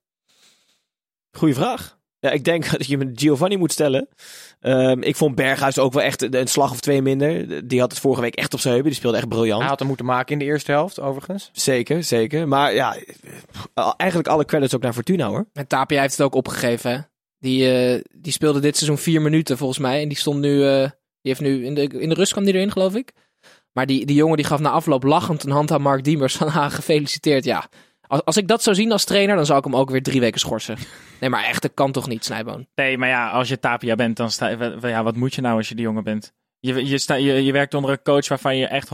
Goeie 1.33 1.55
vraag. 1.55 1.99
Ja, 2.25 2.31
ik 2.31 2.45
denk 2.45 2.71
dat 2.79 2.87
je 2.87 2.99
met 2.99 3.21
Giovanni 3.21 3.57
moet 3.57 3.73
stellen. 3.73 4.09
Ehm, 4.61 5.03
ik 5.03 5.17
vond 5.17 5.35
Berghuis 5.35 5.79
ook 5.79 5.93
wel 5.93 6.03
echt 6.03 6.23
een 6.23 6.37
een 6.37 6.47
slag 6.47 6.71
of 6.71 6.81
twee 6.81 7.03
minder. 7.03 7.69
Die 7.69 7.81
had 7.81 7.91
het 7.91 8.01
vorige 8.01 8.21
week 8.21 8.35
echt 8.35 8.55
op 8.55 8.61
zijn 8.61 8.73
heupen. 8.73 8.91
Die 8.91 9.01
speelde 9.01 9.17
echt 9.17 9.29
briljant. 9.29 9.61
Hij 9.61 9.69
had 9.69 9.79
hem 9.79 9.89
moeten 9.89 10.07
maken 10.07 10.33
in 10.33 10.39
de 10.39 10.45
eerste 10.45 10.71
helft, 10.71 11.01
overigens. 11.01 11.51
Zeker, 11.53 12.03
zeker. 12.03 12.49
Maar 12.49 12.75
ja, 12.75 12.97
eigenlijk 13.97 14.29
alle 14.29 14.45
credits 14.45 14.75
ook 14.75 14.83
naar 14.83 14.93
Fortuna 14.93 15.29
hoor. 15.29 15.47
En 15.53 15.67
Tapia 15.67 16.01
heeft 16.01 16.17
het 16.17 16.27
ook 16.27 16.35
opgegeven. 16.35 16.91
Hè? 16.91 16.99
Die, 17.39 17.73
eh, 17.73 18.01
die 18.17 18.33
speelde 18.33 18.61
dit 18.61 18.77
seizoen 18.77 18.99
vier 18.99 19.23
minuten 19.23 19.57
volgens 19.57 19.79
mij. 19.79 20.03
En 20.03 20.09
die 20.09 20.19
stond 20.19 20.41
nu. 20.41 20.67
eh, 20.67 20.81
die 21.21 21.33
heeft 21.33 21.41
nu 21.41 21.65
in 21.65 21.75
de, 21.75 21.83
in 21.83 22.09
de 22.09 22.15
rust 22.15 22.33
kwam 22.33 22.45
die 22.45 22.55
erin, 22.55 22.73
geloof 22.73 22.95
ik. 22.95 23.13
Maar 23.73 23.87
die, 23.87 24.07
die 24.07 24.17
jongen 24.17 24.37
die 24.37 24.47
gaf 24.47 24.61
na 24.61 24.71
afloop 24.71 25.03
lachend 25.03 25.45
een 25.45 25.51
hand 25.51 25.71
aan 25.71 25.83
Mark 25.83 26.05
Diemers 26.05 26.37
van 26.43 26.49
ha, 26.49 26.69
gefeliciteerd. 26.69 27.45
Ja, 27.45 27.69
als, 28.07 28.25
als 28.25 28.37
ik 28.37 28.49
dat 28.49 28.63
zou 28.63 28.77
zien 28.77 28.93
als 28.93 29.05
trainer, 29.05 29.37
dan 29.37 29.47
zou 29.47 29.59
ik 29.59 29.65
hem 29.65 29.77
ook 29.77 29.91
weer 29.91 30.03
drie 30.03 30.21
weken 30.21 30.41
schorsen. 30.41 30.77
Nee, 31.25 31.33
maar 31.33 31.45
echt, 31.45 31.63
dat 31.63 31.75
kan 31.75 31.93
toch 31.93 32.09
niet, 32.09 32.25
Snijboon? 32.25 32.67
Nee, 32.75 32.99
maar 32.99 33.09
ja, 33.09 33.31
als 33.31 33.49
je 33.49 33.59
Tapia 33.59 33.95
bent, 33.95 34.17
dan 34.17 34.31
sta 34.31 34.49
je... 34.49 34.79
Ja, 34.81 35.03
wat 35.03 35.17
moet 35.17 35.35
je 35.35 35.41
nou 35.41 35.57
als 35.57 35.69
je 35.69 35.75
die 35.75 35.85
jongen 35.85 36.05
bent? 36.05 36.33
Je, 36.61 36.87
je, 36.87 36.99
sta, 36.99 37.15
je, 37.15 37.45
je 37.45 37.53
werkt 37.53 37.75
onder 37.75 37.91
een 37.91 38.03
coach 38.03 38.29
waarvan 38.29 38.57
je 38.57 38.67
echt 38.67 38.91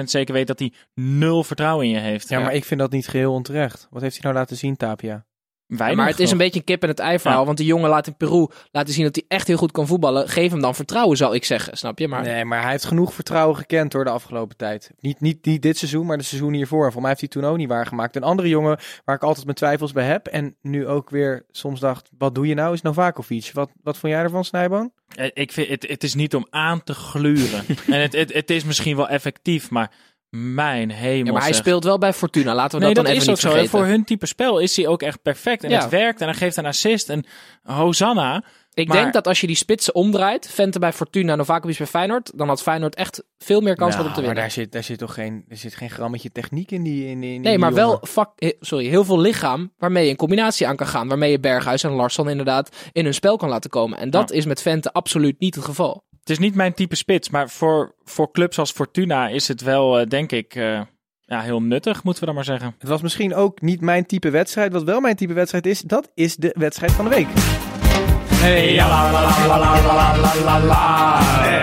110% 0.00 0.02
zeker 0.04 0.34
weet 0.34 0.46
dat 0.46 0.58
hij 0.58 0.72
nul 0.94 1.44
vertrouwen 1.44 1.86
in 1.86 1.90
je 1.90 1.98
heeft. 1.98 2.28
Ja, 2.28 2.40
maar 2.40 2.54
ik 2.54 2.64
vind 2.64 2.80
dat 2.80 2.90
niet 2.90 3.08
geheel 3.08 3.32
onterecht. 3.32 3.86
Wat 3.90 4.02
heeft 4.02 4.14
hij 4.14 4.22
nou 4.24 4.34
laten 4.34 4.56
zien, 4.56 4.76
Tapia? 4.76 5.26
Weinig 5.66 5.98
maar 5.98 6.08
het 6.08 6.20
is 6.20 6.30
een 6.30 6.38
beetje 6.38 6.58
een 6.58 6.64
kip 6.64 6.82
en 6.82 6.88
het 6.88 6.98
ei 6.98 7.18
verhaal. 7.18 7.40
Ja. 7.40 7.46
Want 7.46 7.58
die 7.58 7.66
jongen 7.66 7.90
laat 7.90 8.06
in 8.06 8.16
Peru 8.16 8.46
laten 8.70 8.94
zien 8.94 9.04
dat 9.04 9.14
hij 9.14 9.24
echt 9.28 9.46
heel 9.46 9.56
goed 9.56 9.72
kan 9.72 9.86
voetballen. 9.86 10.28
Geef 10.28 10.50
hem 10.50 10.60
dan 10.60 10.74
vertrouwen, 10.74 11.16
zou 11.16 11.34
ik 11.34 11.44
zeggen. 11.44 11.76
Snap 11.76 11.98
je? 11.98 12.08
Maar 12.08 12.22
Nee, 12.22 12.44
maar 12.44 12.62
hij 12.62 12.70
heeft 12.70 12.84
genoeg 12.84 13.14
vertrouwen 13.14 13.56
gekend 13.56 13.92
door 13.92 14.04
de 14.04 14.10
afgelopen 14.10 14.56
tijd. 14.56 14.90
Niet, 15.00 15.20
niet, 15.20 15.44
niet 15.44 15.62
dit 15.62 15.78
seizoen, 15.78 16.06
maar 16.06 16.18
de 16.18 16.24
seizoen 16.24 16.52
hiervoor. 16.52 16.86
En 16.86 16.92
voor 16.92 17.00
mij 17.00 17.10
heeft 17.10 17.20
hij 17.20 17.30
toen 17.42 17.50
ook 17.50 17.56
niet 17.56 17.68
waargemaakt. 17.68 18.16
Een 18.16 18.22
andere 18.22 18.48
jongen 18.48 18.78
waar 19.04 19.16
ik 19.16 19.22
altijd 19.22 19.44
mijn 19.44 19.56
twijfels 19.56 19.92
bij 19.92 20.06
heb. 20.06 20.26
En 20.26 20.56
nu 20.62 20.86
ook 20.86 21.10
weer 21.10 21.44
soms 21.50 21.80
dacht, 21.80 22.10
wat 22.18 22.34
doe 22.34 22.46
je 22.46 22.54
nou, 22.54 22.74
is 22.74 22.82
Novakovic. 22.82 23.50
Wat, 23.52 23.70
wat 23.82 23.98
vond 23.98 24.12
jij 24.12 24.22
ervan, 24.22 24.44
Snijboon? 24.44 24.92
Eh, 25.14 25.30
Ik 25.34 25.52
vind, 25.52 25.68
het, 25.68 25.86
het 25.88 26.02
is 26.02 26.14
niet 26.14 26.34
om 26.34 26.46
aan 26.50 26.82
te 26.82 26.94
gluren. 26.94 27.64
en 27.86 28.00
het, 28.00 28.12
het, 28.12 28.32
het 28.32 28.50
is 28.50 28.64
misschien 28.64 28.96
wel 28.96 29.08
effectief, 29.08 29.70
maar 29.70 29.90
mijn 30.34 30.90
hemel 30.90 31.26
Ja, 31.26 31.32
maar 31.32 31.42
hij 31.42 31.52
speelt 31.52 31.84
wel 31.84 31.98
bij 31.98 32.12
Fortuna. 32.12 32.54
Laten 32.54 32.78
we 32.78 32.84
Nee, 32.84 32.94
dat 32.94 33.04
dat, 33.04 33.12
dan 33.14 33.22
is 33.22 33.28
even 33.28 33.32
ook 33.32 33.38
niet 33.38 33.44
zo. 33.44 33.50
vergeten. 33.58 33.78
Voor 33.78 33.88
hun 33.88 34.04
type 34.04 34.26
spel 34.26 34.58
is 34.58 34.76
hij 34.76 34.86
ook 34.86 35.02
echt 35.02 35.22
perfect. 35.22 35.64
En 35.64 35.70
Ja. 35.70 35.80
het 35.80 35.90
werkt 35.90 36.20
en 36.20 36.26
hij 36.26 36.36
geeft 36.36 36.56
een 36.56 36.66
assist. 36.66 37.08
En 37.08 37.24
Hosanna. 37.62 38.44
Ik 38.74 38.88
Maar- 38.88 38.96
denk 38.96 39.12
dat 39.12 39.26
als 39.26 39.40
je 39.40 39.46
die 39.46 39.56
spitsen 39.56 39.94
omdraait, 39.94 40.48
Vente 40.50 40.78
bij 40.78 40.92
Fortuna, 40.92 41.34
Novakovic 41.34 41.78
bij 41.78 41.86
Feyenoord, 41.86 42.32
dan 42.38 42.48
had 42.48 42.62
Feyenoord 42.62 42.94
echt 42.94 43.22
veel 43.38 43.60
meer 43.60 43.74
kans 43.76 43.90
gehad 43.94 44.06
om 44.06 44.12
te 44.14 44.20
Nou, 44.20 44.34
maar 44.34 44.34
winnen. 44.34 44.42
daar 44.42 44.50
zit, 44.50 44.72
daar 44.72 44.82
zit 44.82 44.98
toch 44.98 45.14
geen, 45.14 45.44
er 45.48 45.56
zit 45.56 45.74
geen 45.74 45.90
grammetje 45.90 46.30
techniek 46.32 46.70
in 46.70 46.82
die 46.82 47.04
in, 47.04 47.10
in 47.10 47.20
die 47.20 47.38
Nee, 47.40 47.58
maar 47.58 47.70
jongen. 47.72 47.86
wel 47.86 47.98
vak, 48.02 48.32
eh, 48.38 48.50
sorry, 48.60 48.86
heel 48.86 49.04
veel 49.04 49.18
lichaam 49.20 49.72
waarmee 49.78 50.04
je 50.04 50.10
een 50.10 50.16
combinatie 50.16 50.66
aan 50.66 50.76
kan 50.76 50.86
gaan. 50.86 51.08
Waarmee 51.08 51.30
je 51.30 51.40
Berghuis 51.40 51.82
en 51.82 51.90
Larsson 51.90 52.28
inderdaad 52.28 52.76
in 52.92 53.04
hun 53.04 53.14
spel 53.14 53.36
kan 53.36 53.48
laten 53.48 53.70
komen. 53.70 53.98
En 53.98 54.10
dat 54.10 54.30
is 54.30 54.44
met 54.44 54.62
Vente 54.62 54.92
absoluut 54.92 55.38
niet 55.40 55.54
het 55.54 55.64
geval 55.64 56.04
het 56.24 56.32
is 56.32 56.38
niet 56.38 56.54
mijn 56.54 56.74
type 56.74 56.96
spits, 56.96 57.30
maar 57.30 57.50
voor, 57.50 57.94
voor 58.04 58.30
clubs 58.30 58.58
als 58.58 58.70
Fortuna 58.70 59.28
is 59.28 59.48
het 59.48 59.60
wel, 59.60 59.98
eh, 59.98 60.06
denk 60.06 60.32
ik, 60.32 60.54
eh, 60.54 60.80
ja, 61.20 61.40
heel 61.40 61.62
nuttig, 61.62 62.04
moeten 62.04 62.20
we 62.20 62.26
dan 62.26 62.34
maar 62.34 62.44
zeggen. 62.44 62.74
Het 62.78 62.88
was 62.88 63.02
misschien 63.02 63.34
ook 63.34 63.60
niet 63.60 63.80
mijn 63.80 64.06
type 64.06 64.30
wedstrijd. 64.30 64.72
Wat 64.72 64.82
wel 64.82 65.00
mijn 65.00 65.16
type 65.16 65.32
wedstrijd 65.32 65.66
is, 65.66 65.80
dat 65.80 66.10
is 66.14 66.36
de 66.36 66.54
wedstrijd 66.58 66.92
van 66.92 67.04
de 67.04 67.10
week. 67.10 67.28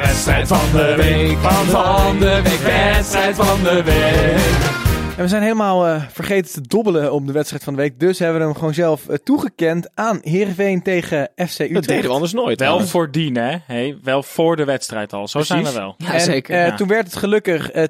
Wedstrijd 0.03 0.47
van 0.47 0.71
de 0.71 0.93
week, 0.97 1.37
van, 1.37 1.65
van 1.65 2.19
de 2.19 2.41
week, 2.41 2.59
wedstrijd 2.59 3.35
van 3.35 3.63
de 3.63 3.83
week. 3.83 4.80
En 5.17 5.23
we 5.27 5.27
zijn 5.27 5.41
helemaal 5.41 5.87
eh, 5.87 6.03
vergeten 6.09 6.51
te 6.51 6.61
dobbelen 6.61 7.13
op 7.13 7.27
de 7.27 7.31
wedstrijd 7.33 7.63
van 7.63 7.73
de 7.75 7.81
week. 7.81 7.99
Dus 7.99 8.19
hebben 8.19 8.39
we 8.39 8.45
hem 8.45 8.55
gewoon 8.55 8.73
zelf 8.73 9.07
eh, 9.07 9.17
toegekend 9.23 9.89
aan 9.93 10.19
Heerenveen 10.21 10.81
tegen 10.81 11.29
FC 11.35 11.39
Utrecht. 11.59 11.73
Dat 11.73 11.83
deden 11.83 12.03
we 12.03 12.09
anders 12.09 12.33
nooit. 12.33 12.47
Wel 12.47 12.55
trouwens. 12.57 12.91
voordien, 12.91 13.35
hè? 13.37 13.57
Hey, 13.65 13.97
wel 14.03 14.23
voor 14.23 14.55
de 14.55 14.63
wedstrijd 14.65 15.13
al. 15.13 15.27
Zo 15.27 15.41
zijn 15.41 15.59
we 15.59 15.63
Precies. 15.63 15.81
wel. 15.81 15.95
Ja, 15.97 16.13
en, 16.13 16.21
zeker. 16.21 16.55
eh, 16.55 16.67
ja. 16.67 16.75
Toen 16.75 16.87
werd 16.87 17.05
het 17.05 17.15
gelukkig 17.15 17.71
eh 17.71 17.83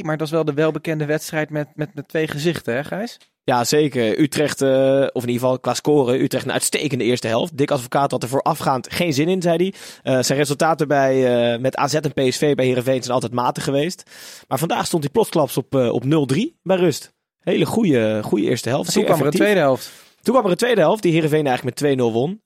2-3. 0.00 0.02
Maar 0.04 0.16
dat 0.16 0.26
is 0.26 0.32
wel 0.32 0.44
de 0.44 0.54
welbekende 0.54 1.04
wedstrijd 1.04 1.50
met, 1.50 1.68
met, 1.74 1.94
met 1.94 2.08
twee 2.08 2.28
gezichten, 2.28 2.74
hè 2.74 2.84
Gijs? 2.84 3.18
Ja, 3.46 3.64
zeker. 3.64 4.20
Utrecht, 4.20 4.62
eh, 4.62 4.68
of 5.12 5.22
in 5.22 5.28
ieder 5.28 5.42
geval 5.42 5.58
qua 5.58 5.74
scoren, 5.74 6.20
Utrecht 6.20 6.44
een 6.44 6.52
uitstekende 6.52 7.04
eerste 7.04 7.26
helft. 7.26 7.56
Dick 7.56 7.70
Advocaat 7.70 8.10
had 8.10 8.22
er 8.22 8.28
voorafgaand 8.28 8.92
geen 8.92 9.12
zin 9.12 9.28
in, 9.28 9.42
zei 9.42 9.56
hij. 9.56 9.74
Eh, 10.02 10.22
zijn 10.22 10.38
resultaten 10.38 10.88
bij, 10.88 11.14
eh, 11.52 11.60
met 11.60 11.76
AZ 11.76 11.94
en 11.94 12.12
PSV 12.12 12.54
bij 12.54 12.64
Heerenveen 12.64 13.02
zijn 13.02 13.14
altijd 13.14 13.32
matig 13.32 13.64
geweest. 13.64 14.10
Maar 14.48 14.58
vandaag 14.58 14.86
stond 14.86 15.02
hij 15.02 15.12
plotsklaps 15.12 15.56
op, 15.56 15.74
op 15.74 16.04
0-3 16.04 16.56
bij 16.62 16.76
rust. 16.76 17.14
Hele 17.40 17.66
goede, 17.66 18.20
goede 18.22 18.44
eerste 18.44 18.68
helft. 18.68 18.92
Toen 18.92 19.04
kwam 19.04 19.20
er 19.20 19.26
een 19.26 19.32
tweede 19.32 19.60
helft. 19.60 19.90
Toen 20.22 20.34
kwam 20.34 20.44
er 20.44 20.50
een 20.50 20.56
tweede 20.56 20.80
helft 20.80 21.02
die 21.02 21.12
Heerenveen 21.12 21.46
eigenlijk 21.46 21.80
met 21.80 21.98
2-0 21.98 22.12
won. 22.12 22.42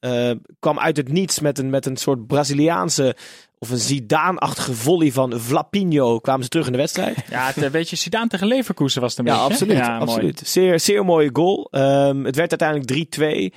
Kwam 0.58 0.78
uit 0.78 0.96
het 0.96 1.08
niets 1.08 1.40
met 1.40 1.58
een, 1.58 1.70
met 1.70 1.86
een 1.86 1.96
soort 1.96 2.26
Braziliaanse 2.26 3.16
of 3.62 3.70
een 3.70 3.78
Zidane-achtige 3.78 4.74
volley 4.74 5.12
van 5.12 5.40
Vlapinho 5.40 6.18
kwamen 6.18 6.42
ze 6.42 6.48
terug 6.48 6.66
in 6.66 6.72
de 6.72 6.78
wedstrijd. 6.78 7.16
Ja, 7.30 7.46
het 7.46 7.56
een 7.62 7.70
beetje 7.70 7.96
Zidane 7.96 8.28
tegen 8.28 8.46
Leverkusen 8.46 9.00
was 9.00 9.16
het 9.16 9.26
een 9.26 9.32
Ja, 9.32 9.38
beetje. 9.38 9.52
absoluut. 9.52 9.76
Ja, 9.76 9.88
mooi. 9.98 10.00
absoluut. 10.10 10.42
Zeer, 10.44 10.80
zeer 10.80 11.04
mooie 11.04 11.30
goal. 11.32 11.68
Ehm, 11.70 12.24
het 12.24 12.36
werd 12.36 12.60
uiteindelijk 12.60 12.88
3-2. 12.88 13.52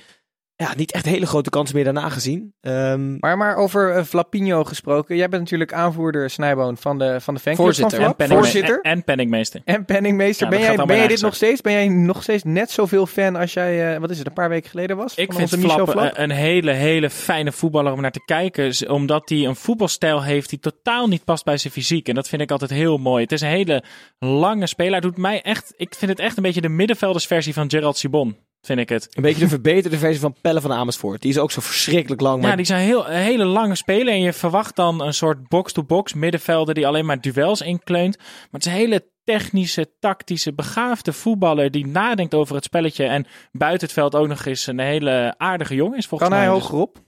Ja, 0.56 0.72
niet 0.76 0.92
echt 0.92 1.04
hele 1.04 1.26
grote 1.26 1.50
kansen 1.50 1.74
meer 1.76 1.84
daarna 1.84 2.08
gezien. 2.08 2.54
Ehm, 2.60 3.16
Maar, 3.18 3.36
maar 3.36 3.56
over 3.56 3.94
eh, 3.94 4.02
Flapinho 4.04 4.64
gesproken. 4.64 5.16
Jij 5.16 5.28
bent 5.28 5.42
natuurlijk 5.42 5.72
aanvoerder, 5.72 6.30
Snijboon, 6.30 6.76
van 6.76 6.98
de, 6.98 7.20
van 7.20 7.34
de 7.34 7.40
fanclub 7.40 7.64
Voorzitter. 7.66 7.90
van 7.90 7.98
En, 8.00 8.04
Flap. 8.04 8.16
penningme- 8.16 8.44
Voorzitter. 8.44 8.80
en, 8.80 8.92
en 8.92 9.04
penningmeester. 9.04 9.60
En 9.64 9.84
penningmeester. 9.84 10.44
Ja, 10.46 10.50
ben 10.52 10.60
jij, 10.60 10.76
ben 10.86 10.96
jij 10.96 11.06
dit 11.06 11.20
nog 11.20 11.34
steeds? 11.34 11.60
Ben 11.60 11.72
jij 11.72 11.88
nog 11.88 12.22
steeds 12.22 12.42
net 12.42 12.70
zoveel 12.70 13.06
fan 13.06 13.36
als 13.36 13.52
jij, 13.52 13.94
eh, 13.94 14.00
wat 14.00 14.10
is 14.10 14.18
het, 14.18 14.26
een 14.26 14.32
paar 14.32 14.48
weken 14.48 14.70
geleden 14.70 14.96
was? 14.96 15.14
Ik 15.14 15.32
Van 15.32 15.48
vind 15.48 15.60
Flap 15.62 15.90
Flap? 15.90 16.16
een, 16.16 16.22
een 16.22 16.30
hele, 16.30 16.70
hele 16.72 17.10
fijne 17.10 17.52
voetballer 17.52 17.92
om 17.92 18.00
naar 18.00 18.12
te 18.12 18.24
kijken. 18.24 18.90
Omdat 18.90 19.28
hij 19.28 19.38
een 19.44 19.56
voetbalstijl 19.56 20.22
heeft 20.22 20.50
die 20.50 20.58
totaal 20.58 21.06
niet 21.08 21.24
past 21.24 21.44
bij 21.44 21.56
zijn 21.56 21.72
fysiek. 21.72 22.08
En 22.08 22.14
dat 22.14 22.28
vind 22.28 22.42
ik 22.42 22.50
altijd 22.50 22.70
heel 22.70 22.96
mooi. 22.98 23.22
Het 23.22 23.32
is 23.32 23.40
een 23.40 23.48
hele 23.48 23.82
lange 24.18 24.66
speler. 24.66 24.92
Hij 24.92 25.00
doet 25.00 25.16
mij 25.16 25.42
echt, 25.42 25.72
ik 25.76 25.94
vind 25.94 26.10
het 26.10 26.20
echt 26.20 26.36
een 26.36 26.42
beetje 26.42 26.60
de 26.60 26.68
middenveldersversie 26.68 27.52
van 27.54 27.70
Gerald 27.70 27.96
Sibon. 27.96 28.36
Vind 28.64 28.78
ik 28.78 28.88
het. 28.88 29.08
een 29.16 29.22
beetje 29.22 29.40
de 29.40 29.48
verbeterde 29.48 29.98
versie 29.98 30.20
van 30.20 30.36
Pelle 30.40 30.60
van 30.60 30.72
Amersfoort. 30.72 31.22
Die 31.22 31.30
is 31.30 31.38
ook 31.38 31.50
zo 31.50 31.60
verschrikkelijk 31.60 32.20
lang. 32.20 32.40
Maar 32.40 32.50
Ja, 32.50 32.56
die 32.56 32.66
zijn 32.66 32.84
heel, 32.84 33.08
een 33.08 33.20
hele 33.20 33.44
lange 33.44 33.74
speler. 33.74 34.12
En 34.12 34.20
je 34.20 34.32
verwacht 34.32 34.76
dan 34.76 35.02
een 35.02 35.14
soort 35.14 35.48
box-to-box 35.48 36.14
middenvelder 36.14 36.74
die 36.74 36.86
alleen 36.86 37.06
maar 37.06 37.20
duels 37.20 37.60
inkleunt. 37.60 38.16
Maar 38.16 38.48
het 38.50 38.66
is 38.66 38.72
een 38.72 38.78
hele 38.78 39.08
technische, 39.24 39.90
tactische, 40.00 40.52
begaafde 40.52 41.12
voetballer 41.12 41.70
die 41.70 41.86
nadenkt 41.86 42.34
over 42.34 42.54
het 42.54 42.64
spelletje. 42.64 43.04
En 43.04 43.26
buiten 43.52 43.86
het 43.86 43.96
veld 43.96 44.14
ook 44.14 44.28
nog 44.28 44.44
eens 44.44 44.66
een 44.66 44.78
hele 44.78 45.34
aardige 45.36 45.74
jongen 45.74 45.98
is 45.98 46.06
volgens 46.06 46.30
Kan 46.30 46.38
hij 46.38 46.48
mij. 46.48 46.56
Dus 46.56 46.64
hogerop? 46.64 46.98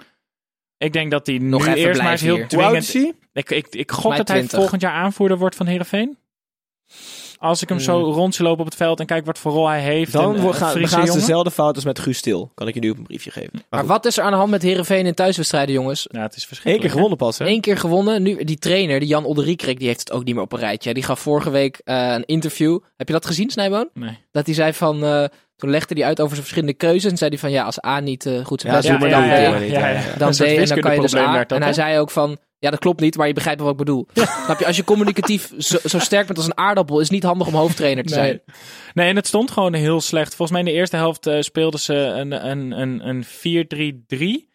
Ik 0.79 0.92
denk 0.92 1.11
dat 1.11 1.27
hij 1.27 1.38
Nog 1.38 1.66
nu 1.66 1.73
even 1.73 1.87
eerst 1.87 2.03
maar 2.03 2.11
eens 2.11 2.21
heel 2.21 2.47
dwingend... 2.47 2.95
Ik, 3.33 3.51
ik, 3.51 3.66
ik 3.71 3.90
gok 3.90 4.09
mij 4.09 4.16
dat 4.16 4.29
hij 4.29 4.37
20. 4.37 4.59
volgend 4.59 4.81
jaar 4.81 4.92
aanvoerder 4.92 5.38
wordt 5.38 5.57
van 5.57 5.66
Heerenveen. 5.66 6.19
Als 7.38 7.62
ik 7.62 7.68
hem 7.68 7.81
zo 7.81 7.99
rond 8.01 8.35
zie 8.35 8.44
lopen 8.44 8.61
op 8.61 8.66
het 8.66 8.77
veld 8.77 9.01
en 9.01 9.07
kijk 9.07 9.27
wat 9.27 9.38
voor 9.38 9.53
rol 9.53 9.68
hij 9.68 9.81
heeft. 9.81 10.12
dan 10.12 10.37
en, 10.37 10.46
eh, 10.46 10.55
gaan, 10.55 10.70
Friese 10.70 10.94
gaan 10.96 11.07
ze 11.07 11.12
dezelfde 11.12 11.51
fout 11.51 11.75
als 11.75 11.85
met 11.85 11.99
Guus 11.99 12.18
Stil. 12.18 12.51
Kan 12.55 12.68
ik 12.68 12.75
je 12.75 12.81
nu 12.81 12.90
op 12.90 12.96
een 12.96 13.03
briefje 13.03 13.31
geven. 13.31 13.51
Maar, 13.70 13.87
wat 13.87 14.05
is 14.07 14.16
er 14.16 14.25
aan 14.25 14.31
de 14.31 14.37
hand 14.37 14.51
met 14.51 14.62
Herenveen 14.62 15.07
in 15.07 15.14
thuiswedstrijden, 15.14 15.75
jongens? 15.75 16.09
Ja, 16.11 16.22
het 16.22 16.37
is 16.37 16.49
Eén 16.64 16.81
keer 16.81 16.90
gewonnen 16.90 17.18
pas, 17.18 17.38
hè? 17.38 17.46
Eén 17.46 17.61
keer 17.61 17.77
gewonnen. 17.77 18.22
Nu, 18.22 18.44
die 18.44 18.59
trainer, 18.59 19.01
die 19.01 19.09
Jan 19.09 19.25
Olderiekrek, 19.25 19.79
die 19.79 19.87
heeft 19.87 20.01
het 20.01 20.12
ook 20.12 20.25
niet 20.25 20.35
meer 20.35 20.44
op 20.44 20.53
een 20.53 20.59
rijtje. 20.59 20.94
Die 20.94 21.03
gaf 21.03 21.20
vorige 21.20 21.51
week 21.51 21.81
eh, 21.85 22.12
een 22.12 22.25
interview. 22.25 22.79
Heb 22.96 23.07
je 23.07 23.12
dat 23.12 23.27
gezien, 23.27 23.51
Snijboon? 23.51 23.88
Nee. 23.94 24.18
Dat 24.33 24.46
hij 24.46 24.55
zei 24.55 24.72
van... 24.72 25.05
eh, 25.05 25.25
toen 25.57 25.70
legde 25.70 25.94
hij 25.94 26.05
uit 26.05 26.20
over 26.20 26.31
zijn 26.37 26.42
verschillende 26.46 26.77
keuzes. 26.77 27.11
En 27.11 27.16
zei 27.16 27.31
hij 27.31 27.38
van, 27.38 27.51
ja, 27.51 27.64
als 27.64 27.85
A 27.85 28.01
niet 28.01 28.31
goed 28.42 28.61
zijn 28.61 28.75
best 28.75 28.88
doet, 28.88 29.01
dan 29.01 29.09
B. 29.09 29.12
doe 29.12 29.20
maar 29.51 29.61
niet. 29.61 29.70
ja, 29.70 29.79
ja, 29.79 29.88
ja. 29.88 30.01
ja. 30.01 30.16
Dan 30.18 30.33
D 30.33 30.40
en 30.40 30.66
dan 30.66 30.81
kan 30.81 30.94
je 30.94 31.01
dus 31.01 31.14
A. 31.16 31.44
en 31.46 31.62
hij 31.62 31.72
zei 31.72 31.99
ook 31.99 32.11
van... 32.11 32.38
Ja, 32.59 32.71
dat 32.71 32.81
klopt 32.81 33.01
niet, 33.01 33.16
maar 33.16 33.27
je 33.27 33.33
begrijpt 33.33 33.61
wel 33.61 33.69
wat 33.71 33.81
ik 33.81 33.87
bedoel. 33.87 34.07
Snap 34.45 34.59
je? 34.59 34.66
Als 34.66 34.77
je 34.77 34.85
communicatief 34.85 35.53
zo, 35.59 35.79
zo 35.85 35.99
sterk 35.99 36.27
bent 36.27 36.38
als 36.38 36.47
een 36.47 36.59
aardappel... 36.59 36.97
is 36.97 37.03
het 37.03 37.12
niet 37.12 37.23
handig 37.23 37.47
om 37.47 37.55
hoofdtrainer 37.55 38.05
te 38.05 38.12
zijn. 38.12 38.42
Nee. 38.95 39.09
en 39.09 39.16
het 39.16 39.27
stond 39.27 39.51
gewoon 39.51 39.75
heel 39.75 40.01
slecht. 40.01 40.35
Volgens 40.35 40.51
mij 40.51 40.61
in 40.61 40.75
de 40.75 40.81
eerste 40.81 40.97
helft 40.97 41.27
eh, 41.27 41.40
speelden 41.40 41.81
ze 41.81 41.95
een, 41.95 42.47
een, 42.51 42.81
een, 42.81 43.09
een 43.09 44.45
4-3-3. 44.45 44.55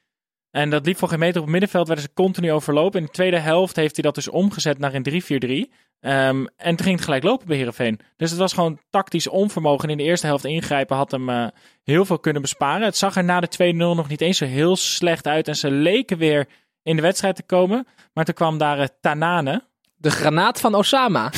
En 0.52 0.70
dat 0.70 0.86
liep 0.86 0.98
voor 0.98 1.08
geen 1.08 1.20
meter 1.20 1.38
op 1.38 1.44
het 1.44 1.52
middenveld, 1.52 1.88
werden 1.88 2.06
ze 2.06 2.14
continu 2.14 2.52
overlopen. 2.52 3.00
In 3.00 3.06
de 3.06 3.12
tweede 3.12 3.40
helft 3.40 3.76
heeft 3.76 3.96
hij 3.96 4.04
dat 4.04 4.16
dus 4.16 4.28
omgezet 4.28 4.78
naar 4.78 4.94
een 4.94 5.68
3-4-3. 5.70 5.74
Ehm, 6.00 6.46
en 6.58 6.76
toen 6.76 6.86
ging 6.86 6.96
het 6.96 7.04
gelijk 7.04 7.24
lopen 7.24 7.48
bij 7.48 7.58
Heerenveen. 7.58 8.00
Dus 8.18 8.30
het 8.30 8.40
was 8.40 8.54
gewoon 8.54 8.80
tactisch 8.90 9.28
onvermogen. 9.28 9.90
In 9.90 9.98
de 9.98 10.04
eerste 10.04 10.28
helft 10.28 10.46
ingrijpen 10.46 10.96
had 10.96 11.12
hem 11.12 11.30
eh, 11.30 11.48
heel 11.84 12.06
veel 12.06 12.20
kunnen 12.20 12.42
besparen. 12.42 12.86
Het 12.86 12.98
zag 12.98 13.16
er 13.16 13.24
na 13.24 13.40
de 13.40 13.74
2-0 13.74 13.76
nog 13.76 14.08
niet 14.08 14.22
eens 14.22 14.38
zo 14.38 14.46
heel 14.46 14.76
slecht 14.76 15.28
uit. 15.28 15.48
En 15.48 15.56
ze 15.56 15.72
leken 15.72 16.18
weer 16.18 16.48
in 16.84 16.96
de 16.96 17.02
wedstrijd 17.02 17.36
te 17.36 17.44
komen. 17.44 17.88
Maar 18.13 18.26
toen 18.26 18.34
kwam 18.34 18.58
daar 18.58 18.80
eh, 18.80 18.88
Tanane. 19.02 19.63
De 19.96 20.12
granaat 20.12 20.60
van 20.60 20.76
Osama. 20.76 21.32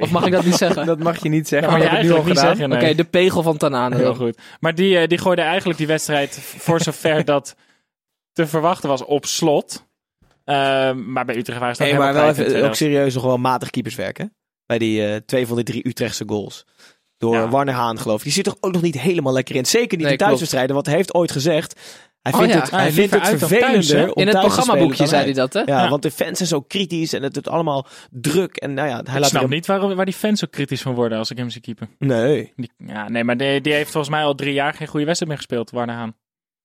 Of 0.00 0.10
mag 0.10 0.26
ik 0.26 0.32
dat 0.32 0.44
niet 0.44 0.56
zeggen? 0.64 0.86
Dat 0.86 0.98
mag 0.98 1.22
je 1.22 1.28
niet 1.28 1.48
zeggen, 1.48 1.68
Dat 1.70 1.78
mag 1.78 1.88
je 1.88 1.94
eigenlijk 1.94 2.26
niet 2.26 2.38
zeggen, 2.38 2.72
Oké, 2.72 2.94
de 2.94 3.04
pegel 3.04 3.42
van 3.42 3.56
Tanane. 3.56 3.96
Heel 3.96 4.04
dan. 4.04 4.14
goed. 4.16 4.38
Maar 4.60 4.74
die, 4.74 4.98
eh, 4.98 5.08
die 5.08 5.18
gooide 5.18 5.42
eigenlijk 5.42 5.78
die 5.78 5.86
wedstrijd 5.86 6.38
voor 6.40 6.80
zover 6.80 7.24
dat 7.34 7.56
te 8.32 8.46
verwachten 8.46 8.88
was 8.88 9.04
op 9.04 9.26
slot. 9.26 9.86
Ehm, 10.44 11.12
maar 11.12 11.24
bij 11.24 11.36
Utrecht 11.36 11.60
waren 11.60 11.76
ze 11.76 11.84
ook 11.90 11.98
maar 11.98 12.14
wel 12.14 12.22
de 12.24 12.30
even, 12.30 12.44
ook 12.44 12.50
tweede 12.50 12.74
serieus 12.74 13.14
nog 13.14 13.24
wel 13.24 13.36
matig 13.38 13.70
keeperswerk, 13.70 14.18
hè? 14.18 14.24
Bij 14.66 14.78
die 14.78 15.06
eh, 15.06 15.16
twee 15.16 15.46
van 15.46 15.56
die 15.56 15.64
drie 15.64 15.88
Utrechtse 15.88 16.24
goals. 16.26 16.66
Door 17.18 17.34
Ja. 17.34 17.48
Warner 17.48 17.74
Haan, 17.74 17.98
geloof 17.98 18.18
ik. 18.18 18.22
Die 18.24 18.32
zit 18.32 18.44
toch 18.44 18.56
ook 18.60 18.72
nog 18.72 18.82
niet 18.82 19.00
helemaal 19.00 19.32
lekker 19.32 19.56
in. 19.56 19.66
Zeker 19.66 19.96
niet 19.96 20.06
Nee, 20.06 20.16
in 20.16 20.18
thuiswedstrijden, 20.18 20.74
want 20.74 20.86
hij 20.86 20.94
heeft 20.94 21.14
ooit 21.14 21.30
gezegd... 21.32 21.80
Hij 22.22 22.32
Oh, 22.32 22.38
vindt 22.38 22.54
ja. 22.54 22.60
het, 22.60 22.70
Ah, 22.70 22.78
hij 22.78 22.92
vindt 22.92 22.98
liever 22.98 23.30
het 23.30 23.38
thuis, 23.38 23.38
vervelender 23.38 24.12
om 24.14 24.22
In 24.22 24.28
het 24.28 24.38
programmaboekje 24.38 25.06
zei 25.06 25.24
hij 25.24 25.32
dat, 25.32 25.52
hè? 25.52 25.60
Ja, 25.60 25.82
Ja. 25.82 25.88
want 25.88 26.02
de 26.02 26.10
fans 26.10 26.36
zijn 26.36 26.48
zo 26.48 26.60
kritisch 26.60 27.12
en 27.12 27.22
het 27.22 27.36
is 27.36 27.46
allemaal 27.52 27.86
druk. 28.10 28.56
En 28.56 28.74
nou 28.74 28.88
ja, 28.88 28.94
hij 28.94 29.14
Ik 29.14 29.20
laat 29.20 29.28
snap 29.30 29.48
niet 29.48 29.66
waarom, 29.66 29.94
waar 29.94 30.04
die 30.04 30.14
fans 30.14 30.40
zo 30.40 30.46
kritisch 30.50 30.82
van 30.82 30.94
worden 30.94 31.18
als 31.18 31.30
ik 31.30 31.36
hem 31.36 31.50
zie 31.50 31.60
keeper. 31.60 31.88
Nee. 31.98 32.52
Die, 32.56 32.70
ja, 32.76 33.08
nee, 33.08 33.24
maar 33.24 33.36
die, 33.36 33.60
die 33.60 33.72
heeft 33.72 33.90
volgens 33.90 34.12
mij 34.14 34.22
al 34.24 34.34
drie 34.34 34.52
jaar 34.52 34.74
geen 34.74 34.86
goede 34.88 35.04
wedstrijd 35.06 35.32
meer 35.32 35.40
gespeeld, 35.40 35.70
Warner 35.70 35.94
Haan. 35.94 36.14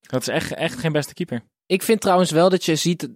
Dat 0.02 0.22
is 0.22 0.28
echt, 0.28 0.54
echt 0.54 0.80
geen 0.80 0.91
beste 0.91 1.13
keeper. 1.13 1.41
Ik 1.65 1.84
vind 1.84 2.02
trouwens 2.02 2.32
wel 2.32 2.50
dat 2.50 2.65
je 2.65 2.76
ziet 2.76 3.10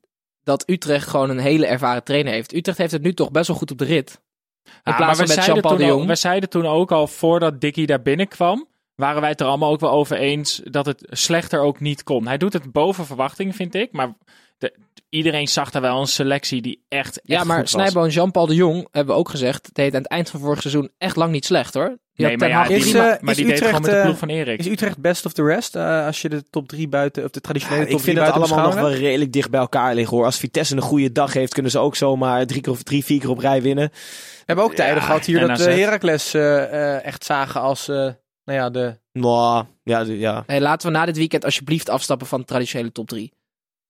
dat 0.43 0.69
Utrecht 0.69 1.07
gewoon 1.07 1.29
een 1.29 1.39
hele 1.39 1.65
ervaren 1.65 2.03
trainer 2.03 2.33
heeft. 2.33 2.53
Utrecht 2.53 2.77
heeft 2.77 2.91
het 2.91 3.01
nu 3.01 3.13
toch 3.13 3.31
best 3.31 3.47
wel 3.47 3.57
goed 3.57 3.71
op 3.71 3.77
de 3.77 3.85
rit. 3.85 4.21
In 4.63 4.71
Ja, 4.83 4.95
plaats 4.95 5.17
maar 5.17 5.27
van 5.27 5.35
met 5.35 5.45
Jean-Paul 5.45 5.91
al, 5.99 6.07
we 6.07 6.15
zeiden 6.15 6.49
toen 6.49 6.65
ook 6.65 6.91
al, 6.91 7.07
voordat 7.07 7.61
Dickie 7.61 7.85
daar 7.85 8.01
binnenkwam, 8.01 8.67
waren 9.01 9.21
wij 9.21 9.29
het 9.29 9.41
er 9.41 9.47
allemaal 9.47 9.71
ook 9.71 9.79
wel 9.79 9.91
over 9.91 10.17
eens 10.17 10.61
dat 10.63 10.85
het 10.85 11.03
slechter 11.09 11.59
ook 11.59 11.79
niet 11.79 12.03
kon. 12.03 12.27
Hij 12.27 12.37
doet 12.37 12.53
het 12.53 12.71
boven 12.71 13.05
verwachting, 13.05 13.55
vind 13.55 13.75
ik. 13.75 13.91
Maar 13.91 14.13
de- 14.57 14.75
iedereen 15.09 15.47
zag 15.47 15.71
daar 15.71 15.81
wel 15.81 15.99
een 15.99 16.07
selectie 16.07 16.61
die 16.61 16.83
echt, 16.89 17.07
echt 17.07 17.21
Ja, 17.23 17.43
maar. 17.43 17.67
Snijbo 17.67 18.03
en 18.03 18.09
Jean-Paul 18.09 18.45
de 18.45 18.55
Jong 18.55 18.87
hebben 18.91 19.13
we 19.13 19.19
ook 19.19 19.29
gezegd. 19.29 19.69
deed 19.73 19.93
aan 19.95 20.01
het 20.01 20.11
eind 20.11 20.29
van 20.29 20.39
vorig 20.39 20.61
seizoen 20.61 20.89
echt 20.97 21.15
lang 21.15 21.31
niet 21.31 21.45
slecht 21.45 21.73
hoor. 21.73 21.97
Die 22.15 22.25
Nee, 22.27 22.37
maar 22.37 22.49
ja, 22.49 22.67
is, 22.67 22.83
die, 22.83 22.91
prima- 22.91 23.15
eh, 23.15 23.21
maar 23.21 23.31
is 23.31 23.37
die 23.37 23.45
deed 23.45 23.57
gewoon 23.57 23.73
Utrecht, 23.75 23.81
met 23.81 23.91
de 23.91 23.97
eh, 23.97 24.03
ploeg 24.05 24.17
van 24.17 24.29
Erik. 24.29 24.59
Is 24.59 24.67
Utrecht 24.67 24.97
best 24.97 25.25
of 25.25 25.33
the 25.33 25.43
rest? 25.43 25.75
eh, 25.75 26.05
als 26.05 26.21
je 26.21 26.29
de 26.29 26.43
top 26.49 26.67
3 26.67 26.87
buiten, 26.87 27.23
of 27.23 27.29
de 27.31 27.41
traditionele 27.41 27.79
Ja, 27.81 27.87
top 27.87 27.97
ik 27.97 28.01
3 28.03 28.13
vind 28.15 28.25
het 28.25 28.35
buiten 28.35 28.55
allemaal 28.57 28.71
nog 28.81 28.89
wel 28.89 28.99
redelijk 28.99 29.33
dicht 29.33 29.49
bij 29.49 29.59
elkaar 29.59 29.95
liggen 29.95 30.17
hoor. 30.17 30.25
Als 30.25 30.37
Vitesse 30.37 30.75
een 30.75 30.81
goede 30.81 31.11
dag 31.11 31.33
heeft, 31.33 31.53
kunnen 31.53 31.71
ze 31.71 31.79
ook 31.79 31.95
zomaar 31.95 32.45
drie, 32.45 32.61
keer 32.61 32.71
of 32.71 32.83
drie 32.83 33.03
vier 33.05 33.19
keer 33.19 33.29
op 33.29 33.37
rij 33.39 33.61
winnen. 33.61 33.89
We 33.91 34.43
hebben 34.45 34.65
ook 34.65 34.73
tijden 34.75 34.95
Ja, 34.95 35.01
gehad 35.01 35.25
hier 35.25 35.47
dat 35.47 35.59
uh, 35.59 35.65
Heracles 35.65 36.33
eh, 36.33 36.63
eh, 36.95 37.05
echt 37.05 37.25
zagen 37.25 37.61
als, 37.61 37.87
eh, 37.87 38.09
nou 38.51 38.63
ja, 38.63 38.69
de... 38.69 38.99
Nou, 39.13 39.65
ja, 39.83 40.03
de- 40.03 40.17
ja. 40.19 40.43
Hey, 40.45 40.61
laten 40.61 40.91
we 40.91 40.97
na 40.97 41.05
dit 41.05 41.17
weekend 41.17 41.45
alsjeblieft 41.45 41.89
afstappen 41.89 42.27
van 42.27 42.39
de 42.39 42.45
traditionele 42.45 42.91
top 42.91 43.07
3. 43.07 43.31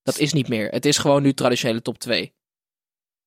Dat 0.04 0.18
is 0.18 0.34
niet 0.34 0.48
meer. 0.48 0.68
Het 0.70 0.86
is 0.86 0.98
gewoon 0.98 1.22
nu 1.22 1.34
traditionele 1.34 1.82
top 1.82 1.98
2. 2.00 2.34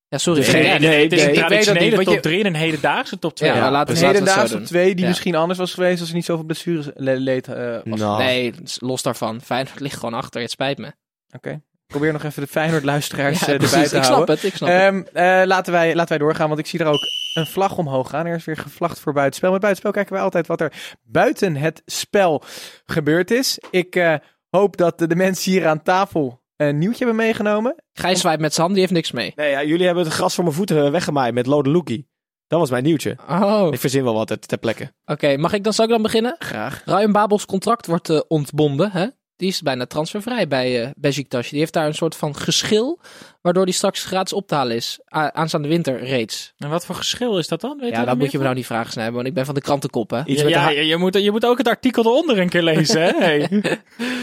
Ja, 0.09 0.19
sorry. 0.19 0.41
Nee, 0.53 0.75
ik 0.75 0.81
Nee, 0.81 1.03
het 1.03 1.13
is 1.13 1.19
nee, 1.19 1.29
een 1.29 1.35
ik 1.35 1.47
traditionele 1.47 2.05
top 2.05 2.15
je- 2.15 2.21
3 2.21 2.41
en 2.41 2.47
een 2.47 2.55
hedendaagse 2.55 3.19
top 3.19 3.35
2. 3.35 3.51
Ja, 3.53 3.71
laten 3.71 3.97
Een 3.97 4.05
hedendaagse 4.07 4.49
top 4.49 4.57
doen. 4.59 4.67
2 4.67 4.95
die 4.95 5.03
Ja. 5.03 5.09
misschien 5.09 5.35
anders 5.35 5.59
was 5.59 5.75
geweest 5.75 6.01
als 6.01 6.09
er 6.09 6.15
niet 6.15 6.25
zoveel 6.25 6.45
blessures 6.45 6.89
le- 6.95 7.13
leed 7.15 7.49
eh, 7.49 7.77
was. 7.85 8.19
Nee, 8.19 8.55
los 8.79 9.03
daarvan. 9.03 9.41
Feyenoord 9.41 9.81
ligt 9.81 9.95
gewoon 9.99 10.15
achter. 10.15 10.41
Het 10.41 10.51
spijt 10.51 10.79
me. 10.79 10.93
Oké. 11.37 11.61
Probeer 11.87 12.13
nog 12.13 12.23
even 12.25 12.43
de 12.43 12.49
Feyenoord-luisteraars 12.49 13.41
Ja, 13.41 13.47
eh, 13.47 13.53
erbij 13.53 13.69
precies. 13.69 13.89
te 13.91 13.97
Ik 13.97 14.03
snap 14.03 14.15
houden. 14.15 14.35
het. 14.35 14.45
Ik 14.45 14.55
snap 14.55 14.69
het. 14.69 14.79
Ehm, 14.81 15.03
eh, 15.13 15.47
laten, 15.47 15.73
wij, 15.73 15.95
laten 15.95 16.09
wij 16.09 16.19
doorgaan, 16.27 16.49
want 16.49 16.61
ik 16.61 16.67
zie 16.67 16.79
er 16.81 16.87
ook 16.87 17.01
een 17.35 17.47
vlag 17.47 17.79
omhoog 17.79 18.11
gaan. 18.11 18.27
Er 18.27 18.35
is 18.35 18.45
weer 18.45 18.57
gevlagd 18.57 19.01
voor 19.01 19.13
buitenspel. 19.13 19.51
Met 19.51 19.61
buitenspel 19.61 19.93
kijken 19.93 20.13
wij 20.13 20.23
altijd 20.23 20.47
wat 20.47 20.61
er 20.61 20.73
buiten 21.03 21.57
het 21.57 21.83
spel 21.87 22.43
gebeurd 22.87 23.31
is. 23.31 23.59
Ik 23.71 23.97
eh, 23.97 24.15
hoop 24.51 24.77
dat 24.77 24.99
de, 24.99 25.07
de 25.07 25.17
mensen 25.17 25.53
hier 25.53 25.67
aan 25.67 25.83
tafel 25.83 26.43
een 26.57 26.79
nieuwtje 26.79 27.05
hebben 27.05 27.25
meegenomen. 27.25 27.75
Gijs 27.93 28.21
zwaait 28.21 28.41
met 28.41 28.51
zijn 28.55 28.63
hand, 28.67 28.73
die 28.79 28.81
heeft 28.83 28.95
niks 28.97 29.13
mee. 29.13 29.33
nee, 29.37 29.51
ja, 29.51 29.65
jullie 29.65 29.87
hebben 29.87 30.05
het 30.05 30.13
gras 30.13 30.35
voor 30.35 30.45
mijn 30.45 30.57
voeten 30.57 30.93
weggemaaid 30.93 31.35
met 31.35 31.47
Lode 31.47 31.71
Loekie. 31.71 32.09
Dat 32.47 32.59
was 32.61 32.71
mijn 32.71 32.85
nieuwtje. 32.85 33.17
Oh, 33.29 33.69
Ik 33.71 33.81
verzin 33.81 34.05
wel 34.05 34.15
wat 34.15 34.27
ter, 34.27 34.39
ter 34.39 34.59
plekke. 34.59 34.93
oké. 35.05 35.37
Mag 35.37 35.53
ik 35.53 35.65
dan, 35.65 35.73
zal 35.73 35.85
ik 35.85 35.91
dan 35.91 36.03
beginnen? 36.03 36.37
Graag. 36.39 36.83
Ryan 36.85 37.13
Babels 37.13 37.47
contract 37.47 37.87
wordt 37.87 38.11
eh, 38.11 38.21
ontbonden. 38.29 38.91
Hè? 38.91 39.07
Die 39.45 39.53
is 39.53 39.63
bijna 39.63 39.87
transfervrij 39.87 40.49
bij 40.49 40.83
eh 40.83 40.89
Besiktas. 40.97 41.49
Die 41.49 41.59
heeft 41.59 41.73
daar 41.73 41.87
een 41.87 41.95
soort 41.95 42.17
van 42.17 42.37
geschil, 42.37 43.01
waardoor 43.41 43.65
die 43.65 43.75
straks 43.75 44.05
gratis 44.05 44.33
op 44.33 44.47
te 44.49 44.55
halen 44.55 44.77
is. 44.77 45.01
A- 45.17 45.33
aanstaande 45.33 45.69
winter 45.69 46.05
reeds. 46.05 46.55
En 46.59 46.69
wat 46.69 46.87
voor 46.87 46.95
geschil 46.95 47.39
is 47.39 47.49
dat 47.49 47.61
dan? 47.61 47.79
Weet 47.81 47.91
Ja, 47.91 48.05
dat 48.05 48.19
moet 48.19 48.31
je 48.31 48.39
me 48.39 48.45
nou 48.45 48.57
niet 48.57 48.67
vragen, 48.67 48.93
snijden, 48.93 49.15
want 49.15 49.27
ik 49.27 49.35
ben 49.35 49.45
van 49.45 49.55
de 49.55 49.61
krantenkop, 49.61 50.11
hè. 50.11 50.25
Iets, 50.25 50.43
Ja, 50.43 50.69
je, 50.69 50.87
je 50.87 50.97
moet, 50.97 51.15
je 51.23 51.31
moet 51.31 51.45
ook 51.47 51.59
het 51.59 51.69
artikel 51.69 52.05
eronder 52.05 52.39
een 52.39 52.49
keer 52.49 52.63
lezen, 52.63 53.03
hè? 53.03 53.11
Hey. 53.25 53.49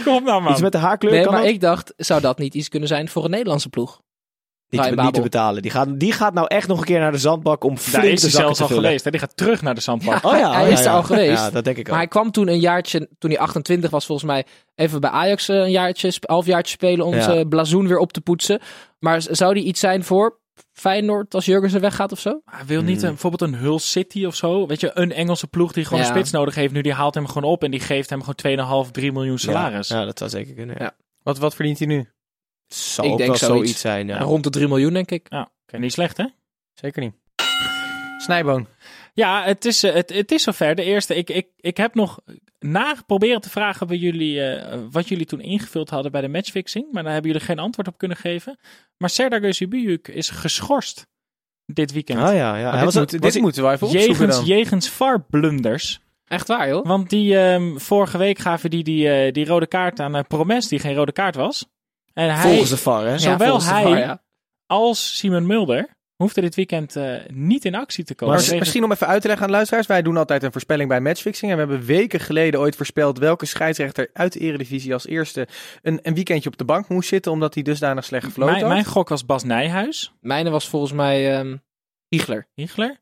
Kom 0.06 0.24
nou, 0.24 0.42
man. 0.42 0.52
iets 0.52 0.62
met 0.62 0.72
de 0.72 0.78
haarkleur 0.78 1.12
Nee, 1.12 1.24
kan 1.24 1.32
maar 1.34 1.42
dat? 1.42 1.52
ik 1.52 1.62
dacht, 1.62 1.94
zou 1.98 2.22
dat 2.22 2.38
niet 2.38 2.54
iets 2.54 2.70
kunnen 2.70 2.88
zijn 2.88 3.10
voor 3.10 3.24
een 3.24 3.30
Nederlandse 3.32 3.70
ploeg? 3.70 4.02
Niet, 4.72 4.82
Ryan 4.82 4.96
te, 4.96 5.02
niet 5.04 5.14
te 5.14 5.22
betalen. 5.22 5.62
Die 5.62 5.72
gaat, 5.72 6.00
die 6.00 6.12
gaat 6.12 6.34
nou 6.34 6.48
echt 6.48 6.68
nog 6.68 6.80
een 6.80 6.86
keer 6.86 7.00
naar 7.00 7.12
de 7.12 7.18
zandbak 7.18 7.64
om 7.64 7.76
Daar 7.76 7.84
flink 7.84 8.04
is 8.14 8.22
de 8.22 8.28
hij 8.28 8.36
zelfs 8.40 8.62
al 8.62 8.68
vullen. 8.68 8.84
geweest. 8.84 9.04
Hè? 9.04 9.12
Die 9.12 9.20
gaat 9.20 9.38
terug 9.38 9.62
naar 9.62 9.76
de 9.76 9.82
zandbak. 9.82 10.26
Oh 10.26 10.38
ja, 10.38 10.52
Hij 10.54 10.62
oh 10.62 10.68
ja, 10.68 10.74
is 10.74 10.80
er 10.80 10.86
ja. 10.86 10.96
al 10.96 11.04
geweest. 11.04 11.42
Ja, 11.42 11.50
dat 11.50 11.64
denk 11.64 11.78
ik 11.78 11.86
al. 11.86 11.92
Maar 11.92 12.00
hij 12.02 12.10
kwam 12.12 12.32
toen 12.32 12.48
een 12.48 12.60
jaartje, 12.60 13.10
toen 13.20 13.30
hij 13.30 13.40
28 13.40 13.90
was 13.90 14.06
volgens 14.06 14.28
mij, 14.28 14.46
even 14.76 15.02
bij 15.02 15.10
Ajax 15.10 15.50
eh, 15.50 15.56
een 15.56 15.72
jaartje, 15.72 16.14
halfjaartje 16.26 16.74
spelen 16.74 17.06
om 17.06 17.14
Ja. 17.16 17.22
zijn 17.22 17.50
blazoen 17.50 17.88
weer 17.88 17.98
op 17.98 18.14
te 18.14 18.22
poetsen. 18.22 18.60
Maar 19.00 19.22
zou 19.30 19.54
die 19.54 19.64
iets 19.64 19.80
zijn 19.80 20.04
voor 20.04 20.40
Feyenoord 20.74 21.34
als 21.34 21.46
Jurgensen 21.46 21.82
weggaat 21.82 22.12
of 22.12 22.20
zo? 22.20 22.42
Hij 22.46 22.66
wil 22.66 22.82
niet 22.82 22.96
Hmm. 22.98 23.04
een, 23.06 23.10
bijvoorbeeld 23.12 23.42
een 23.54 23.60
Hull 23.60 23.78
City 23.78 24.26
of 24.26 24.36
zo. 24.36 24.68
Weet 24.68 24.80
je, 24.80 24.92
een 24.94 25.12
Engelse 25.12 25.48
ploeg 25.48 25.72
die 25.74 25.84
gewoon 25.86 26.00
Ja. 26.00 26.06
een 26.10 26.14
spits 26.16 26.32
nodig 26.32 26.56
heeft. 26.56 26.74
Nu 26.74 26.82
die 26.82 26.94
haalt 26.94 27.14
hem 27.16 27.28
gewoon 27.28 27.52
op 27.52 27.64
en 27.64 27.72
die 27.72 27.80
geeft 27.80 28.10
hem 28.10 28.20
gewoon 28.20 28.36
2,5, 28.86 28.92
3 28.92 29.12
miljoen 29.12 29.38
salaris. 29.40 29.88
Ja, 29.88 30.00
ja, 30.00 30.06
dat 30.06 30.18
zou 30.18 30.30
zeker 30.30 30.54
kunnen. 30.54 30.76
Ja. 30.80 30.84
Ja. 30.84 30.92
Wat, 31.24 31.38
wat 31.38 31.56
verdient 31.56 31.78
hij 31.78 31.88
nu? 31.88 32.10
Zou 32.76 33.08
Ik 33.08 33.14
ook 33.14 33.20
denk 33.20 33.30
wel 33.30 33.40
zoiets. 33.40 33.56
zoiets 33.64 33.80
zijn. 33.82 34.08
Ja. 34.08 34.18
Rond 34.20 34.44
de 34.44 34.50
3 34.50 34.68
miljoen, 34.68 34.94
denk 34.94 35.12
ik. 35.12 35.26
Ja, 35.30 35.52
oké, 35.68 35.78
niet 35.78 35.92
slecht 35.94 36.18
hè? 36.18 36.26
Zeker 36.74 37.02
niet. 37.02 37.14
Snijboon. 38.18 38.68
Ja, 39.14 39.44
het 39.44 39.66
is, 39.66 39.84
eh, 39.84 39.94
het, 39.94 40.14
het 40.14 40.32
is 40.32 40.44
zover. 40.44 40.76
De 40.76 40.84
eerste, 40.84 41.16
ik, 41.16 41.30
ik, 41.30 41.48
ik 41.58 41.78
heb 41.78 41.96
nog 41.96 42.20
na 42.60 42.96
proberen 43.08 43.42
te 43.42 43.50
vragen 43.50 43.88
bij 43.88 43.98
jullie, 43.98 44.42
eh, 44.44 44.80
wat 44.92 45.08
jullie 45.08 45.26
toen 45.26 45.40
ingevuld 45.42 45.90
hadden 45.90 46.12
bij 46.12 46.22
de 46.22 46.28
matchfixing. 46.28 46.92
Maar 46.92 47.04
daar 47.04 47.14
hebben 47.14 47.32
jullie 47.32 47.46
geen 47.46 47.60
antwoord 47.60 47.88
op 47.88 47.98
kunnen 47.98 48.18
geven. 48.18 48.60
Maar 48.98 49.10
Serdar 49.10 49.40
Gözübüyük 49.42 50.14
is 50.14 50.30
geschorst 50.30 51.08
dit 51.66 51.92
weekend. 51.92 52.20
Oh 52.20 52.34
ja, 52.34 52.58
ja. 52.58 52.72
Dit 52.72 52.84
was, 52.84 52.96
moet- 52.96 53.12
was 53.12 53.22
dit 53.22 53.34
hij- 53.34 53.42
moeten 53.42 53.64
we 53.64 53.70
even 53.72 53.88
opzoeken 53.88 54.12
Jegens, 54.12 54.36
dan. 54.36 54.46
jegens 54.46 54.90
VAR-blunders. 54.90 56.00
Echt 56.28 56.48
waar, 56.48 56.68
joh? 56.68 56.86
Want 56.86 57.10
die 57.10 57.38
ehm, 57.38 57.78
vorige 57.78 58.18
week 58.18 58.40
gaven 58.40 58.70
die, 58.70 58.84
die, 58.84 59.10
eh, 59.10 59.32
die 59.34 59.46
rode 59.46 59.68
kaart 59.68 60.00
aan 60.00 60.16
uh, 60.16 60.22
Promes, 60.28 60.68
die 60.68 60.80
geen 60.80 60.96
rode 60.96 61.12
kaart 61.12 61.36
was. 61.36 61.66
En 62.13 62.34
hij, 62.34 62.41
volgens 62.41 62.69
de 62.69 62.78
VAR, 62.78 63.06
hè? 63.06 63.17
Zowel 63.17 63.58
de 63.58 63.63
hij- 63.65 63.84
VAR, 63.84 63.97
ja. 63.97 64.24
als 64.65 65.17
Simon 65.17 65.45
Mulder 65.45 65.89
hoefde 66.15 66.41
dit 66.41 66.56
weekend 66.56 66.95
eh, 66.95 67.15
niet 67.28 67.65
in 67.65 67.76
actie 67.76 68.04
te 68.04 68.15
komen. 68.15 68.36
Maar 68.36 68.43
Tegen- 68.43 68.60
misschien 68.60 68.84
om 68.84 68.91
even 68.91 69.08
uit 69.08 69.21
te 69.21 69.28
leggen 69.28 69.45
aan 69.45 69.52
de 69.52 69.56
luisteraars. 69.58 69.88
Wij 69.88 70.02
doen 70.02 70.17
altijd 70.17 70.43
een 70.43 70.52
voorspelling 70.52 70.89
bij 70.89 71.02
matchfixing. 71.02 71.52
En 71.52 71.58
we 71.58 71.63
hebben 71.67 71.86
weken 71.88 72.19
geleden 72.19 72.60
ooit 72.60 72.76
voorspeld 72.76 73.17
welke 73.19 73.45
scheidsrechter 73.45 74.10
uit 74.13 74.34
de 74.34 74.39
eredivisie 74.39 74.93
als 74.93 75.08
eerste 75.08 75.47
een, 75.82 76.00
een 76.02 76.13
weekendje 76.13 76.50
op 76.50 76.58
de 76.58 76.65
bank 76.65 76.89
moest 76.89 77.10
zitten. 77.10 77.32
Omdat 77.32 77.54
hij 77.54 77.63
dusdanig 77.63 78.06
slecht 78.06 78.26
gefloten 78.26 78.52
mijn, 78.54 78.65
had. 78.65 78.74
mijn 78.74 78.86
gok 78.86 79.10
was 79.10 79.26
Bas 79.26 79.43
Nijhuis. 79.43 80.13
Mijne 80.19 80.50
was 80.50 80.67
volgens 80.69 80.91
mij 80.91 81.38
ehm 81.38 81.56
Hiegler. 82.08 82.47
Hiegler. 82.54 83.00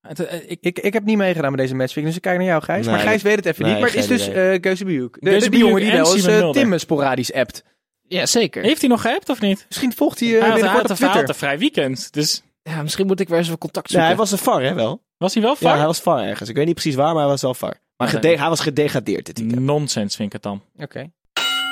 Het, 0.00 0.26
eh, 0.26 0.50
ik, 0.50 0.58
Ik, 0.60 0.78
ik 0.78 0.92
heb 0.92 1.04
niet 1.04 1.16
meegedaan 1.16 1.50
met 1.50 1.60
deze 1.60 1.74
matchfixing, 1.74 2.06
dus 2.06 2.16
ik 2.16 2.22
kijk 2.22 2.36
naar 2.38 2.46
jou, 2.46 2.62
Gijs. 2.62 2.86
Nee, 2.86 2.94
maar 2.94 3.04
Gijs 3.04 3.22
weet 3.22 3.36
het 3.36 3.46
even 3.46 3.62
nee, 3.62 3.72
niet. 3.72 3.80
Maar 3.80 3.90
het 3.90 3.98
is 3.98 4.06
dus 4.06 4.28
idee. 4.28 4.58
eh 4.58 4.76
Gözübüyük. 4.76 5.10
De, 5.20 5.38
de, 5.38 5.48
die 5.50 5.58
jongen 5.58 5.80
die 5.80 5.92
wel 5.92 6.14
eens. 6.14 6.52
Tim 6.56 6.78
sporadisch 6.78 7.32
appt. 7.32 7.64
Ja, 8.08 8.26
zeker. 8.26 8.62
heeft 8.62 8.80
hij 8.80 8.90
nog 8.90 9.00
geappt 9.00 9.28
of 9.28 9.40
niet? 9.40 9.64
Misschien 9.68 9.92
volgt 9.92 10.20
hij 10.20 10.28
eh, 10.28 10.40
hij 10.40 10.52
binnenkort 10.52 10.82
had 10.88 10.90
op 10.90 10.90
een, 10.90 10.96
hij 10.96 11.06
had 11.06 11.14
Twitter. 11.16 11.34
een 11.34 11.40
vrij 11.40 11.58
weekend. 11.58 12.12
Dus 12.12 12.42
Ja, 12.62 12.82
misschien 12.82 13.06
moet 13.06 13.20
ik 13.20 13.28
weer 13.28 13.38
eens 13.38 13.46
even 13.46 13.58
contact 13.58 13.86
Ja, 13.86 13.92
zoeken. 13.92 14.08
hij 14.08 14.18
was 14.18 14.32
een 14.32 14.38
VAR, 14.38 14.62
hè, 14.62 14.74
wel? 14.74 15.02
was 15.16 15.34
hij 15.34 15.42
wel 15.42 15.52
Ja, 15.52 15.56
VAR? 15.68 15.76
hij 15.76 15.86
was 15.86 16.00
VAR 16.00 16.22
ergens. 16.24 16.48
Ik 16.48 16.56
weet 16.56 16.66
niet 16.66 16.74
precies 16.74 16.94
waar, 16.94 17.12
maar 17.12 17.22
hij 17.22 17.30
was 17.30 17.42
wel 17.42 17.54
VAR. 17.54 17.80
Maar 17.96 18.20
hij 18.20 18.36
was 18.48 18.60
gedegradeerd 18.60 19.26
dit 19.26 19.38
weekend. 19.38 19.60
Nonsens 19.60 20.16
vind 20.16 20.26
ik 20.28 20.32
het 20.32 20.42
dan. 20.42 20.62
Oké. 20.78 21.10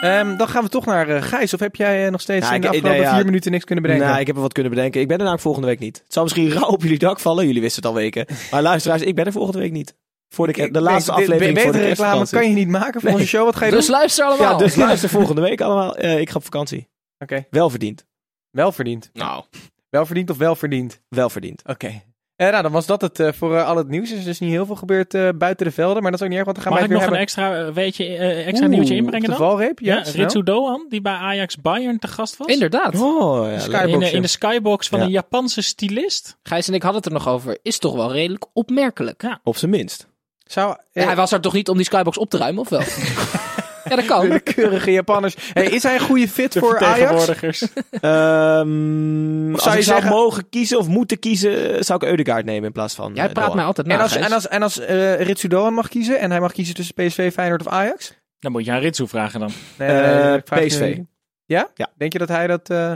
Ehm, 0.01 0.37
dan 0.37 0.49
gaan 0.49 0.62
we 0.62 0.68
toch 0.68 0.87
naar 0.87 1.09
eh, 1.09 1.22
Gijs. 1.22 1.55
Of 1.55 1.61
heb 1.61 1.77
jij 1.77 2.05
eh, 2.05 2.11
nog 2.11 2.20
steeds 2.20 2.49
Ja, 2.49 2.55
in 2.55 2.61
de 2.61 2.66
ik- 2.66 2.72
afgelopen 2.72 3.01
nee, 3.01 3.09
ja. 3.11 3.16
vier 3.16 3.25
minuten 3.25 3.51
niks 3.51 3.64
kunnen 3.64 3.85
bedenken? 3.85 4.07
Nou, 4.09 4.20
ik 4.20 4.27
heb 4.27 4.35
wel 4.35 4.44
wat 4.44 4.53
kunnen 4.53 4.72
bedenken. 4.72 5.01
Ik 5.01 5.07
ben 5.07 5.16
er 5.16 5.22
namelijk 5.22 5.42
volgende 5.44 5.68
week 5.68 5.79
niet. 5.79 5.96
Het 6.05 6.12
zal 6.12 6.22
misschien 6.22 6.51
rauw 6.59 6.68
op 6.68 6.83
jullie 6.83 6.99
dak 6.99 7.20
vallen. 7.20 7.46
Jullie 7.46 7.61
wisten 7.61 7.83
het 7.83 7.90
al 7.90 7.96
weken. 7.99 8.27
Maar 8.51 8.62
luisteraars, 8.62 9.03
ik 9.03 9.14
ben 9.14 9.25
er 9.27 9.33
volgende 9.33 9.59
week 9.59 9.72
niet. 9.72 9.94
Voor 10.28 10.52
de, 10.52 10.70
de 10.70 10.80
laatste 10.80 11.12
aflevering 11.12 11.54
be- 11.54 11.60
voor 11.60 11.72
de 11.72 11.78
betere 11.78 11.88
reclame 11.94 12.28
kan 12.28 12.48
je 12.48 12.54
niet 12.54 12.68
maken 12.68 13.00
voor 13.00 13.10
onze 13.10 13.26
show. 13.26 13.44
Wat 13.44 13.56
ga 13.56 13.64
je 13.64 13.70
Dus 13.70 13.86
doen? 13.86 13.96
luister 13.96 14.24
allemaal. 14.24 14.50
Ja, 14.52 14.56
dus 14.58 14.74
luister 14.74 15.08
volgende 15.08 15.40
week 15.40 15.60
allemaal. 15.60 15.96
Eh, 15.96 16.20
ik 16.20 16.30
ga 16.30 16.36
op 16.36 16.44
vakantie. 16.44 16.88
Oké, 17.18 17.44
Wel 17.50 17.70
verdiend. 17.70 18.04
wel 18.50 18.72
verdiend. 18.72 19.10
Nou, 19.12 19.44
Wel 19.90 20.06
verdiend 20.06 20.30
of 20.30 20.36
wel 20.36 20.56
verdiend? 20.56 21.00
Wel 21.08 21.30
verdiend. 21.30 21.62
Oké. 21.66 22.02
Eh, 22.36 22.50
nou, 22.50 22.62
dan 22.62 22.72
was 22.72 22.86
dat 22.86 23.00
het 23.00 23.20
eh, 23.20 23.32
voor 23.32 23.62
al 23.62 23.76
het 23.76 23.88
nieuws. 23.88 24.10
Er 24.10 24.16
is 24.18 24.24
dus 24.24 24.38
niet 24.38 24.50
heel 24.50 24.66
veel 24.66 24.74
gebeurd 24.76 25.14
eh, 25.14 25.28
buiten 25.34 25.66
de 25.66 25.72
velden. 25.72 26.02
Maar 26.02 26.10
dat 26.10 26.20
is 26.20 26.26
ook 26.26 26.32
niet 26.32 26.36
erg, 26.38 26.46
want 26.46 26.56
dan 26.56 26.66
gaan 26.66 26.74
Mag 26.82 26.90
ik 26.90 26.96
nog 26.96 27.06
een 27.06 27.14
extra, 27.20 27.72
weetje, 27.72 28.04
eh, 28.04 28.46
extra 28.46 28.66
nieuwtje 28.66 28.94
inbrengen 28.94 29.30
de 29.30 29.36
valreep? 29.36 29.78
Ja. 29.80 30.02
Ritsu 30.14 30.42
Doan, 30.42 30.86
die 30.88 31.00
bij 31.00 31.12
Ajax 31.12 31.56
Bayern 31.56 31.98
te 31.98 32.08
gast 32.08 32.36
was. 32.36 32.46
inderdaad. 32.46 33.00
Oh, 33.00 33.46
ja. 33.70 33.82
In, 33.82 33.98
de- 33.98 34.10
in 34.10 34.22
de 34.22 34.28
skybox 34.28 34.88
van 34.88 34.98
Ja. 34.98 35.04
een 35.04 35.10
Japanse 35.10 35.62
stylist. 35.62 36.36
Gijs 36.42 36.68
en 36.68 36.74
ik 36.74 36.82
hadden 36.82 37.02
het 37.02 37.10
er 37.12 37.16
nog 37.16 37.28
over. 37.28 37.58
Is 37.62 37.78
toch 37.78 37.94
wel 37.94 38.12
redelijk 38.12 38.44
opmerkelijk. 38.52 39.22
Ja. 39.22 39.40
Op 39.44 39.56
zijn 39.56 39.70
minst. 39.70 40.06
Zou, 40.46 40.68
Ja, 40.68 41.00
eh, 41.00 41.06
hij 41.06 41.16
was 41.16 41.32
er 41.32 41.40
toch 41.40 41.52
niet 41.52 41.68
om 41.68 41.76
die 41.76 41.87
skybox 41.87 42.18
op 42.18 42.30
te 42.30 42.37
ruimen, 42.37 42.61
of 42.61 42.68
wel? 42.68 42.80
ja, 43.90 43.96
dat 43.96 44.04
kan. 44.04 44.28
de 44.28 44.40
keurige 44.40 44.90
Japanners. 44.92 45.35
Hey, 45.52 45.64
is 45.66 45.82
hij 45.82 45.94
een 45.94 46.00
goede 46.00 46.28
fit 46.28 46.52
De 46.52 46.59
voor 46.59 46.78
Ajax? 46.78 46.98
vertegenwoordigers. 46.98 47.66
Ehm 47.90 49.52
als 49.52 49.62
zou 49.62 49.74
ik 49.74 49.80
je 49.80 49.87
zou 49.88 50.00
zeggen- 50.00 50.09
mogen 50.11 50.48
kiezen 50.48 50.78
of 50.78 50.88
moeten 50.88 51.18
kiezen, 51.18 51.85
zou 51.85 52.02
ik 52.02 52.09
Eudegaard 52.09 52.44
nemen 52.44 52.64
in 52.64 52.72
plaats 52.72 52.94
van 52.94 53.14
Jij 53.14 53.26
eh, 53.26 53.32
praat 53.32 53.44
Doan. 53.46 53.56
mij 53.56 53.64
altijd 53.64 53.87
na, 53.87 53.94
En 53.94 54.00
als, 54.00 54.12
Gijs. 54.12 54.24
en 54.26 54.32
als, 54.32 54.48
en 54.48 54.62
als 54.62 54.78
eh 54.78 55.20
Ritsu 55.20 55.48
Doan 55.48 55.74
mag 55.74 55.88
kiezen 55.88 56.18
en 56.20 56.30
hij 56.30 56.40
mag 56.40 56.52
kiezen 56.52 56.74
tussen 56.74 56.94
PSV, 56.94 57.32
Feyenoord 57.32 57.61
of 57.66 57.72
Ajax? 57.72 58.14
Dan 58.38 58.52
moet 58.52 58.64
je 58.64 58.72
aan 58.72 58.80
Ritsu 58.80 59.09
vragen 59.09 59.40
dan. 59.40 59.50
Nee, 59.78 59.88
Eh, 59.88 60.35
ik 60.35 60.42
vraag 60.46 60.64
PSV. 60.66 60.80
nu- 60.80 61.06
Ja? 61.46 61.68
Ja. 61.74 61.88
Denk 61.96 62.12
je 62.12 62.18
dat 62.18 62.28
hij 62.28 62.46
dat... 62.46 62.70
eh, 62.70 62.92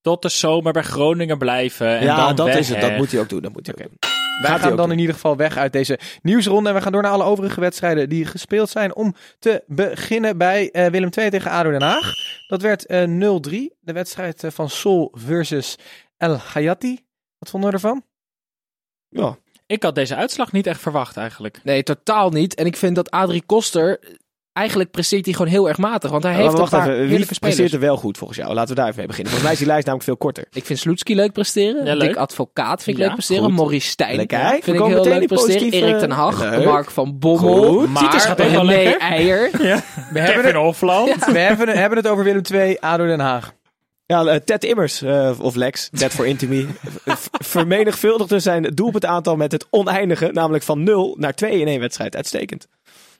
Tot 0.00 0.22
de 0.22 0.28
zomer 0.28 0.72
bij 0.72 0.82
Groningen 0.82 1.38
blijven. 1.38 1.86
En 1.98 2.04
ja, 2.04 2.26
dan 2.26 2.36
dat 2.36 2.46
weg, 2.46 2.56
is 2.58 2.68
het. 2.68 2.80
Dat 2.80 2.96
moet 2.96 3.10
hij 3.12 3.20
ook 3.20 3.28
doen. 3.28 3.40
Dat 3.42 3.52
moet 3.52 3.66
hij 3.66 3.74
ook 3.74 3.80
doen. 3.90 4.17
Wij 4.42 4.58
gaan 4.58 4.76
dan 4.76 4.92
in 4.92 4.98
ieder 4.98 5.14
geval 5.14 5.36
weg 5.36 5.56
uit 5.56 5.72
deze 5.72 5.98
nieuwsronde. 6.22 6.68
En 6.68 6.74
we 6.74 6.80
gaan 6.80 6.92
door 6.92 7.02
naar 7.02 7.10
alle 7.10 7.24
overige 7.24 7.60
wedstrijden 7.60 8.08
die 8.08 8.24
gespeeld 8.24 8.70
zijn. 8.70 8.94
Om 8.94 9.14
te 9.38 9.62
beginnen 9.66 10.38
bij 10.38 10.70
eh, 10.70 10.86
Willem 10.86 11.10
II 11.16 11.30
tegen 11.30 11.50
ADO 11.50 11.70
Den 11.70 11.82
Haag. 11.82 12.12
Dat 12.48 12.62
werd 12.62 12.86
eh 12.86 13.04
0-3. 13.04 13.08
De 13.80 13.92
wedstrijd 13.92 14.44
eh, 14.44 14.50
van 14.50 14.70
Sol 14.70 15.12
versus 15.12 15.76
El 16.16 16.36
Hayati. 16.36 17.04
Wat 17.38 17.50
vonden 17.50 17.70
we 17.70 17.74
ervan? 17.74 18.02
Ja. 19.08 19.38
Ik 19.66 19.82
had 19.82 19.94
deze 19.94 20.14
uitslag 20.14 20.52
niet 20.52 20.66
echt 20.66 20.80
verwacht 20.80 21.16
eigenlijk. 21.16 21.60
Nee, 21.64 21.82
totaal 21.82 22.30
niet. 22.30 22.54
En 22.54 22.66
ik 22.66 22.76
vind 22.76 22.94
dat 22.96 23.10
Adrie 23.10 23.42
Koster 23.46 24.00
eigenlijk 24.58 24.90
presteert 24.90 25.24
hij 25.24 25.34
gewoon 25.34 25.50
heel 25.50 25.68
erg 25.68 25.78
matig. 25.78 26.10
Want 26.10 26.22
hij 26.22 26.32
Maar 26.32 26.40
heeft 26.40 26.52
een 26.54 26.58
wacht 26.60 26.70
paar 26.72 26.88
even, 26.92 27.08
wie 27.16 27.26
presteert 27.40 27.72
er 27.72 27.80
wel 27.80 27.96
goed 27.96 28.18
volgens 28.18 28.38
jou? 28.38 28.54
Laten 28.54 28.68
we 28.68 28.74
daar 28.74 28.84
even 28.84 28.98
mee 28.98 29.06
beginnen. 29.06 29.32
Volgens 29.32 29.42
mij 29.42 29.52
is 29.52 29.58
die 29.58 29.66
lijst 29.66 29.86
namelijk 29.86 30.08
veel 30.10 30.16
korter. 30.26 30.46
Ik 30.52 30.64
vind 30.64 30.78
Sloetski 30.78 31.14
leuk 31.14 31.32
presteren. 31.32 31.84
Ja, 31.84 31.94
leuk. 31.94 32.08
Dick 32.08 32.16
Advocaat 32.16 32.82
vind 32.82 32.96
ik 32.96 33.02
Ja, 33.02 33.06
leuk 33.08 33.14
presteren. 33.16 33.44
goed. 33.44 33.52
Maurice 33.54 33.88
Stijn 33.88 34.16
Lekker. 34.16 34.38
We 34.38 34.44
vind 34.62 34.66
ik 34.66 34.72
heel 34.84 34.88
meteen 34.88 35.18
leuk 35.18 35.26
presteren. 35.26 35.54
positieve- 35.58 35.86
Erik 35.86 35.98
ten 35.98 36.10
Hag, 36.10 36.40
Leuk. 36.50 36.64
Mark 36.64 36.90
van 36.90 37.18
Bommel. 37.18 37.64
Goed. 37.78 37.88
Maar 37.88 38.02
Titus 38.02 38.24
gaat 38.24 38.40
ook 38.40 38.48
wel 38.50 38.66
René 38.68 38.82
lekker. 38.82 39.00
Eijer. 39.00 39.50
We 40.12 40.18
hebben, 40.20 40.42
Kevin 40.42 40.54
Hofland. 40.54 41.24
we 41.32 41.38
hebben, 41.38 41.68
hebben 41.68 41.98
het 41.98 42.06
over 42.08 42.24
Willem 42.24 42.42
II, 42.52 42.76
ADO 42.80 43.06
Den 43.06 43.20
Haag. 43.20 43.52
Ja, 44.06 44.24
eh, 44.24 44.36
Ted 44.44 44.64
Immers, 44.64 45.02
eh, 45.02 45.30
of 45.40 45.54
Lex, 45.54 45.88
Ted 45.98 46.12
voor 46.12 46.26
Intimi, 46.26 46.66
v- 47.04 47.26
vermenigvuldigde 47.30 48.38
zijn 48.38 48.62
doelpuntaantal 48.62 49.36
met 49.36 49.52
het 49.52 49.66
oneindige, 49.70 50.30
namelijk 50.32 50.64
van 50.64 50.82
0 50.82 51.16
naar 51.18 51.34
2 51.34 51.60
in 51.60 51.66
één 51.66 51.80
wedstrijd. 51.80 52.16
Uitstekend. 52.16 52.66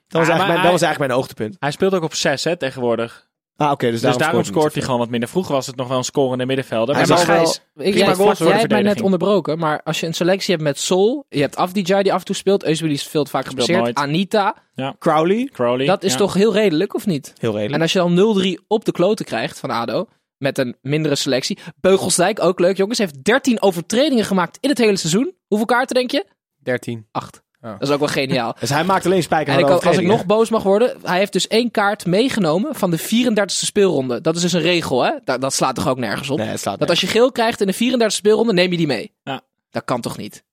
Dat 0.09 0.21
was, 0.21 0.29
eigenlijk, 0.29 0.39
mijn, 0.39 0.53
dat 0.53 0.63
hij- 0.63 0.71
was 0.73 0.83
eigenlijk 0.83 0.99
mijn 0.99 1.11
hoogtepunt. 1.21 1.57
Hij 1.59 1.71
speelt 1.71 1.95
ook 1.95 2.03
op 2.03 2.15
6 2.15 2.45
hè, 2.45 2.57
tegenwoordig. 2.57 3.27
Ah, 3.57 3.71
oké, 3.71 3.85
dus 3.85 3.93
Dus 3.93 4.01
daarom, 4.01 4.21
daarom 4.21 4.45
scoort 4.45 4.75
hij 4.75 4.83
gewoon 4.83 4.99
wat 4.99 5.09
minder. 5.09 5.29
Vroeger 5.29 5.53
was 5.55 5.67
het 5.67 5.77
nog 5.77 5.89
wel 5.89 5.97
een 5.99 6.05
scorende 6.05 6.47
middenvelder. 6.47 6.95
Hij 6.95 7.07
Maar 7.07 7.19
Gijs, 7.19 7.61
wel 7.75 7.87
ik, 7.87 7.95
jij, 7.95 8.15
goals 8.15 8.39
jij 8.39 8.59
hebt 8.59 8.71
mij 8.71 8.83
net 8.83 9.01
onderbroken, 9.01 9.59
maar 9.59 9.83
als 9.83 10.01
je 10.01 10.07
een 10.07 10.15
selectie 10.15 10.51
hebt 10.55 10.67
met 10.67 10.79
Sol, 10.79 11.25
je 11.29 11.41
hebt 11.41 11.57
Afdijay 11.57 12.03
die 12.03 12.13
af 12.13 12.19
en 12.19 12.25
toe 12.25 12.35
speelt, 12.35 12.65
Eusebili 12.65 12.97
speelt 12.97 13.31
vaak 13.31 13.47
Speelt 13.47 13.61
geblesseerd. 13.67 13.97
Anita, 13.97 14.55
veel. 14.75 14.97
Crowley, 14.99 15.49
Crowley. 15.53 15.87
dat 15.87 16.03
is 16.03 16.13
ja. 16.13 16.19
toch 16.19 16.35
heel 16.35 16.53
redelijk, 16.53 16.95
of 16.95 17.07
niet? 17.07 17.33
heel 17.39 17.51
redelijk. 17.53 17.75
En 17.75 17.81
als 17.81 17.93
je 17.93 17.99
dan 17.99 18.59
0-3 18.61 18.65
op 18.69 18.85
de 18.85 18.93
kloten 18.93 19.25
krijgt 19.25 19.59
van 19.59 19.71
ADO, 19.71 20.07
met 20.37 20.59
een 20.59 20.77
mindere 20.83 21.15
selectie. 21.15 21.59
Beugelsdijk, 21.81 22.43
ook 22.43 22.59
leuk 22.61 22.77
jongens, 22.77 22.99
heeft 22.99 23.25
13 23.25 23.63
overtredingen 23.63 24.25
gemaakt 24.25 24.59
in 24.61 24.69
het 24.69 24.79
hele 24.79 24.97
seizoen. 24.97 25.35
Hoeveel 25.47 25.67
kaarten 25.67 25.95
denk 25.95 26.11
je? 26.11 26.25
13. 26.63 27.07
8. 27.13 27.43
Oh. 27.63 27.71
Dat 27.71 27.89
is 27.89 27.91
ook 27.91 27.99
wel 27.99 28.09
geniaal. 28.09 28.57
Dus 28.61 28.71
hij 28.71 28.85
maakt 28.85 29.07
alleen 29.07 29.23
spijker 29.23 29.55
En 29.55 29.59
ik, 29.59 29.69
als 29.69 29.97
ik 29.97 30.07
nog 30.07 30.27
boos 30.27 30.51
mag 30.51 30.63
worden, 30.63 30.97
hij 31.03 31.19
heeft 31.19 31.33
dus 31.33 31.47
één 31.47 31.71
kaart 31.71 32.07
meegenomen 32.07 32.75
van 32.75 32.91
de 32.91 32.99
34e 32.99 33.45
speelronde. 33.47 34.21
Dat 34.21 34.37
is 34.37 34.43
dus 34.43 34.53
een 34.53 34.61
regel, 34.61 35.05
hè? 35.05 35.13
Dat, 35.25 35.41
dat 35.41 35.55
slaat 35.55 35.75
toch 35.75 35.89
ook 35.89 35.99
nergens 35.99 36.31
op? 36.31 36.39
Nee, 36.39 36.49
het 36.49 36.61
slaat 36.61 36.79
Dat 36.79 36.91
als 36.91 37.01
je 37.01 37.07
geel 37.07 37.33
krijgt 37.33 37.61
in 37.61 37.67
de 37.67 38.03
34e 38.03 38.07
speelronde, 38.07 38.53
neem 38.53 38.71
je 38.71 38.77
die 38.77 38.87
mee. 38.87 39.13
Ja. 39.23 39.41
Dat 39.71 39.85
kan 39.85 40.01
toch 40.01 40.17
niet? 40.17 40.45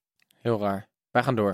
Heel 0.41 0.60
raar. 0.60 0.88
Wij 1.12 1.24
gaan 1.24 1.36
door. 1.36 1.53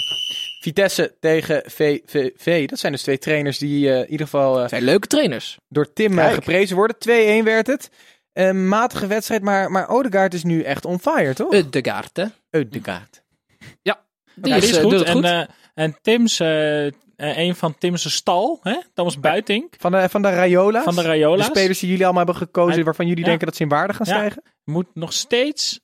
Vitesse 0.62 1.16
tegen 1.20 1.64
VVV. 1.66 2.68
Dat 2.68 2.80
zijn 2.80 2.92
dus 2.92 3.02
twee 3.02 3.18
trainers 3.18 3.58
die 3.58 3.90
eh, 3.90 3.98
in 3.98 4.10
ieder 4.10 4.26
geval 4.26 4.62
eh, 4.62 4.68
zijn 4.68 4.84
leuke 4.84 5.08
trainers. 5.08 5.58
door 5.68 5.94
Tim 5.94 6.12
eh, 6.12 6.24
Kijk. 6.24 6.34
geprezen 6.34 6.76
worden. 6.76 6.96
2-1 7.42 7.44
werd 7.44 7.68
het. 7.68 7.90
Een 8.34 8.68
matige 8.68 9.08
wedstrijd, 9.08 9.42
maar, 9.42 9.72
maar 9.72 9.90
Odegaard 9.90 10.34
is 10.34 10.44
nu 10.44 10.62
echt 10.62 10.86
on 10.86 11.00
fire, 11.00 11.34
toch? 11.34 11.54
Uh, 11.54 11.64
de 11.70 11.86
Gaard, 11.86 12.18
hè? 12.18 12.26
Odegaard. 12.52 13.24
Die 13.60 13.70
Ja, 13.82 14.02
die 14.36 14.56
is 14.56 14.78
goed. 14.78 14.82
doet 14.92 15.00
het 15.00 15.10
goed. 15.10 15.24
En, 15.24 15.40
eh, 15.42 15.48
en 15.74 15.98
Tim's, 16.02 16.40
eh, 16.40 16.88
eh, 16.88 16.94
een 17.16 17.56
van 17.56 17.76
Tim's 17.78 18.14
stal, 18.16 18.60
hè? 18.62 18.76
Thomas 18.94 19.20
Buitink 19.20 19.74
Van 19.80 19.92
de, 19.92 20.10
van 20.10 20.22
de 20.22 20.30
Rayola's. 20.30 20.84
van 20.84 20.96
de 20.96 21.02
De 21.02 21.08
Rayola's. 21.08 21.46
spelers 21.46 21.80
die 21.80 21.90
jullie 21.90 22.04
allemaal 22.06 22.26
hebben 22.26 22.42
gekozen, 22.48 22.84
waarvan 22.84 23.08
jullie 23.08 23.24
ja. 23.24 23.30
denken 23.30 23.48
dat 23.48 23.56
ze 23.56 23.64
in 23.64 23.70
waarde 23.70 23.94
gaan 23.94 24.06
Ja. 24.10 24.14
stijgen. 24.16 24.44
moet 24.64 24.88
nog 24.94 25.14
steeds 25.14 25.80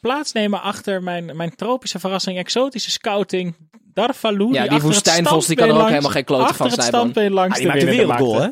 plaatsnemen 0.00 0.62
achter 0.62 1.02
mijn, 1.02 1.36
mijn 1.36 1.54
tropische 1.54 1.98
verrassing, 1.98 2.38
exotische 2.38 2.90
scouting. 2.90 3.54
Darfalou. 3.94 4.40
Ja, 4.46 4.50
die 4.50 4.60
achter 4.60 4.74
het 4.74 4.82
woestijnvos, 4.82 5.46
die 5.46 5.56
kan 5.56 5.68
er 5.68 5.74
ook 5.80 5.88
helemaal 5.88 6.10
geen 6.10 6.24
achter 6.26 6.54
van 6.56 6.66
het 6.66 6.74
snijden. 6.74 6.98
standbeen 7.00 7.32
langs 7.32 7.58
Ah, 7.60 7.72
die 7.72 7.80
de 7.80 7.84
maakt 7.86 7.96
wereldgoal. 7.96 8.42
Ja, 8.42 8.48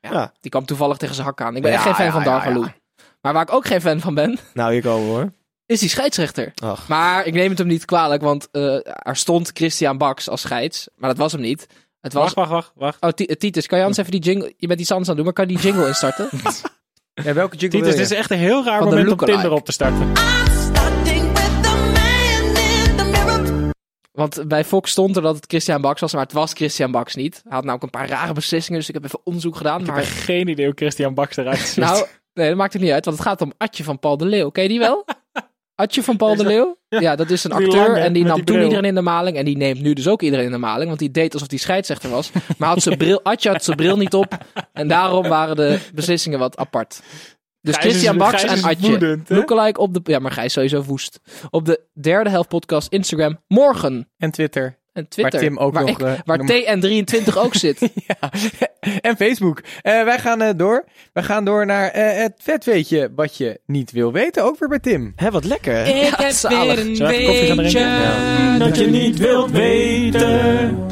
Ja, 0.00 0.10
Ja. 0.10 0.32
Die 0.40 0.50
kwam 0.50 0.64
toevallig 0.64 0.96
tegen 0.96 1.14
zijn 1.14 1.26
hak 1.26 1.40
aan. 1.40 1.56
Ik 1.56 1.62
ben 1.62 1.70
Ja, 1.70 1.76
echt 1.76 1.86
geen 1.86 1.94
fan 1.94 2.04
ja, 2.04 2.12
van 2.12 2.22
ja, 2.22 2.26
Darvalu. 2.30 2.60
ja. 2.60 2.74
Maar 3.20 3.32
waar 3.32 3.42
ik 3.42 3.52
ook 3.52 3.66
geen 3.66 3.80
fan 3.80 4.00
van 4.00 4.14
ben, 4.14 4.38
Nou, 4.54 4.72
hier 4.72 4.82
komen 4.82 5.06
we 5.06 5.12
hoor. 5.12 5.32
Is 5.70 5.80
die 5.80 5.88
scheidsrechter. 5.88 6.52
Ach. 6.62 6.88
Maar 6.88 7.26
ik 7.26 7.34
neem 7.34 7.48
het 7.48 7.58
hem 7.58 7.66
niet 7.66 7.84
kwalijk, 7.84 8.22
want 8.22 8.48
eh, 8.52 8.74
er 8.84 9.16
stond 9.16 9.50
Christian 9.54 9.98
Baks 9.98 10.28
als 10.28 10.40
scheids. 10.40 10.88
Maar 10.96 11.08
dat 11.08 11.18
was 11.18 11.32
hem 11.32 11.40
niet. 11.40 11.66
Het 12.00 12.12
was... 12.12 12.22
wacht, 12.34 12.34
wacht, 12.34 12.50
wacht. 12.50 12.72
wacht. 12.74 13.02
Oh, 13.02 13.10
Ti- 13.10 13.36
Titus, 13.36 13.66
kan 13.66 13.78
je 13.78 13.84
anders 13.84 14.06
even 14.06 14.20
die 14.20 14.30
jingle... 14.30 14.54
Je 14.56 14.66
bent 14.66 14.80
iets 14.80 14.90
anders 14.90 15.10
aan 15.10 15.16
het 15.16 15.24
doen, 15.24 15.34
maar 15.34 15.44
kan 15.46 15.54
je 15.54 15.60
die 15.60 15.70
jingle 15.72 15.88
instarten? 15.88 16.28
Ja, 17.24 17.32
welke 17.34 17.56
jingle 17.56 17.78
Titus, 17.80 17.96
dit 17.96 18.10
is 18.10 18.16
echt 18.18 18.30
een 18.30 18.38
heel 18.38 18.64
raar 18.64 18.78
Van 18.78 18.88
moment 18.88 19.10
om. 19.10 19.16
Tinder 19.26 19.50
op 19.52 19.64
te 19.64 19.72
starten. 19.72 20.12
Want 24.12 24.48
bij 24.48 24.64
Fox 24.64 24.90
stond 24.90 25.16
er 25.16 25.22
dat 25.22 25.34
het 25.36 25.44
Christian 25.46 25.80
Baks 25.80 26.00
was, 26.00 26.12
maar 26.12 26.22
het 26.22 26.32
was 26.32 26.52
Christian 26.52 26.90
Baks 26.90 27.14
niet. 27.14 27.34
Hij 27.34 27.52
had 27.52 27.64
namelijk 27.64 27.82
een 27.82 28.00
paar 28.00 28.08
rare 28.08 28.32
beslissingen, 28.32 28.78
dus 28.78 28.88
ik 28.88 28.94
heb 28.94 29.04
even 29.04 29.20
onderzoek 29.24 29.56
gedaan. 29.56 29.80
Ik 29.80 29.86
heb 29.86 29.94
Maar 29.94 30.04
echt 30.04 30.12
geen 30.20 30.48
idee 30.48 30.66
hoe 30.66 30.74
Christian 30.74 31.14
Baks 31.14 31.36
eruit 31.36 31.58
ziet. 31.58 31.84
nou, 31.84 32.06
nee, 32.34 32.48
dat 32.48 32.56
maakt 32.56 32.72
het 32.72 32.82
niet 32.82 32.90
uit, 32.90 33.04
want 33.04 33.16
het 33.18 33.26
gaat 33.26 33.40
om 33.40 33.52
Atje 33.56 33.84
van 33.84 33.98
Paul 33.98 34.16
de 34.16 34.24
Leeuw. 34.26 34.50
Ken 34.50 34.62
je 34.62 34.68
die 34.68 34.78
wel? 34.78 35.04
Atje 35.80 36.02
van 36.02 36.16
Paul 36.16 36.36
de 36.36 36.44
Leeuw? 36.44 36.78
Ja, 36.88 37.16
dat 37.16 37.30
is 37.30 37.44
een 37.44 37.50
Die 37.50 37.66
acteur 37.66 37.86
lange, 37.88 37.98
en 38.00 38.12
die 38.12 38.24
nam 38.24 38.34
die 38.34 38.44
toen 38.44 38.62
iedereen 38.62 38.84
in 38.84 38.94
de 38.94 39.00
maling. 39.00 39.36
En 39.36 39.44
die 39.44 39.56
neemt 39.56 39.80
nu 39.80 39.92
dus 39.92 40.08
ook 40.08 40.22
iedereen 40.22 40.44
in 40.44 40.50
de 40.52 40.58
maling, 40.58 40.86
want 40.86 40.98
die 40.98 41.10
deed 41.10 41.32
alsof 41.32 41.48
hij 41.50 41.58
scheidsrechter 41.58 42.10
was. 42.10 42.30
Maar 42.58 42.68
had 42.68 42.82
zijn 42.82 42.98
bril, 42.98 43.20
Atje 43.22 43.48
had 43.50 43.64
zijn 43.64 43.76
bril 43.76 43.96
niet 43.96 44.14
op 44.14 44.38
en 44.72 44.88
daarom 44.88 45.28
waren 45.28 45.56
de 45.56 45.78
beslissingen 45.94 46.38
wat 46.38 46.56
apart. 46.56 47.00
Dus 47.62 47.74
Gijs 47.74 47.86
is- 47.86 47.90
Christian 47.90 48.16
Baks 48.18 48.44
is 48.44 48.62
en 48.62 48.68
Atje. 48.68 48.88
woedend? 48.88 49.28
Lookalike 49.30 49.80
op 49.80 49.94
de... 49.94 50.00
Ja, 50.04 50.18
maar 50.18 50.30
Gijs 50.32 50.52
sowieso 50.52 50.82
woest. 50.82 51.20
Op 51.50 51.64
de 51.66 51.80
derde 52.00 52.30
helft 52.30 52.48
podcast 52.48 52.92
Instagram 52.92 53.38
morgen. 53.48 54.08
En 54.18 54.30
Twitter. 54.30 54.78
En 54.92 55.08
Twitter. 55.08 55.40
Waar 55.40 55.48
Tim 55.48 55.58
ook 55.58 55.74
waar 55.74 55.82
nog... 55.84 55.90
ik- 55.90 56.06
eh, 56.06 56.12
waar 56.24 56.38
normaal- 56.38 57.02
TN23 57.02 57.34
ook 57.36 57.54
zit. 57.54 57.80
ja. 58.08 58.30
En 59.00 59.16
Facebook. 59.16 59.60
Eh, 59.82 60.04
wij 60.04 60.18
gaan 60.18 60.40
eh, 60.42 60.50
door. 60.56 60.84
Wij 61.12 61.22
gaan 61.22 61.44
door 61.44 61.66
naar 61.66 61.88
eh, 61.90 62.22
het 62.22 62.32
vet 62.36 62.64
weetje 62.64 63.12
wat 63.14 63.36
je 63.36 63.60
niet 63.66 63.90
wil 63.90 64.12
weten. 64.12 64.44
Ook 64.44 64.58
weer 64.58 64.68
bij 64.68 64.78
Tim. 64.78 65.12
Hé, 65.16 65.30
wat 65.30 65.44
lekker. 65.44 65.72
hè? 65.74 65.84
Ik 65.84 66.06
heb 66.06 66.18
weer 67.08 67.50
een 67.50 67.56
we 67.56 67.68
drinken? 67.70 68.58
Dat 68.58 68.78
je 68.78 68.86
niet 68.86 69.18
wilt 69.18 69.50
weten. 69.50 70.88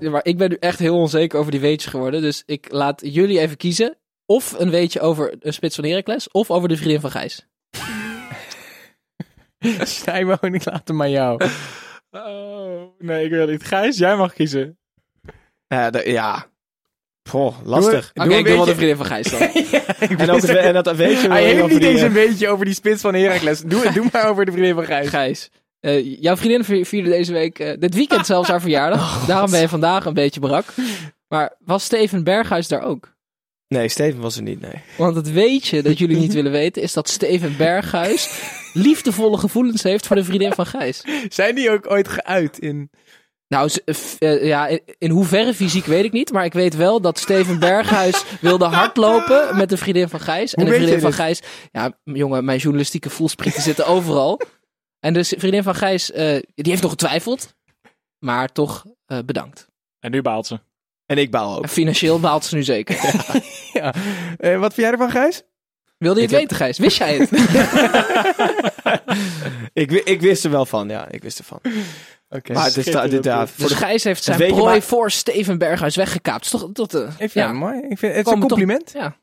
Ja, 0.00 0.10
maar 0.10 0.24
ik 0.24 0.36
ben 0.38 0.48
nu 0.48 0.56
echt 0.60 0.78
heel 0.78 0.96
onzeker 0.98 1.38
over 1.38 1.50
die 1.50 1.60
weetjes 1.60 1.90
geworden. 1.90 2.20
Dus 2.20 2.42
ik 2.46 2.66
laat 2.70 3.00
jullie 3.04 3.38
even 3.40 3.56
kiezen. 3.56 3.96
Of 4.26 4.54
een 4.58 4.70
weetje 4.70 5.00
over 5.00 5.36
een 5.40 5.52
spits 5.52 5.74
van 5.74 5.84
Heracles. 5.84 6.30
Of 6.30 6.50
over 6.50 6.68
de 6.68 6.76
vriendin 6.76 7.00
van 7.00 7.10
Gijs. 7.10 7.46
Snijboon, 10.00 10.54
ik 10.54 10.64
laat 10.64 10.88
hem 10.88 11.02
aan 11.02 11.10
jou. 11.10 11.40
Oh, 12.10 12.82
nee, 12.98 13.24
ik 13.24 13.30
wil 13.30 13.46
niet. 13.46 13.64
Gijs, 13.64 13.98
jij 13.98 14.16
mag 14.16 14.32
kiezen. 14.32 14.78
Ja, 15.68 15.90
de- 15.90 16.10
ja. 16.10 16.46
Goh, 17.28 17.56
lastig. 17.64 18.10
Oké, 18.14 18.34
ik 18.34 18.44
doe 18.46 18.56
wel 18.56 18.64
de 18.64 18.74
vriendin 18.74 18.96
van 18.96 19.06
Gijs 19.06 19.30
dan. 19.30 19.40
En, 20.18 20.30
ook 20.30 20.40
en 20.42 20.72
dat 20.74 20.96
weet 20.96 21.20
je 21.20 21.28
Hij 21.28 21.44
heeft 21.44 21.66
niet 21.68 21.80
die, 21.80 21.88
eens 21.88 22.00
eh, 22.00 22.06
een 22.06 22.12
beetje 22.12 22.48
over 22.48 22.64
die 22.64 22.74
spits 22.74 23.00
van 23.00 23.14
Heracles. 23.14 23.60
Doe, 23.60 23.92
doe 23.92 24.06
maar 24.12 24.28
over 24.28 24.44
de 24.44 24.52
vriendin 24.52 24.74
van 24.74 24.84
Gijs. 24.84 25.08
Gijs. 25.08 25.50
eh, 25.80 26.20
jouw 26.22 26.36
vriendin 26.36 26.64
vi- 26.64 26.84
vierde 26.84 27.10
deze 27.10 27.32
week, 27.32 27.58
eh, 27.58 27.78
dit 27.78 27.94
weekend 27.94 28.26
zelfs 28.26 28.48
haar 28.48 28.60
verjaardag. 28.60 29.24
Daarom 29.26 29.50
ben 29.50 29.60
je 29.60 29.68
vandaag 29.68 30.04
een 30.04 30.14
beetje 30.14 30.40
brak. 30.40 30.64
Maar 31.28 31.52
was 31.64 31.84
Steven 31.84 32.24
Berghuis 32.24 32.68
daar 32.68 32.82
ook? 32.82 33.16
Nee, 33.68 33.88
Steven 33.88 34.20
was 34.20 34.36
er 34.36 34.42
niet, 34.42 34.60
nee. 34.60 34.80
Want 34.96 35.16
het 35.16 35.32
weetje 35.32 35.82
dat 35.82 35.98
jullie 35.98 36.16
niet 36.16 36.32
willen 36.34 36.52
weten 36.52 36.82
is 36.82 36.92
dat 36.92 37.08
Steven 37.08 37.56
Berghuis 37.56 38.40
liefdevolle 38.72 39.38
gevoelens 39.38 39.82
heeft 39.82 40.06
voor 40.06 40.16
de 40.16 40.24
vriendin 40.24 40.52
van 40.52 40.66
Gijs. 40.66 41.04
Zijn 41.28 41.54
die 41.54 41.70
ook 41.70 41.90
ooit 41.90 42.08
geuit 42.08 42.58
in... 42.58 42.90
Nou, 43.48 43.70
f- 43.92 44.16
eh, 44.18 44.44
ja, 44.46 44.78
in, 44.98 45.10
hoeverre 45.10 45.54
fysiek 45.54 45.84
weet 45.84 46.04
ik 46.04 46.12
niet. 46.12 46.32
Maar 46.32 46.44
ik 46.44 46.52
weet 46.52 46.76
wel 46.76 47.00
dat 47.00 47.18
Steven 47.18 47.58
Berghuis 47.58 48.24
wilde 48.40 48.64
hardlopen 48.64 49.56
met 49.56 49.68
de 49.68 49.76
vriendin 49.76 50.08
van 50.08 50.20
Gijs. 50.20 50.54
En 50.54 50.64
de 50.64 50.72
vriendin 50.74 51.00
van 51.00 51.12
Gijs... 51.12 51.42
Ja, 51.72 51.98
jongen, 52.04 52.44
mijn 52.44 52.58
journalistieke 52.58 53.10
voelsprieten 53.10 53.62
zitten 53.62 53.86
overal. 53.86 54.40
En 55.00 55.12
de 55.12 55.24
vriendin 55.24 55.62
van 55.62 55.74
Gijs, 55.74 56.12
eh, 56.12 56.24
die 56.54 56.70
heeft 56.70 56.82
nog 56.82 56.90
getwijfeld. 56.90 57.54
Maar 58.18 58.52
toch 58.52 58.84
eh, 59.06 59.18
bedankt. 59.26 59.68
En 60.00 60.10
nu 60.10 60.22
baalt 60.22 60.46
ze. 60.46 60.60
En 61.06 61.18
ik 61.18 61.30
baal 61.30 61.56
ook. 61.56 61.62
En 61.62 61.68
financieel 61.68 62.20
baalt 62.20 62.44
ze 62.44 62.54
nu 62.54 62.62
zeker. 62.62 62.96
Ja. 63.72 63.94
Eh, 64.38 64.58
wat 64.58 64.74
vind 64.74 64.86
jij 64.86 64.90
ervan, 64.90 65.10
Gijs? 65.10 65.42
Wilde 65.98 66.20
je 66.20 66.26
Ik 66.26 66.32
het 66.32 66.40
heb- 66.40 66.50
weten, 66.50 66.56
Gijs? 66.56 66.78
Wist 66.78 66.98
jij 66.98 67.16
het? 67.16 67.30
ik, 69.72 69.90
ik 69.92 70.20
wist 70.20 70.44
er 70.44 70.50
wel 70.50 70.66
van, 70.66 70.88
ja. 70.88 71.08
Ik 71.10 71.22
wist 71.22 71.38
ervan. 71.38 71.60
Oké. 72.30 72.52
Maar 72.52 72.64
het 72.64 72.76
is 72.76 72.84
ta- 72.90 73.06
dit, 73.06 73.24
ja, 73.24 73.46
voor 73.46 73.68
Dus 73.68 73.78
de, 73.78 73.84
Gijs 73.84 74.04
heeft 74.04 74.22
zijn 74.24 74.38
prooi 74.38 74.62
maar- 74.64 74.82
voor 74.82 75.10
Steven 75.10 75.58
Berghuis 75.58 75.96
weggekaapt. 75.96 76.50
Toch, 76.50 76.68
tot, 76.72 76.94
Ik 76.94 77.08
vind 77.18 77.32
ja. 77.32 77.46
het 77.46 77.56
mooi. 77.56 77.74
Ik 77.88 77.98
vind, 77.98 78.14
het 78.14 78.26
is 78.26 78.32
een 78.32 78.40
toch- 78.40 78.48
compliment. 78.48 78.90
Ja. 78.94 79.16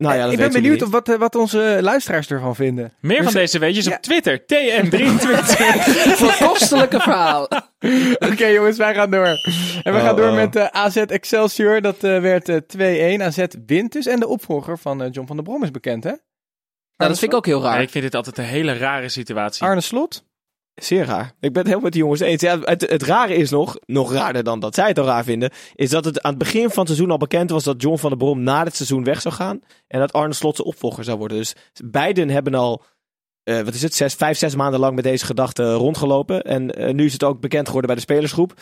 Nou 0.00 0.14
ja, 0.16 0.22
dat 0.22 0.32
ik 0.32 0.38
ben 0.38 0.52
benieuwd 0.52 0.82
op 0.82 0.90
wat, 0.92 1.08
eh, 1.08 1.16
wat 1.18 1.34
onze 1.34 1.78
luisteraars 1.80 2.30
ervan 2.30 2.54
vinden. 2.54 2.92
Meer 3.00 3.16
Dus- 3.16 3.24
van 3.24 3.34
deze 3.34 3.58
weetjes 3.58 3.84
Ja. 3.84 3.94
op 3.96 4.02
Twitter. 4.02 4.38
TN23. 4.46 5.58
Voor 6.18 6.36
kostelijke 6.48 7.00
verhaal. 7.00 7.48
Oké 8.32 8.46
jongens, 8.46 8.76
wij 8.76 8.94
gaan 8.94 9.10
door. 9.10 9.26
En 9.26 9.38
we 9.82 9.90
Oh, 9.98 10.00
gaan 10.00 10.16
door 10.16 10.28
oh. 10.28 10.34
met 10.34 10.56
eh, 10.56 10.64
AZ 10.66 10.96
Excelsior. 10.96 11.80
Dat 11.80 12.04
eh, 12.04 12.20
werd 12.20 12.48
eh, 12.48 12.56
2-1. 13.18 13.22
AZ 13.22 13.44
wint 13.66 13.92
dus. 13.92 14.06
En 14.06 14.20
de 14.20 14.26
opvolger 14.28 14.78
van 14.78 15.02
eh, 15.02 15.08
John 15.12 15.26
van 15.26 15.36
der 15.36 15.44
Brom 15.44 15.62
is 15.62 15.70
bekend, 15.70 16.04
hè? 16.04 16.10
Nou, 16.96 17.10
dat 17.12 17.18
vind 17.18 17.32
ik 17.32 17.38
ook 17.38 17.46
heel 17.46 17.62
Ja, 17.62 17.70
raar. 17.72 17.82
ik 17.82 17.90
vind 17.90 18.04
dit 18.04 18.14
altijd 18.14 18.38
een 18.38 18.44
hele 18.44 18.72
rare 18.78 19.08
situatie. 19.08 19.62
Arne 19.62 19.80
Slot. 19.80 20.24
Zeer 20.80 21.04
raar. 21.04 21.24
Ik 21.24 21.52
ben 21.52 21.52
het 21.52 21.64
helemaal 21.64 21.80
met 21.80 21.92
die 21.92 22.02
jongens 22.02 22.20
eens. 22.20 22.40
Ja, 22.40 22.58
het, 22.60 22.90
het 22.90 23.02
rare 23.02 23.34
is 23.34 23.50
nog, 23.50 23.76
nog 23.86 24.12
raarder 24.12 24.44
dan 24.44 24.60
dat 24.60 24.74
zij 24.74 24.88
het 24.88 24.98
al 24.98 25.04
raar 25.04 25.24
vinden, 25.24 25.50
is 25.74 25.90
dat 25.90 26.04
het 26.04 26.22
aan 26.22 26.30
het 26.30 26.38
begin 26.38 26.70
van 26.70 26.78
het 26.78 26.86
seizoen 26.86 27.10
al 27.10 27.16
bekend 27.16 27.50
was 27.50 27.64
dat 27.64 27.82
John 27.82 27.96
van 27.96 28.10
der 28.10 28.18
Brom 28.18 28.42
na 28.42 28.64
het 28.64 28.76
seizoen 28.76 29.04
weg 29.04 29.20
zou 29.20 29.34
gaan. 29.34 29.60
En 29.86 30.00
dat 30.00 30.12
Arne 30.12 30.34
Slot 30.34 30.56
zijn 30.56 30.68
opvolger 30.68 31.04
zou 31.04 31.18
worden. 31.18 31.36
Dus 31.36 31.54
beiden 31.84 32.28
hebben 32.28 32.54
al, 32.54 32.82
eh, 33.42 33.60
wat 33.60 33.74
is 33.74 33.82
het, 33.82 33.94
zes, 33.94 34.14
vijf, 34.14 34.38
zes 34.38 34.54
maanden 34.54 34.80
lang 34.80 34.94
met 34.94 35.04
deze 35.04 35.26
gedachte 35.26 35.72
rondgelopen. 35.72 36.42
En 36.42 36.70
eh, 36.70 36.94
nu 36.94 37.04
is 37.04 37.12
het 37.12 37.24
ook 37.24 37.40
bekend 37.40 37.66
geworden 37.66 37.90
bij 37.90 37.96
de 37.98 38.12
spelersgroep. 38.12 38.54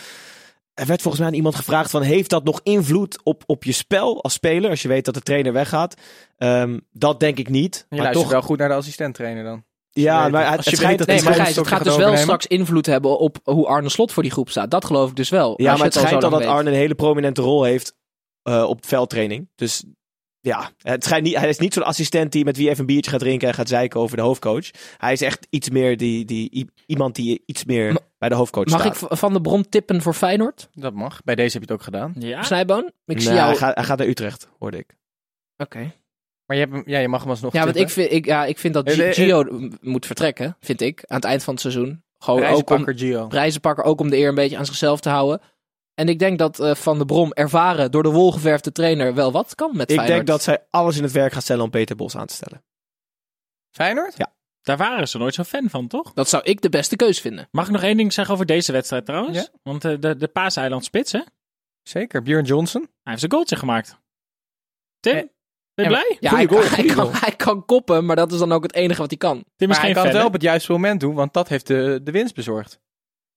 er 0.75 0.87
werd 0.87 1.03
volgens 1.03 1.23
mij 1.23 1.33
aan 1.33 1.37
iemand 1.37 1.55
gevraagd 1.55 1.91
van, 1.91 2.03
heeft 2.03 2.31
dat 2.31 2.45
nog 2.45 2.61
invloed 2.63 3.21
op, 3.23 3.43
op 3.47 3.65
je 3.65 3.73
spel 3.73 4.23
als 4.23 4.33
speler? 4.33 4.71
Als 4.71 4.83
je 4.83 4.89
weet 4.89 5.05
dat 5.05 5.15
de 5.15 5.21
trainer 5.21 5.53
weggaat. 5.53 5.95
Ehm, 6.37 6.79
dat 6.93 7.21
denk 7.21 7.39
ik 7.39 7.49
niet. 7.49 7.77
Je 7.77 7.85
maar 7.89 7.99
luistert 7.99 8.25
toch, 8.25 8.33
wel 8.33 8.43
goed 8.43 8.59
naar 8.59 8.69
de 8.69 8.75
assistent-trainer 8.75 9.45
dan. 9.45 9.65
Ja, 10.03 10.23
weet 10.23 10.33
maar 10.33 10.51
het, 10.51 10.57
als 10.57 10.65
je 10.65 10.71
het 10.71 10.79
weet 10.79 10.79
schijnt, 10.79 10.99
dat 10.99 11.07
Nee, 11.09 11.23
maar 11.23 11.35
Gijs, 11.35 11.57
het 11.57 11.67
gaat 11.67 11.85
dus 11.85 11.97
wel 11.97 12.17
straks 12.17 12.47
invloed 12.47 12.87
hebben 12.87 13.19
op 13.19 13.39
hoe 13.45 13.67
Arne 13.67 13.89
Slot 13.89 14.13
voor 14.13 14.23
die 14.23 14.33
groep 14.33 14.51
staat. 14.51 14.71
Dat 14.71 14.85
geloof 14.85 15.11
ik 15.11 15.17
dus 15.17 15.29
wel. 15.29 15.55
Ja, 15.63 15.77
maar 15.77 15.85
het 15.85 15.95
al 15.95 16.01
zo 16.01 16.07
schijnt 16.07 16.25
al 16.25 16.31
dat. 16.31 16.45
Arne 16.45 16.71
een 16.71 16.77
hele 16.77 16.95
prominente 16.95 17.43
rol 17.43 17.63
heeft 17.65 17.95
eh, 18.43 18.63
op 18.63 18.87
veldtraining. 18.87 19.49
Dus 19.55 19.85
ja, 20.41 20.71
het 20.79 21.05
schijnt 21.05 21.25
niet, 21.25 21.37
hij 21.37 21.49
is 21.49 21.59
niet 21.59 21.75
zo'n 21.75 21.83
assistent 21.85 22.33
die 22.33 22.45
met 22.45 22.57
wie 22.57 22.69
even 22.69 22.81
een 22.81 22.87
biertje 22.87 23.11
gaat 23.11 23.21
drinken 23.21 23.49
en 23.49 23.55
gaat 23.55 23.69
zeiken 23.69 24.01
over 24.01 24.17
de 24.17 24.23
hoofdcoach. 24.23 24.71
Hij 24.97 25.13
is 25.13 25.21
echt 25.21 25.47
iets 25.51 25.71
meer 25.71 25.97
die, 25.97 26.25
die, 26.25 26.71
iemand 26.87 27.15
die 27.15 27.43
iets 27.47 27.65
meer 27.65 27.93
Ma- 27.93 27.99
bij 28.19 28.29
de 28.29 28.35
hoofdcoach 28.35 28.67
Mag 28.67 28.81
staat. 28.81 28.93
ik 29.03 29.09
v- 29.09 29.19
van 29.19 29.33
de 29.33 29.41
bron 29.41 29.69
tippen 29.69 30.03
voor 30.03 30.15
Feyenoord? 30.15 30.69
Dat 30.73 30.95
mag. 30.95 31.23
Bij 31.25 31.35
deze 31.35 31.53
heb 31.59 31.67
je 31.67 31.73
het 31.73 31.79
ook 31.81 31.85
gedaan. 31.85 32.15
Ja. 32.19 32.43
Snijboon? 32.43 32.91
Ik 33.07 33.21
zie 33.21 33.33
jou... 33.33 33.47
hij, 33.49 33.57
gaat, 33.57 33.75
hij 33.75 33.85
gaat 33.85 33.99
naar 33.99 34.07
Utrecht, 34.07 34.49
hoorde 34.59 34.79
ik. 34.79 34.97
Oké. 35.57 35.93
Maar 36.49 36.57
je, 36.57 36.63
hebt, 36.63 36.75
hem- 36.75 36.83
ja, 36.87 36.99
je 36.99 37.09
mag 37.09 37.21
hem 37.21 37.31
alsnog 37.31 37.53
Ja, 37.53 37.63
want 37.65 37.75
tippen. 37.77 37.95
ik 37.95 37.99
vind, 38.09 38.19
ik, 38.19 38.25
ja, 38.27 38.45
ik 38.45 38.59
vind 38.59 38.75
dat 38.75 38.87
Eh, 38.87 38.95
Gi- 38.95 39.03
eh, 39.03 39.13
Gio 39.13 39.69
moet 39.81 40.07
vertrekken, 40.07 40.57
vind 40.61 40.81
ik, 40.81 41.05
aan 41.07 41.17
het 41.17 41.25
eind 41.25 41.43
van 41.45 41.53
het 41.53 41.63
seizoen. 41.63 42.03
Gewoon 42.19 42.45
ook 42.45 42.71
om, 42.71 42.87
Gio. 42.87 43.27
prijzenpakker, 43.27 43.85
ook 43.85 44.01
om 44.01 44.11
de 44.11 44.17
eer 44.17 44.29
een 44.29 44.35
beetje 44.35 44.57
aan 44.57 44.67
zichzelf 44.67 45.01
te 45.01 45.09
houden. 45.09 45.41
En 45.95 46.09
ik 46.09 46.19
denk 46.19 46.39
dat 46.39 46.61
eh, 46.61 46.75
Van 46.75 46.99
de 46.99 47.05
Brom, 47.05 47.33
ervaren, 47.33 47.91
door 47.91 48.03
de 48.03 48.09
wol 48.11 48.33
geverfde 48.33 48.73
trainer, 48.73 49.15
wel 49.15 49.33
wat 49.33 49.55
kan 49.55 49.71
met 49.77 49.91
Ik 49.91 49.97
Feyenoord. 49.97 50.09
denk 50.17 50.27
dat 50.27 50.43
zij 50.43 50.67
alles 50.71 50.97
in 50.97 51.03
het 51.03 51.13
werk 51.13 51.33
gaat 51.33 51.43
stellen 51.43 51.65
om 51.65 51.71
Peter 51.71 51.97
Bos 51.97 52.17
aan 52.17 52.27
te 52.27 52.35
stellen. 52.35 52.63
Feyenoord? 53.71 54.17
Daar 54.63 54.77
waren 54.77 55.09
ze 55.09 55.19
nooit 55.19 55.35
zo 55.35 55.43
fan 55.43 55.71
van, 55.71 55.89
toch? 55.89 56.13
Dat 56.13 56.29
zou 56.29 56.43
ik 56.45 56.61
de 56.61 56.69
beste 56.69 56.97
keus 56.97 57.21
vinden. 57.21 57.49
Mag 57.51 57.67
ik 57.67 57.73
nog 57.73 57.83
één 57.83 57.97
ding 57.97 58.13
zeggen 58.13 58.35
over 58.35 58.47
deze 58.47 58.73
wedstrijd 58.73 59.05
trouwens? 59.07 59.37
Ja. 59.39 59.49
Want 59.63 59.83
de, 59.83 60.17
de 60.17 60.29
Paaseiland 60.29 60.85
spits, 60.85 61.13
hè? 61.13 61.21
Zeker. 61.83 62.23
Björn 62.23 62.45
Johnson. 62.45 62.81
Hij 62.83 62.91
heeft 63.03 63.19
zijn 63.21 63.33
goaltje 63.33 63.57
gemaakt. 63.57 63.99
Tim, 65.01 65.15
Eh, 65.17 65.23
ben 65.85 65.91
je 65.91 65.91
blij? 65.91 66.17
Ja, 66.21 66.35
hij, 66.37 66.47
goal, 66.47 66.61
kan, 66.61 66.71
hij, 66.71 66.85
kan, 66.95 67.09
hij 67.13 67.33
kan 67.37 67.65
koppen, 67.65 68.05
maar 68.07 68.17
dat 68.17 68.33
is 68.33 68.39
dan 68.39 68.53
ook 68.53 68.63
het 68.63 68.75
enige 68.75 69.01
wat 69.01 69.11
hij 69.11 69.19
kan. 69.19 69.45
Tim 69.57 69.71
is 69.71 69.77
Maar 69.77 69.85
hij 69.85 69.93
kan 69.95 69.97
fan, 70.03 70.07
het 70.11 70.17
wel 70.17 70.27
op 70.27 70.33
het 70.33 70.43
juiste 70.43 70.73
moment 70.73 71.01
doen, 71.01 71.15
want 71.15 71.33
dat 71.33 71.49
heeft 71.49 71.67
de, 71.67 72.01
de 72.05 72.11
winst 72.11 72.35
bezorgd. 72.35 72.81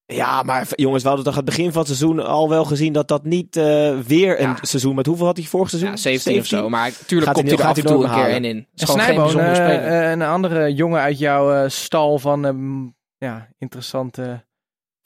Ja, 0.05 0.43
maar 0.43 0.67
jongens, 0.75 1.01
we 1.03 1.07
hadden 1.07 1.25
toch 1.27 1.37
aan 1.37 1.41
het 1.45 1.49
begin 1.55 1.71
van 1.71 1.77
het 1.85 1.87
seizoen 1.97 2.19
al 2.19 2.49
wel 2.49 2.65
gezien 2.65 2.93
dat 2.93 3.07
dat 3.07 3.23
niet 3.23 3.55
eh, 3.55 3.97
weer 3.99 4.39
een 4.41 4.47
Ja. 4.49 4.57
seizoen 4.61 4.95
met 4.95 5.05
hoeveel 5.05 5.25
had 5.25 5.37
hij 5.37 5.45
vorig 5.45 5.69
seizoen? 5.69 5.89
Ja, 5.91 5.95
17 5.97 6.39
of 6.39 6.45
zo. 6.45 6.69
Maar 6.69 6.91
tuurlijk 6.91 7.09
Gaat 7.09 7.15
hij 7.25 7.33
komt 7.33 7.35
hij 7.35 7.43
niet- 7.43 7.59
er 7.59 7.65
af 7.65 7.77
en 7.77 7.85
toe 7.85 8.03
een 8.19 8.25
keer 8.25 8.49
in. 8.49 8.55
Het 8.71 8.81
is 8.81 8.95
En 8.95 9.01
Snijboon, 9.01 9.39
eh, 9.39 10.03
eh, 10.05 10.11
een 10.11 10.21
andere 10.21 10.73
jongen 10.73 11.01
uit 11.01 11.19
jouw 11.19 11.53
eh, 11.53 11.69
stal 11.69 12.19
van 12.19 12.45
ehm, 12.45 12.83
ja, 13.17 13.47
interessante 13.57 14.45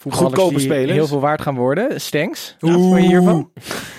Goedkope 0.10 0.60
spelers. 0.60 0.92
heel 0.92 1.08
veel 1.08 1.20
waard 1.20 1.42
gaan 1.42 1.56
worden. 1.56 2.02
Stanks. 2.02 2.56
Wat 2.60 2.72
vond 2.72 3.02
je 3.02 3.08
hiervan? 3.08 3.52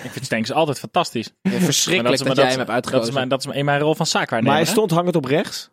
Ik 0.02 0.10
vind 0.10 0.24
Stenks 0.24 0.52
altijd 0.52 0.78
fantastisch. 0.78 1.30
Ja, 1.42 1.50
Maar 1.50 1.60
Verschrikkelijk 1.60 2.18
dat, 2.18 2.26
maar 2.26 2.36
jij 2.36 2.46
hem 2.46 2.56
hebt 2.58 2.66
Dat 2.68 2.76
is 2.78 2.84
uitgekozen. 2.84 3.14
mijn, 3.14 3.28
dat 3.28 3.38
is 3.40 3.46
mijn, 3.46 3.58
in 3.58 3.64
mijn 3.64 3.80
rol 3.80 3.94
van 3.94 4.06
zaakwaarnemer. 4.06 4.56
Maar 4.56 4.62
hij 4.64 4.72
stond 4.72 4.90
hangend 4.90 5.16
op 5.16 5.24
rechts. 5.24 5.70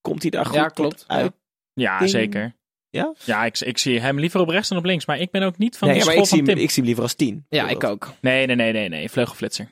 Komt 0.00 0.22
hij 0.22 0.30
daar 0.30 0.46
goed 0.46 0.54
Ja, 0.54 0.68
klopt. 0.68 1.04
uit? 1.06 1.32
Ja, 1.74 1.98
Ding. 1.98 2.10
zeker. 2.10 2.54
Ja? 2.90 3.14
Ja, 3.24 3.44
ik, 3.44 3.60
ik 3.60 3.78
zie 3.78 4.00
hem 4.00 4.18
liever 4.18 4.40
op 4.40 4.48
rechts 4.48 4.68
dan 4.68 4.78
op 4.78 4.84
links. 4.84 5.06
Maar 5.06 5.18
ik 5.18 5.30
ben 5.30 5.42
ook 5.42 5.58
niet 5.58 5.76
van 5.78 5.88
Nee, 5.88 5.98
de 5.98 6.04
maar 6.04 6.12
school 6.12 6.24
ik 6.24 6.28
zie, 6.30 6.38
van 6.38 6.46
hem, 6.46 6.56
Tim. 6.56 6.64
ik 6.64 6.70
zie 6.70 6.76
hem 6.78 6.86
liever 6.86 7.02
als 7.02 7.14
tien. 7.14 7.46
ja, 7.48 7.68
ik 7.68 7.84
ook. 7.84 8.12
Nee, 8.20 8.46
nee, 8.46 8.56
nee, 8.56 8.72
nee, 8.72 8.88
nee. 8.88 9.10
Vleugelflitser. 9.10 9.68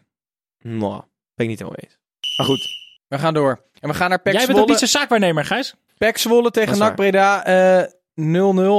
Nou, 0.59 0.93
ben 1.35 1.45
ik 1.45 1.49
niet 1.49 1.59
helemaal 1.59 1.81
eens. 1.83 1.99
Maar 2.37 2.47
goed. 2.47 2.69
We 3.09 3.19
gaan 3.19 3.35
door. 3.35 3.63
En 3.81 3.89
we 3.89 3.95
gaan 3.95 4.09
naar 4.09 4.21
Pek 4.23 4.33
Jij 4.33 4.47
bent 4.47 4.59
ook 4.59 4.69
niet 4.69 4.79
zijn 4.79 4.91
zaakwaarnemer, 4.91 5.45
Gijs. 5.45 5.75
Pek 5.99 6.19
Zwolle 6.19 6.51
tegen 6.51 6.69
Dat 6.69 6.79
is 6.79 6.83
NAC 6.87 6.95
Breda. 6.97 7.45
eh, 7.45 7.85
0-0. 7.87 8.01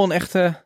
Een 0.04 0.12
echte 0.12 0.64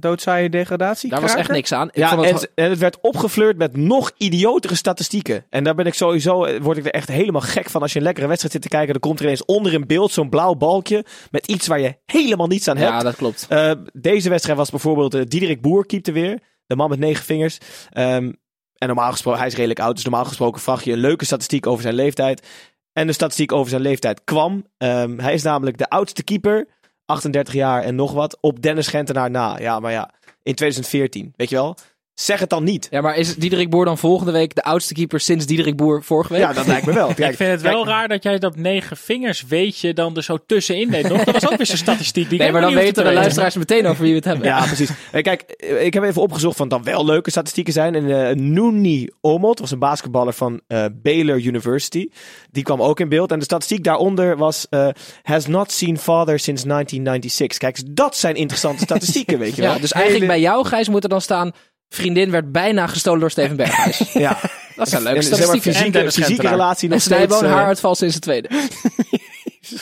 doodzaaie 0.00 0.48
degradatie. 0.48 1.10
Daar 1.10 1.20
was 1.20 1.34
echt 1.34 1.50
niks 1.50 1.72
aan. 1.72 1.88
Ik 1.88 1.96
Ja, 1.96 2.08
vond 2.08 2.26
en, 2.26 2.34
het, 2.34 2.50
en 2.54 2.70
het 2.70 2.78
werd 2.78 3.00
opgefleurd 3.00 3.56
met 3.56 3.76
nog 3.76 4.10
idiotere 4.16 4.74
statistieken. 4.74 5.44
En 5.50 5.64
daar 5.64 5.74
ben 5.74 5.86
ik 5.86 5.94
sowieso, 5.94 6.44
eh, 6.44 6.60
word 6.60 6.76
ik 6.76 6.84
er 6.84 6.90
echt 6.90 7.08
helemaal 7.08 7.40
gek 7.40 7.70
van. 7.70 7.82
Als 7.82 7.92
je 7.92 7.98
een 7.98 8.04
lekkere 8.04 8.26
wedstrijd 8.26 8.54
zit 8.54 8.62
te 8.62 8.68
kijken, 8.68 8.92
dan 8.92 9.00
komt 9.00 9.18
er 9.18 9.24
ineens 9.24 9.44
onder 9.44 9.72
in 9.72 9.86
beeld 9.86 10.12
zo'n 10.12 10.28
blauw 10.28 10.54
balkje 10.54 11.04
met 11.30 11.46
iets 11.46 11.66
waar 11.66 11.80
je 11.80 11.96
helemaal 12.06 12.46
niets 12.46 12.68
aan 12.68 12.76
hebt. 12.76 12.90
ja, 12.90 13.02
dat 13.02 13.16
klopt. 13.16 13.46
Eh, 13.48 13.72
deze 13.92 14.28
wedstrijd 14.28 14.58
was 14.58 14.70
bijvoorbeeld 14.70 15.14
uh, 15.14 15.22
Diederik 15.28 15.60
Boer 15.60 15.86
keepte 15.86 16.12
weer. 16.12 16.40
De 16.66 16.76
man 16.76 16.88
met 16.88 16.98
negen 16.98 17.24
vingers. 17.24 17.58
Ehm, 17.90 18.32
en 18.78 18.86
normaal 18.88 19.10
gesproken, 19.10 19.40
hij 19.40 19.48
is 19.48 19.54
redelijk 19.54 19.80
oud. 19.80 19.94
Dus 19.94 20.04
normaal 20.04 20.24
gesproken 20.24 20.60
vraag 20.60 20.84
je 20.84 20.92
een 20.92 20.98
leuke 20.98 21.24
statistiek 21.24 21.66
over 21.66 21.82
zijn 21.82 21.94
leeftijd. 21.94 22.46
En 22.92 23.06
de 23.06 23.12
statistiek 23.12 23.52
over 23.52 23.70
zijn 23.70 23.82
leeftijd 23.82 24.24
kwam. 24.24 24.66
Ehm, 24.78 25.18
hij 25.18 25.34
is 25.34 25.42
namelijk 25.42 25.78
de 25.78 25.88
oudste 25.88 26.22
keeper. 26.22 26.68
38 27.12 27.54
jaar 27.54 27.82
en 27.82 27.94
nog 27.94 28.12
wat. 28.12 28.38
Op 28.40 28.62
Dennis 28.62 28.88
Gentenaar 28.88 29.30
na. 29.30 29.58
Ja, 29.58 29.80
maar 29.80 29.92
ja. 29.92 30.10
In 30.42 30.54
2014. 30.54 31.32
Weet 31.36 31.48
je 31.48 31.56
wel? 31.56 31.76
Zeg 32.22 32.40
het 32.40 32.50
dan 32.50 32.64
niet. 32.64 32.86
Ja, 32.90 33.00
maar 33.00 33.16
is 33.16 33.34
Diederik 33.34 33.70
Boer 33.70 33.84
dan 33.84 33.98
volgende 33.98 34.32
week 34.32 34.54
de 34.54 34.62
oudste 34.62 34.94
keeper 34.94 35.20
sinds 35.20 35.46
Diederik 35.46 35.76
Boer 35.76 36.02
vorige 36.02 36.32
week? 36.32 36.42
Ja, 36.42 36.52
dat 36.52 36.66
lijkt 36.66 36.86
me 36.86 36.92
wel. 36.92 37.14
Kijk, 37.14 37.30
ik 37.30 37.36
vind 37.36 37.50
het 37.50 37.62
wel 37.62 37.82
kijk, 37.82 37.86
raar 37.86 38.08
dat 38.08 38.22
jij 38.22 38.38
dat 38.38 38.56
negen 38.56 38.96
vingers 38.96 39.44
weet 39.48 39.78
je 39.78 39.94
dan 39.94 40.16
er 40.16 40.22
zo 40.22 40.38
tussenin 40.46 40.90
deed 40.90 41.08
nog. 41.08 41.24
Dat 41.24 41.34
was 41.34 41.50
ook 41.50 41.56
weer 41.56 41.66
zo'n 41.66 41.76
statistiek. 41.76 42.28
Die 42.28 42.38
ik 42.38 42.44
nee, 42.44 42.52
maar 42.52 42.60
dan 42.60 42.74
weten 42.74 43.04
de 43.04 43.12
luisteraars 43.12 43.56
meteen 43.56 43.86
over 43.86 44.02
wie 44.02 44.10
we 44.10 44.16
het 44.16 44.24
hebben. 44.24 44.46
Ja, 44.46 44.66
precies. 44.66 44.90
Kijk, 45.22 45.42
ik 45.80 45.94
heb 45.94 46.02
even 46.02 46.22
opgezocht 46.22 46.56
van 46.56 46.68
dan 46.68 46.82
wel 46.82 47.04
leuke 47.04 47.30
statistieken 47.30 47.72
zijn. 47.72 47.94
En 47.94 48.28
eh 48.28 48.36
Nooni 48.36 49.08
Omot 49.20 49.58
was 49.58 49.70
een 49.70 49.78
basketballer 49.78 50.32
van 50.32 50.60
eh, 50.66 50.84
Baylor 50.92 51.40
University. 51.40 52.08
Die 52.50 52.62
kwam 52.62 52.82
ook 52.82 53.00
in 53.00 53.08
beeld. 53.08 53.32
En 53.32 53.38
de 53.38 53.44
statistiek 53.44 53.84
daaronder 53.84 54.36
was 54.36 54.66
eh, 54.70 54.88
has 55.22 55.46
not 55.46 55.72
seen 55.72 55.98
father 55.98 56.38
since 56.38 56.66
1996. 56.66 57.58
Kijk, 57.58 57.96
dat 57.96 58.16
zijn 58.16 58.34
interessante 58.34 58.82
statistieken, 58.82 59.38
weet 59.44 59.56
je 59.56 59.62
wel. 59.62 59.72
Ja, 59.72 59.78
dus 59.78 59.92
eigenlijk 59.92 60.26
bij 60.26 60.40
jou, 60.40 60.66
Gijs, 60.66 60.88
moet 60.88 61.02
er 61.02 61.08
dan 61.08 61.20
staan... 61.20 61.52
Vriendin 61.94 62.30
werd 62.30 62.52
bijna 62.52 62.86
gestolen 62.86 63.20
door 63.20 63.30
Steven 63.30 63.56
Berghuis. 63.56 63.98
ja. 64.12 64.38
Dat 64.76 64.88
zijn 64.88 65.02
leuke 65.02 65.18
En, 65.18 65.28
maar, 65.30 65.38
statistieken. 65.38 65.80
En 65.80 65.90
fysieke, 65.90 66.12
fysieke 66.12 66.48
relatie 66.48 66.88
En 66.88 66.94
nog 66.94 67.02
steeds. 67.02 67.22
Snijboon, 67.24 67.44
eh, 67.44 67.54
haaruitval 67.54 67.94
sinds 67.94 68.14
de 68.14 68.20
tweede. 68.20 68.48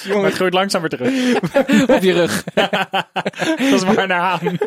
Maar 0.09 0.25
het 0.25 0.35
groeit 0.35 0.53
langzaam 0.53 0.81
weer 0.81 0.91
terug. 0.91 1.41
Op 1.97 2.03
je 2.03 2.13
rug. 2.13 2.45
dat 2.55 3.73
is 3.73 3.83
waar 3.83 4.07
naar 4.07 4.21
aan. 4.21 4.59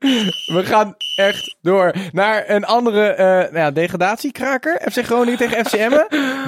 We 0.56 0.62
gaan 0.64 0.94
echt 1.16 1.56
door 1.62 1.94
naar 2.12 2.44
een 2.46 2.64
andere 2.64 3.06
eh, 3.06 3.26
nou 3.26 3.56
ja, 3.56 3.70
degradatiekraker. 3.70 4.80
FC 4.92 5.04
Groningen 5.04 5.38
tegen 5.38 5.64
FCM. 5.64 5.90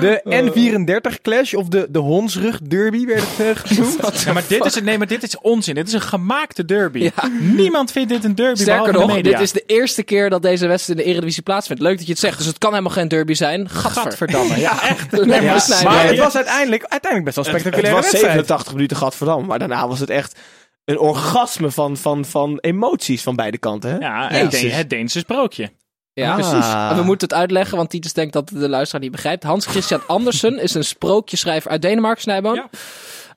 De 0.01 0.21
N34 1.15 1.23
clash 1.23 1.55
of 1.55 1.69
de, 1.69 1.87
de 1.91 1.99
Honsrug 1.99 2.61
derby 2.61 3.07
werd 3.07 3.25
het 3.37 3.57
eh, 3.57 3.63
genoemd. 3.65 4.01
Ja, 4.25 4.33
maar 4.33 4.45
dit 4.49 4.65
is, 4.65 4.81
nee, 4.81 4.99
maar 4.99 5.07
dit 5.07 5.23
is 5.23 5.39
onzin. 5.39 5.75
Dit 5.75 5.87
is 5.87 5.93
een 5.93 6.01
gemaakte 6.01 6.65
derby. 6.65 6.99
Ja. 6.99 7.29
Niemand 7.41 7.93
vindt 7.93 8.09
dit 8.09 8.25
een 8.25 8.35
derby 8.35 8.61
Sterker 8.61 8.93
de 8.93 8.99
nog, 8.99 9.07
media. 9.07 9.33
dit 9.33 9.41
is 9.41 9.53
de 9.53 9.63
eerste 9.67 10.03
keer 10.03 10.31
dat 10.31 10.43
deze 10.43 10.67
wedstrijd 10.67 10.99
in 10.99 11.05
de 11.05 11.11
Eredivisie 11.11 11.43
plaatsvindt. 11.43 11.83
Leuk 11.83 11.97
dat 11.97 12.07
je 12.07 12.13
het 12.13 12.21
zegt, 12.21 12.39
dus 12.39 12.47
het 12.47 12.59
kan 12.59 12.71
helemaal 12.71 12.93
geen 12.93 13.09
derby 13.09 13.35
zijn. 13.35 13.69
Gadver. 13.69 14.03
Gadverdamme. 14.03 14.59
Ja, 14.59 14.83
echt. 14.83 15.11
Nee, 15.11 15.43
maar 15.83 16.07
het 16.07 16.19
was 16.19 16.37
uiteindelijk, 16.37 16.85
uiteindelijk 16.87 17.25
best 17.25 17.37
wel 17.37 17.47
een 17.47 17.53
het 17.53 17.61
spectaculaire 17.61 18.03
was 18.03 18.11
wedstrijd. 18.11 18.33
87 18.35 18.75
minuten 18.75 18.97
Gadverdamme. 18.97 19.47
Maar 19.47 19.59
daarna 19.59 19.89
was 19.89 20.01
het 20.01 20.11
echt 20.11 20.39
een 20.85 20.99
orgasme 20.99 21.71
van, 21.71 21.97
van, 21.97 22.25
van 22.25 22.59
emoties 22.61 23.23
van 23.23 23.37
beide 23.37 23.59
kanten. 23.59 23.91
Hè? 23.91 23.97
Ja, 23.99 24.29
het. 24.29 24.51
Deen- 24.51 24.71
het 24.71 24.91
Deense 24.91 25.19
sprookje. 25.19 25.71
Ja, 26.13 26.29
Ah. 26.31 26.35
precies. 26.35 26.73
En 26.91 26.97
we 26.97 27.03
moeten 27.03 27.29
het 27.29 27.37
uitleggen, 27.39 27.77
want 27.77 27.91
Titus 27.91 28.13
denkt 28.13 28.33
dat 28.33 28.49
de 28.49 28.69
luisteraar 28.69 29.03
niet 29.03 29.11
begrijpt. 29.13 29.43
Hans 29.43 29.67
Christian 29.67 30.07
Andersen 30.07 30.59
is 30.63 30.75
een 30.75 30.85
sprookjeschrijver 30.85 31.71
uit 31.71 31.83
Denemarken, 31.83 32.23
Snijboon. 32.23 32.55
Ja. 32.55 32.69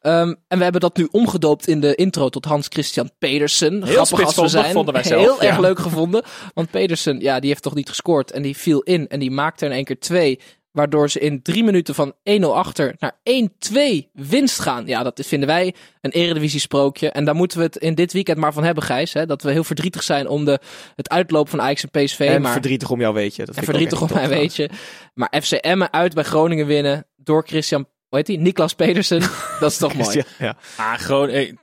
Ehm, 0.02 0.34
en 0.48 0.58
we 0.58 0.64
hebben 0.64 0.82
dat 0.82 0.98
nu 0.98 1.08
omgedoopt 1.12 1.68
in 1.68 1.80
de 1.80 1.96
intro 1.96 2.30
tot 2.30 2.46
Hans 2.46 2.68
Christian 2.70 3.10
Pedersen. 3.20 3.86
Grappig 3.88 4.26
als 4.26 4.36
we 4.36 4.48
zijn. 4.48 4.72
vonden 4.74 4.94
wij 4.94 5.04
zelf, 5.04 5.22
Heel 5.22 5.44
ja. 5.44 5.50
erg 5.50 5.60
leuk 5.60 5.80
gevonden. 5.80 6.24
Want 6.54 6.70
Pedersen, 6.72 7.20
ja, 7.20 7.40
die 7.40 7.50
heeft 7.50 7.64
toch 7.64 7.76
niet 7.76 7.90
gescoord. 7.90 8.32
En 8.32 8.42
die 8.42 8.58
viel 8.58 8.80
in 8.82 9.08
en 9.08 9.20
die 9.20 9.32
maakte 9.32 9.66
in 9.66 9.72
één 9.72 9.84
keer 9.86 10.00
twee. 10.00 10.40
Waardoor 10.76 11.10
ze 11.10 11.20
in 11.20 11.42
drie 11.42 11.64
minuten 11.64 11.96
van 11.96 12.14
1-0 12.42 12.46
achter 12.46 12.96
naar 13.00 13.16
1-2 14.04 14.12
winst 14.14 14.60
gaan. 14.60 14.88
Ja, 14.88 15.04
dat 15.04 15.22
vinden 15.26 15.48
wij 15.48 15.74
een 16.02 16.12
eredivisie 16.12 16.60
sprookje. 16.60 17.10
En 17.10 17.26
daar 17.26 17.36
moeten 17.36 17.58
we 17.58 17.64
het 17.64 17.76
in 17.76 17.96
dit 17.96 18.14
weekend 18.14 18.38
maar 18.38 18.54
van 18.54 18.64
hebben, 18.64 18.84
Gijs. 18.84 19.14
Hè? 19.14 19.26
Dat 19.26 19.42
we 19.42 19.52
heel 19.52 19.64
verdrietig 19.64 20.04
zijn 20.04 20.28
om 20.28 20.46
de, 20.46 20.60
het 20.96 21.10
uitlopen 21.10 21.50
van 21.50 21.62
Ajax 21.62 21.86
en 21.88 22.04
PSV. 22.04 22.20
En 22.20 22.42
maar... 22.42 22.52
verdrietig 22.52 22.90
om 22.90 23.00
jou, 23.00 23.14
weet 23.14 23.36
je. 23.36 23.46
Dat 23.46 23.56
En 23.56 23.64
verdrietig 23.64 24.02
op 24.02 24.14
mij, 24.14 24.30
weet 24.30 24.56
je. 24.56 24.70
Maar 25.14 25.34
FC 25.42 25.52
Emmen 25.52 25.94
uit 25.94 26.14
bij 26.14 26.24
Groningen 26.24 26.66
winnen 26.66 27.06
door 27.16 27.44
Christian, 27.48 27.88
hoe 28.16 28.24
heet 28.26 28.36
die? 28.36 28.46
Niklas 28.46 28.74
Pedersen. 28.74 29.20
Dat 29.60 29.72
is 29.72 29.78
toch 29.78 29.94
mooi. 29.94 30.18
Ja, 30.18 30.24
ja. 30.40 30.56
Ah, 30.78 31.00
gewoon, 31.00 31.30
eh, 31.30 31.54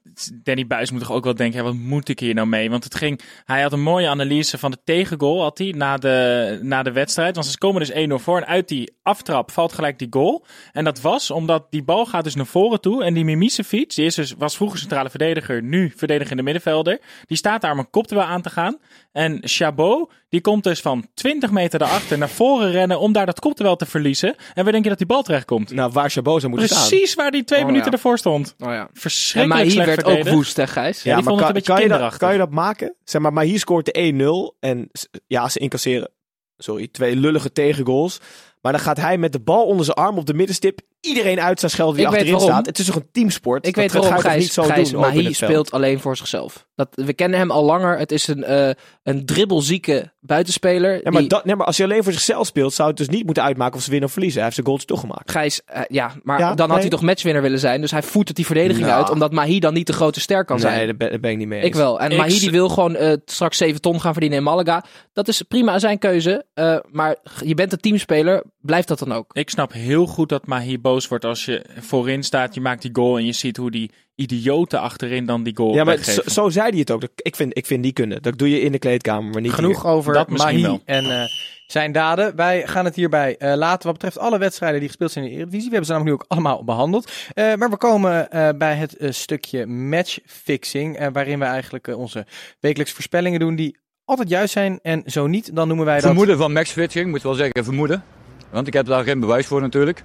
Danny 0.43 0.67
Buis 0.67 0.91
moet 0.91 1.01
toch 1.01 1.13
ook 1.13 1.25
wel 1.25 1.35
denken, 1.35 1.59
ja, 1.59 1.65
wat 1.65 1.75
moet 1.75 2.09
ik 2.09 2.21
hier 2.21 2.35
nou 2.35 2.47
mee? 2.47 2.71
Want 2.71 2.85
het 2.85 2.95
ging, 2.95 3.21
hij 3.45 3.63
had 3.63 3.73
een 3.73 3.83
mooie 3.83 4.09
analyse 4.09 4.59
van 4.59 4.71
de 4.71 4.79
tegengoal 4.85 5.43
had 5.43 5.59
hij, 5.59 5.73
na, 5.77 5.97
de, 5.97 6.59
na 6.63 6.83
de 6.83 6.93
wedstrijd. 6.93 7.35
Want 7.35 7.47
ze 7.47 7.59
komen 7.59 7.81
dus 7.81 7.93
1-0 7.93 8.15
voor 8.15 8.37
en 8.37 8.47
uit 8.47 8.69
die 8.69 8.97
aftrap 9.03 9.51
valt 9.51 9.73
gelijk 9.73 9.99
die 9.99 10.07
goal. 10.11 10.45
En 10.73 10.85
dat 10.85 11.01
was 11.01 11.31
omdat 11.31 11.67
die 11.71 11.83
bal 11.83 12.07
gaat 12.07 12.25
dus 12.25 12.35
naar 12.35 12.47
voren 12.47 12.81
toe. 12.81 13.05
En 13.05 13.15
die 13.15 13.25
Mimicevic, 13.25 13.95
die 13.95 14.07
is 14.07 14.15
dus, 14.15 14.35
was 14.39 14.57
vroeger 14.57 14.79
centrale 14.79 15.11
verdediger, 15.11 15.63
nu 15.63 15.93
verdedigende 15.97 16.43
middenvelder. 16.43 17.01
Die 17.27 17.37
staat 17.37 17.61
daar 17.61 17.73
om 17.73 17.79
een 17.79 17.91
kopduel 17.91 18.23
aan 18.23 18.43
te 18.43 18.51
gaan. 18.51 18.79
En 19.13 19.39
Chabot, 19.43 20.11
die 20.29 20.41
komt 20.41 20.65
dus 20.65 20.81
van 20.81 21.07
20 21.15 21.51
meter 21.51 21.79
daarachter 21.79 22.19
naar 22.19 22.29
voren 22.29 22.71
rennen 22.71 23.01
om 23.01 23.13
daar 23.13 23.27
dat 23.27 23.41
kopduel 23.41 23.77
te 23.77 23.87
verliezen. 23.87 24.35
En 24.55 24.63
waar 24.63 24.73
denk 24.73 24.83
je 24.83 24.89
dat 24.89 24.99
die 24.99 25.07
bal 25.07 25.23
terecht 25.23 25.45
komt? 25.45 25.71
Nou, 25.71 25.93
waar 25.93 26.11
Chabot 26.11 26.41
zou 26.41 26.53
moeten 26.53 26.71
staan. 26.77 26.89
Precies 26.89 27.15
waar 27.15 27.31
die 27.31 27.45
twee 27.45 27.61
Oh, 27.61 27.67
minuten 27.67 27.87
ja. 27.87 27.93
ervoor 27.97 28.19
stond. 28.19 28.55
Oh 28.59 28.69
ja. 28.69 28.81
En 28.81 28.89
Verschrikkelijk 28.93 29.61
Mahi 29.61 29.71
slecht 29.75 30.03
werd 30.05 30.19
ook 30.19 30.29
woest, 30.35 30.57
hè 30.57 30.67
Gijs? 30.67 31.03
Ja, 31.03 31.15
die 31.15 31.25
vond 31.25 31.39
het 31.39 31.49
een 31.49 31.55
beetje 31.55 31.73
kan, 31.73 31.83
je 31.83 31.89
dat, 31.89 31.91
kinderachtig. 31.91 32.29
kan 32.29 32.33
je 32.33 32.39
dat 32.39 32.51
maken? 32.51 32.95
Zeg 33.05 33.21
maar, 33.23 33.33
maar 33.33 33.45
hier 33.45 33.59
scoort 33.59 33.85
de 33.85 34.53
1-0. 34.55 34.59
En 34.61 34.91
ja, 35.27 35.49
ze 35.49 35.59
incasseren, 35.59 36.11
sorry, 36.57 36.89
twee 36.89 37.17
lullige 37.17 37.53
tegengoals. 37.53 38.19
Maar 38.61 38.73
dan 38.73 38.81
gaat 38.81 38.97
hij 38.97 39.19
met 39.19 39.33
de 39.33 39.41
bal 39.41 39.67
onder 39.67 39.85
zijn 39.85 39.97
arm 39.97 40.19
op 40.19 40.27
de 40.27 40.35
middenstip 40.35 40.81
iedereen 41.07 41.41
uit 41.41 41.59
zijn 41.61 41.71
scheld 41.71 41.95
die 41.95 42.05
Ik 42.05 42.11
weet 42.11 42.19
achterin 42.21 42.39
waarom. 42.39 42.53
staat. 42.55 42.67
Het 42.67 42.79
is 42.79 42.87
toch 42.87 42.95
een 42.97 43.09
teamsport? 43.13 43.67
Ik 43.67 43.75
Dat 43.75 43.83
weet 43.93 44.03
waarom 44.03 44.21
Gijs, 44.21 44.43
niet 44.43 44.53
zo 44.53 44.63
Gijs 44.63 44.91
doen 44.91 45.01
Mahi 45.01 45.17
het 45.25 45.37
veld? 45.37 45.51
speelt 45.51 45.71
alleen 45.71 46.01
voor 46.01 46.17
zichzelf. 46.17 46.67
Dat, 46.75 46.89
we 46.95 47.13
kennen 47.13 47.39
hem 47.39 47.51
al 47.51 47.65
langer. 47.65 47.99
Het 47.99 48.13
is 48.13 48.27
een, 48.27 48.45
eh 48.45 48.71
een 49.03 49.27
dribbelzieke 49.27 50.13
buitenspeler. 50.21 50.95
Ja, 51.05 51.11
maar, 51.11 51.21
die- 51.21 51.29
dat, 51.31 51.45
nee, 51.45 51.57
maar 51.57 51.67
als 51.67 51.77
hij 51.79 51.87
alleen 51.87 52.03
voor 52.03 52.13
zichzelf 52.13 52.47
speelt, 52.47 52.73
zou 52.75 52.89
het 52.89 52.97
dus 52.97 53.09
niet 53.09 53.25
moeten 53.25 53.43
uitmaken 53.43 53.77
of 53.77 53.83
ze 53.83 53.89
winnen 53.91 54.07
of 54.09 54.13
verliezen. 54.13 54.37
Hij 54.43 54.45
heeft 54.51 54.57
zijn 54.63 54.71
goals 54.73 54.85
toch 54.85 55.01
gemaakt. 55.01 55.31
Gijs, 55.31 55.65
eh, 55.65 55.83
ja, 55.89 56.13
maar 56.23 56.39
Ja, 56.39 56.55
dan 56.55 56.71
had 56.71 56.81
hij 56.81 56.89
toch 56.89 57.03
matchwinner 57.03 57.43
willen 57.43 57.59
zijn. 57.59 57.81
Dus 57.81 57.91
hij 57.91 58.03
voert 58.03 58.35
die 58.35 58.47
verdediging 58.47 58.87
Nou. 58.87 58.99
uit, 58.99 59.11
omdat 59.11 59.33
Mahi 59.33 59.59
dan 59.59 59.75
niet 59.75 59.87
de 59.87 59.93
grote 59.93 60.21
ster 60.21 60.45
kan 60.45 60.61
zijn. 60.61 60.77
Nee, 60.77 60.87
daar 60.87 60.97
ben, 60.97 61.11
daar 61.11 61.21
ben 61.21 61.31
ik 61.31 61.37
niet 61.37 61.49
mee 61.49 61.59
eens. 61.59 61.69
Ik 61.69 61.75
wel. 61.75 62.01
En 62.01 62.11
Ik 62.11 62.17
Mahi 62.19 62.39
die 62.39 62.51
wil 62.51 62.69
gewoon 62.69 62.97
eh, 62.97 63.13
straks 63.25 63.57
7 63.57 63.81
ton 63.81 64.01
gaan 64.01 64.13
verdienen 64.13 64.39
in 64.39 64.45
Malaga. 64.45 64.85
Dat 65.13 65.29
is 65.29 65.43
prima 65.43 65.79
zijn 65.79 65.99
keuze. 65.99 66.45
eh, 66.55 66.77
maar 66.91 67.17
je 67.45 67.55
bent 67.55 67.73
een 67.73 67.81
teamspeler. 67.81 68.43
Blijf 68.61 68.85
dat 68.85 68.99
dan 68.99 69.13
ook. 69.13 69.31
Ik 69.33 69.51
snap 69.51 69.73
heel 69.73 70.07
goed 70.07 70.29
dat 70.29 70.47
Mahi 70.47 70.79
boos 70.93 71.09
wordt 71.09 71.24
als 71.24 71.45
je 71.45 71.64
voorin 71.80 72.22
staat, 72.22 72.55
je 72.55 72.61
maakt 72.61 72.82
die 72.82 72.90
goal 72.93 73.18
en 73.18 73.26
je 73.26 73.32
ziet 73.32 73.57
hoe 73.57 73.70
die 73.70 73.90
idioten 74.14 74.80
achterin 74.80 75.26
dan 75.26 75.43
die 75.43 75.57
goal 75.57 75.74
Ja, 75.74 75.84
maar 75.84 75.99
zo, 76.26 76.49
zei 76.51 76.70
hij 76.70 76.78
het 76.78 76.90
ook. 76.90 77.03
Ik 77.16 77.36
vind, 77.36 77.57
ik 77.57 77.66
vind 77.66 77.82
die 77.82 77.93
kunnen. 77.93 78.22
Dat 78.22 78.38
doe 78.38 78.51
je 78.51 78.61
in 78.61 78.72
de 78.72 78.78
kleedkamer, 78.78 79.32
maar 79.32 79.40
niet 79.40 79.53
Genoeg 79.53 79.82
hier. 79.82 79.90
over 79.90 80.14
Dat 80.14 80.28
Mahi 80.28 80.62
wel. 80.62 80.82
en 80.84 81.05
eh, 81.05 81.24
zijn 81.66 81.93
daden. 81.93 82.36
Wij 82.36 82.66
gaan 82.66 82.84
het 82.84 82.95
hierbij 82.95 83.36
eh, 83.36 83.55
laten 83.55 83.82
wat 83.82 83.93
betreft 83.93 84.18
alle 84.18 84.38
wedstrijden 84.38 84.78
die 84.78 84.88
gespeeld 84.88 85.11
zijn 85.12 85.24
in 85.24 85.30
de 85.30 85.36
Eredivisie. 85.36 85.68
We 85.68 85.74
hebben 85.74 85.86
ze 85.86 85.93
namelijk 85.93 86.18
nu 86.18 86.22
ook 86.24 86.30
allemaal 86.32 86.64
behandeld. 86.64 87.11
Eh, 87.34 87.55
maar 87.55 87.70
we 87.70 87.76
komen 87.76 88.30
eh, 88.30 88.49
bij 88.59 88.74
het 88.74 88.97
eh, 88.97 89.11
stukje 89.11 89.66
matchfixing, 89.66 91.09
waarin 91.12 91.38
we 91.38 91.45
eigenlijk 91.45 91.86
onze 91.86 92.26
wekelijks 92.61 92.93
voorspellingen 92.93 93.40
doen 93.40 93.57
die 93.57 93.76
altijd 94.05 94.28
juist 94.28 94.53
zijn. 94.53 94.78
En 94.82 95.03
zo 95.07 95.26
niet, 95.26 95.57
dan 95.57 95.68
noemen 95.68 95.86
wij 95.86 95.95
dat... 95.95 96.05
Vermoeden 96.05 96.36
van 96.36 96.53
matchfixing, 96.53 97.11
moet 97.11 97.22
wel 97.22 97.34
zeggen 97.34 97.64
vermoeden. 97.64 98.05
Want 98.51 98.66
ik 98.66 98.72
heb 98.72 98.86
daar 98.86 99.05
geen 99.05 99.20
bewijs 99.20 99.47
voor 99.47 99.61
natuurlijk. 99.61 100.03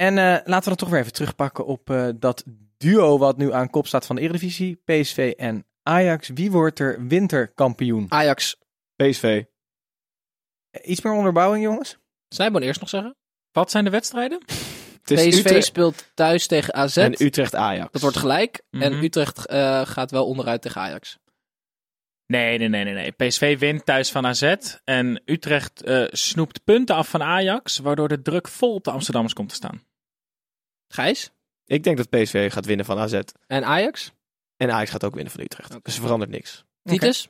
En 0.00 0.18
eh, 0.18 0.24
laten 0.24 0.62
we 0.62 0.68
dan 0.68 0.76
toch 0.76 0.88
weer 0.88 1.00
even 1.00 1.12
terugpakken 1.12 1.66
op 1.66 1.90
eh, 1.90 2.08
dat 2.16 2.44
duo 2.78 3.18
wat 3.18 3.36
nu 3.36 3.52
aan 3.52 3.70
kop 3.70 3.86
staat 3.86 4.06
van 4.06 4.16
de 4.16 4.22
Eredivisie. 4.22 4.82
PSV 4.84 5.32
en 5.36 5.66
Ajax. 5.82 6.28
Wie 6.28 6.50
wordt 6.50 6.78
er 6.78 7.06
winterkampioen? 7.06 8.06
Ajax. 8.08 8.56
PSV. 8.96 9.44
Eh, 10.70 10.90
Iets 10.90 11.00
meer 11.02 11.12
onderbouwing, 11.12 11.64
jongens? 11.64 11.98
Snijboon 12.28 12.62
eerst 12.62 12.80
nog 12.80 12.88
zeggen. 12.88 13.16
Wat 13.52 13.70
zijn 13.70 13.84
de 13.84 13.90
wedstrijden? 13.90 14.38
PSV 15.04 15.32
Utrecht 15.38 15.64
speelt 15.66 16.10
thuis 16.14 16.46
tegen 16.46 16.74
AZ. 16.74 16.96
en 16.96 17.24
Utrecht 17.24 17.54
Ajax. 17.54 17.92
Dat 17.92 18.02
wordt 18.02 18.16
gelijk. 18.16 18.62
En 18.70 18.92
Mhm. 18.92 19.04
Utrecht 19.04 19.46
eh, 19.46 19.86
gaat 19.86 20.10
wel 20.10 20.26
onderuit 20.26 20.62
tegen 20.62 20.80
Ajax. 20.80 21.18
Nee, 22.26 22.58
nee, 22.58 22.68
nee, 22.68 22.84
nee, 22.84 22.94
nee. 22.94 23.28
PSV 23.28 23.58
wint 23.58 23.84
thuis 23.84 24.10
van 24.10 24.26
AZ 24.26 24.54
en 24.84 25.22
Utrecht 25.24 25.82
eh, 25.82 26.04
snoept 26.10 26.64
punten 26.64 26.94
af 26.96 27.08
van 27.08 27.22
Ajax, 27.22 27.78
waardoor 27.78 28.08
de 28.08 28.22
druk 28.22 28.48
vol 28.48 28.74
op 28.74 28.84
de 28.84 28.90
Amsterdammers 28.90 29.34
komt 29.34 29.48
te 29.48 29.54
staan. 29.54 29.88
Gijs. 30.92 31.30
Ik 31.66 31.84
denk 31.84 31.96
dat 31.96 32.08
PSV 32.10 32.52
gaat 32.52 32.66
winnen 32.66 32.86
van 32.86 32.98
AZ. 32.98 33.20
En 33.46 33.64
Ajax. 33.64 34.12
En 34.56 34.70
Ajax 34.70 34.90
gaat 34.90 35.04
ook 35.04 35.14
winnen 35.14 35.32
van 35.32 35.40
Utrecht. 35.42 35.76
Dus 35.82 35.94
er 35.94 36.00
verandert 36.02 36.30
niks. 36.30 36.64
Titus. 36.84 37.28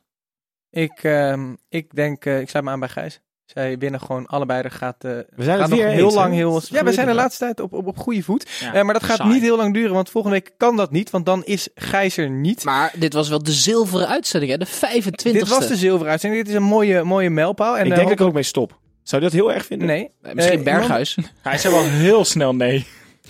Ik, 0.71 1.03
ehm, 1.03 1.55
ik 1.69 1.95
denk, 1.95 2.25
eh, 2.25 2.41
ik 2.41 2.49
sluit 2.49 2.65
me 2.65 2.71
aan 2.71 2.81
bij 2.81 2.89
Gijs. 2.89 3.21
Zij 3.45 3.79
winnen 3.79 4.01
gewoon 4.01 4.27
allebei. 4.27 4.63
Er 4.63 4.71
gaat, 4.71 5.05
eh, 5.05 5.11
We 5.11 5.25
zijn 5.45 5.59
gaat 5.59 5.69
het 5.69 5.77
weer 5.77 5.87
nog 5.87 5.95
heel 5.95 6.05
eens, 6.05 6.15
lang 6.15 6.35
heel. 6.35 6.61
Ja, 6.69 6.85
we 6.85 6.93
zijn 6.93 7.07
de 7.07 7.15
laatste 7.15 7.45
tijd 7.45 7.61
op, 7.61 7.73
op, 7.73 7.87
op 7.87 7.99
goede 7.99 8.23
voet. 8.23 8.49
Ja, 8.61 8.75
Eh, 8.75 8.83
maar 8.83 8.95
dat 8.95 9.03
gaat 9.05 9.17
saai. 9.17 9.33
niet 9.33 9.43
heel 9.43 9.57
lang 9.57 9.75
duren, 9.75 9.93
want 9.95 10.11
volgende 10.11 10.37
week 10.37 10.55
kan 10.57 10.77
dat 10.77 10.91
niet. 10.91 11.11
Want 11.11 11.27
dan 11.27 11.45
is 11.45 11.69
Gijs 11.75 12.17
er 12.17 12.31
niet. 12.31 12.65
Maar 12.65 12.93
dit 12.97 13.13
was 13.13 13.29
wel 13.29 13.43
de 13.43 13.53
zilveren 13.53 14.09
uitzending, 14.09 14.53
hè? 14.53 14.59
De 14.59 14.67
25ste. 14.67 15.33
Dit 15.33 15.49
was 15.49 15.69
de 15.69 15.77
zilveren 15.77 16.11
uitzending. 16.11 16.43
Dit 16.43 16.51
is 16.53 16.59
een 16.59 16.67
mooie, 16.67 17.03
mooie 17.05 17.31
mijlpaal. 17.31 17.79
En 17.79 17.83
ik 17.87 17.89
denk 17.91 18.03
dat 18.03 18.11
ik 18.13 18.19
hoop- 18.19 18.29
ook 18.29 18.35
mee 18.35 18.43
stop. 18.43 18.79
Zou 19.03 19.23
je 19.23 19.29
dat 19.29 19.39
heel 19.39 19.53
erg 19.53 19.65
vinden? 19.67 19.87
Nee, 19.87 20.11
Misschien 20.35 20.63
Berghuis. 20.65 21.17
Hij 21.43 21.59
zei 21.59 21.75
wel 21.75 21.85
heel 21.85 22.25
snel 22.25 22.55
nee. 22.55 22.87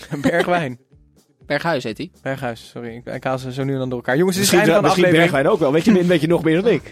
Bergwijn. 0.23 0.79
Berghuis 1.47 1.85
heet 1.85 1.99
hij. 1.99 2.11
Berghuis, 2.23 2.69
sorry. 2.69 2.97
Ik, 2.97 3.15
ik 3.15 3.25
haal 3.25 3.39
ze 3.39 3.53
zo 3.53 3.65
nu 3.65 3.73
en 3.73 3.79
dan 3.79 3.89
door 3.89 3.99
elkaar. 3.99 4.17
Jongens, 4.17 4.37
het 4.37 4.45
is 4.45 4.51
Misschien, 4.53 4.73
het 4.73 4.83
einde 4.83 4.89
van 4.89 5.05
de 5.05 5.11
misschien 5.11 5.31
aflevering. 5.31 5.33
Bergwijn 5.33 5.55
ook 5.55 5.61
wel. 5.61 5.73
Weet 5.73 5.85
je, 5.85 6.07
weet 6.07 6.21
je 6.21 6.27
nog 6.27 6.45
meer 6.45 6.63
dan 6.63 6.73
ik. 6.73 6.91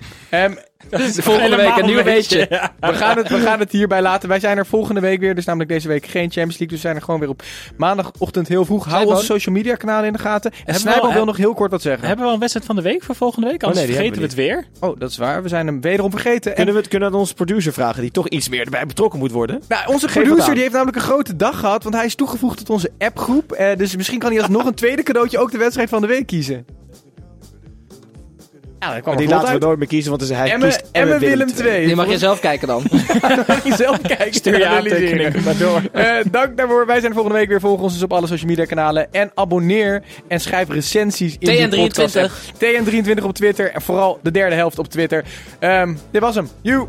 Volgende 1.28 1.56
week 1.56 1.76
een 1.76 1.86
nieuw 1.86 2.02
weetje. 2.02 2.46
Ja. 2.50 2.72
we, 2.80 2.94
gaan 2.94 3.16
het, 3.16 3.28
we 3.28 3.40
gaan 3.40 3.58
het 3.58 3.72
hierbij 3.72 4.02
laten. 4.02 4.28
Wij 4.28 4.40
zijn 4.40 4.58
er 4.58 4.66
volgende 4.66 5.00
week 5.00 5.20
weer. 5.20 5.34
Dus 5.34 5.44
namelijk 5.44 5.70
deze 5.70 5.88
week 5.88 6.06
geen 6.06 6.20
Champions 6.22 6.58
League. 6.58 6.66
Dus 6.66 6.76
we 6.76 6.82
zijn 6.82 6.96
er 6.96 7.02
gewoon 7.02 7.20
weer 7.20 7.28
op 7.28 7.42
maandagochtend 7.76 8.48
heel 8.48 8.64
vroeg. 8.64 8.84
Hou 8.86 9.06
onze 9.06 9.24
social 9.24 9.54
media 9.54 9.74
kanalen 9.74 10.06
in 10.06 10.12
de 10.12 10.18
gaten. 10.18 10.50
En 10.50 10.56
Hebben 10.56 10.74
we 10.74 10.80
Snijboon 10.80 11.08
al- 11.08 11.14
wil 11.14 11.24
nog 11.24 11.36
heel 11.36 11.54
kort 11.54 11.70
wat 11.70 11.82
zeggen. 11.82 12.06
Hebben 12.06 12.20
we 12.24 12.28
al 12.28 12.34
een 12.34 12.40
wedstrijd 12.40 12.66
van 12.66 12.76
de 12.76 12.82
week 12.82 13.02
voor 13.02 13.14
volgende 13.14 13.46
week? 13.48 13.62
Anders 13.62 13.78
nee, 13.78 13.86
die 13.86 13.94
vergeten 13.96 14.20
we 14.22 14.26
het 14.26 14.36
weer. 14.36 14.64
Oh, 14.80 14.98
dat 15.00 15.10
is 15.10 15.16
waar. 15.16 15.42
We 15.42 15.48
zijn 15.48 15.66
hem 15.66 15.80
wederom 15.80 16.10
vergeten. 16.10 16.50
En, 16.50 16.56
Kunnen 16.56 16.74
we 16.74 16.80
het 16.80 16.88
kunnen 16.88 17.08
het 17.08 17.16
onze 17.18 17.34
producer 17.34 17.72
vragen, 17.72 18.02
die 18.02 18.10
toch 18.10 18.28
iets 18.28 18.48
meer 18.48 18.64
erbij 18.64 18.86
betrokken 18.86 19.18
moet 19.18 19.32
worden? 19.32 19.62
nou, 19.68 19.88
onze 19.92 20.08
Geef 20.08 20.22
producer 20.22 20.44
aan. 20.48 20.52
die 20.52 20.60
heeft 20.62 20.74
namelijk 20.74 20.96
een 20.96 21.02
grote 21.02 21.36
dag 21.36 21.58
gehad. 21.58 21.82
Want 21.82 21.94
hij 21.94 22.04
is 22.04 22.14
toegevoegd 22.14 22.58
tot 22.58 22.70
onze 22.70 22.90
appgroep. 22.98 23.52
Eh, 23.52 23.76
dus 23.76 23.96
misschien 23.96 24.18
kan 24.18 24.30
hij 24.32 24.40
alsnog 24.40 24.64
een 24.66 24.74
tweede 24.74 25.02
cadeautje 25.02 25.38
ook 25.38 25.50
de 25.50 25.58
wedstrijd 25.58 25.88
van 25.88 26.00
de 26.00 26.06
week 26.06 26.26
kiezen. 26.26 26.66
Ja, 28.80 28.92
dat 28.92 29.02
kwam 29.02 29.14
Maar 29.14 29.22
er 29.22 29.28
die 29.28 29.36
laten 29.36 29.52
we 29.52 29.64
nooit 29.64 29.78
meer 29.78 29.88
kiezen, 29.88 30.10
want 30.10 30.28
hij 30.28 30.50
Emmen, 30.50 30.68
kiest 30.68 31.18
Willem 31.18 31.52
2. 31.52 31.86
Die 31.86 31.96
mag 31.96 32.08
je 32.08 32.18
zelf 32.18 32.40
kijken 32.40 32.68
dan. 32.68 32.82
mag 33.46 33.64
je 33.64 33.74
zelf 33.74 34.00
kijken. 34.00 34.34
Stuur 34.40 34.58
je 34.58 34.66
aantekeningen 34.66 35.42
maar 35.44 35.56
door. 35.56 35.82
Eh, 35.92 36.16
dank 36.30 36.56
daarvoor. 36.56 36.86
Wij 36.86 36.96
zijn 36.96 37.08
er 37.08 37.14
volgende 37.14 37.38
week 37.38 37.48
weer. 37.48 37.60
Volg 37.60 37.80
ons 37.80 37.92
dus 37.92 38.02
op 38.02 38.12
alle 38.12 38.26
social 38.26 38.48
media 38.48 38.64
kanalen. 38.64 39.12
En 39.12 39.30
abonneer 39.34 40.02
en 40.28 40.40
schrijf 40.40 40.68
recensies 40.68 41.36
in 41.38 41.70
die 41.70 41.80
podcast 41.80 42.16
app. 42.16 42.30
TN23 42.54 43.24
op 43.24 43.34
Twitter. 43.34 43.70
En 43.70 43.82
vooral 43.82 44.18
de 44.22 44.30
derde 44.30 44.54
helft 44.54 44.78
op 44.78 44.88
Twitter. 44.88 45.24
Ehm, 45.58 45.94
dit 46.10 46.20
was 46.20 46.34
hem. 46.34 46.48
Joe. 46.62 46.88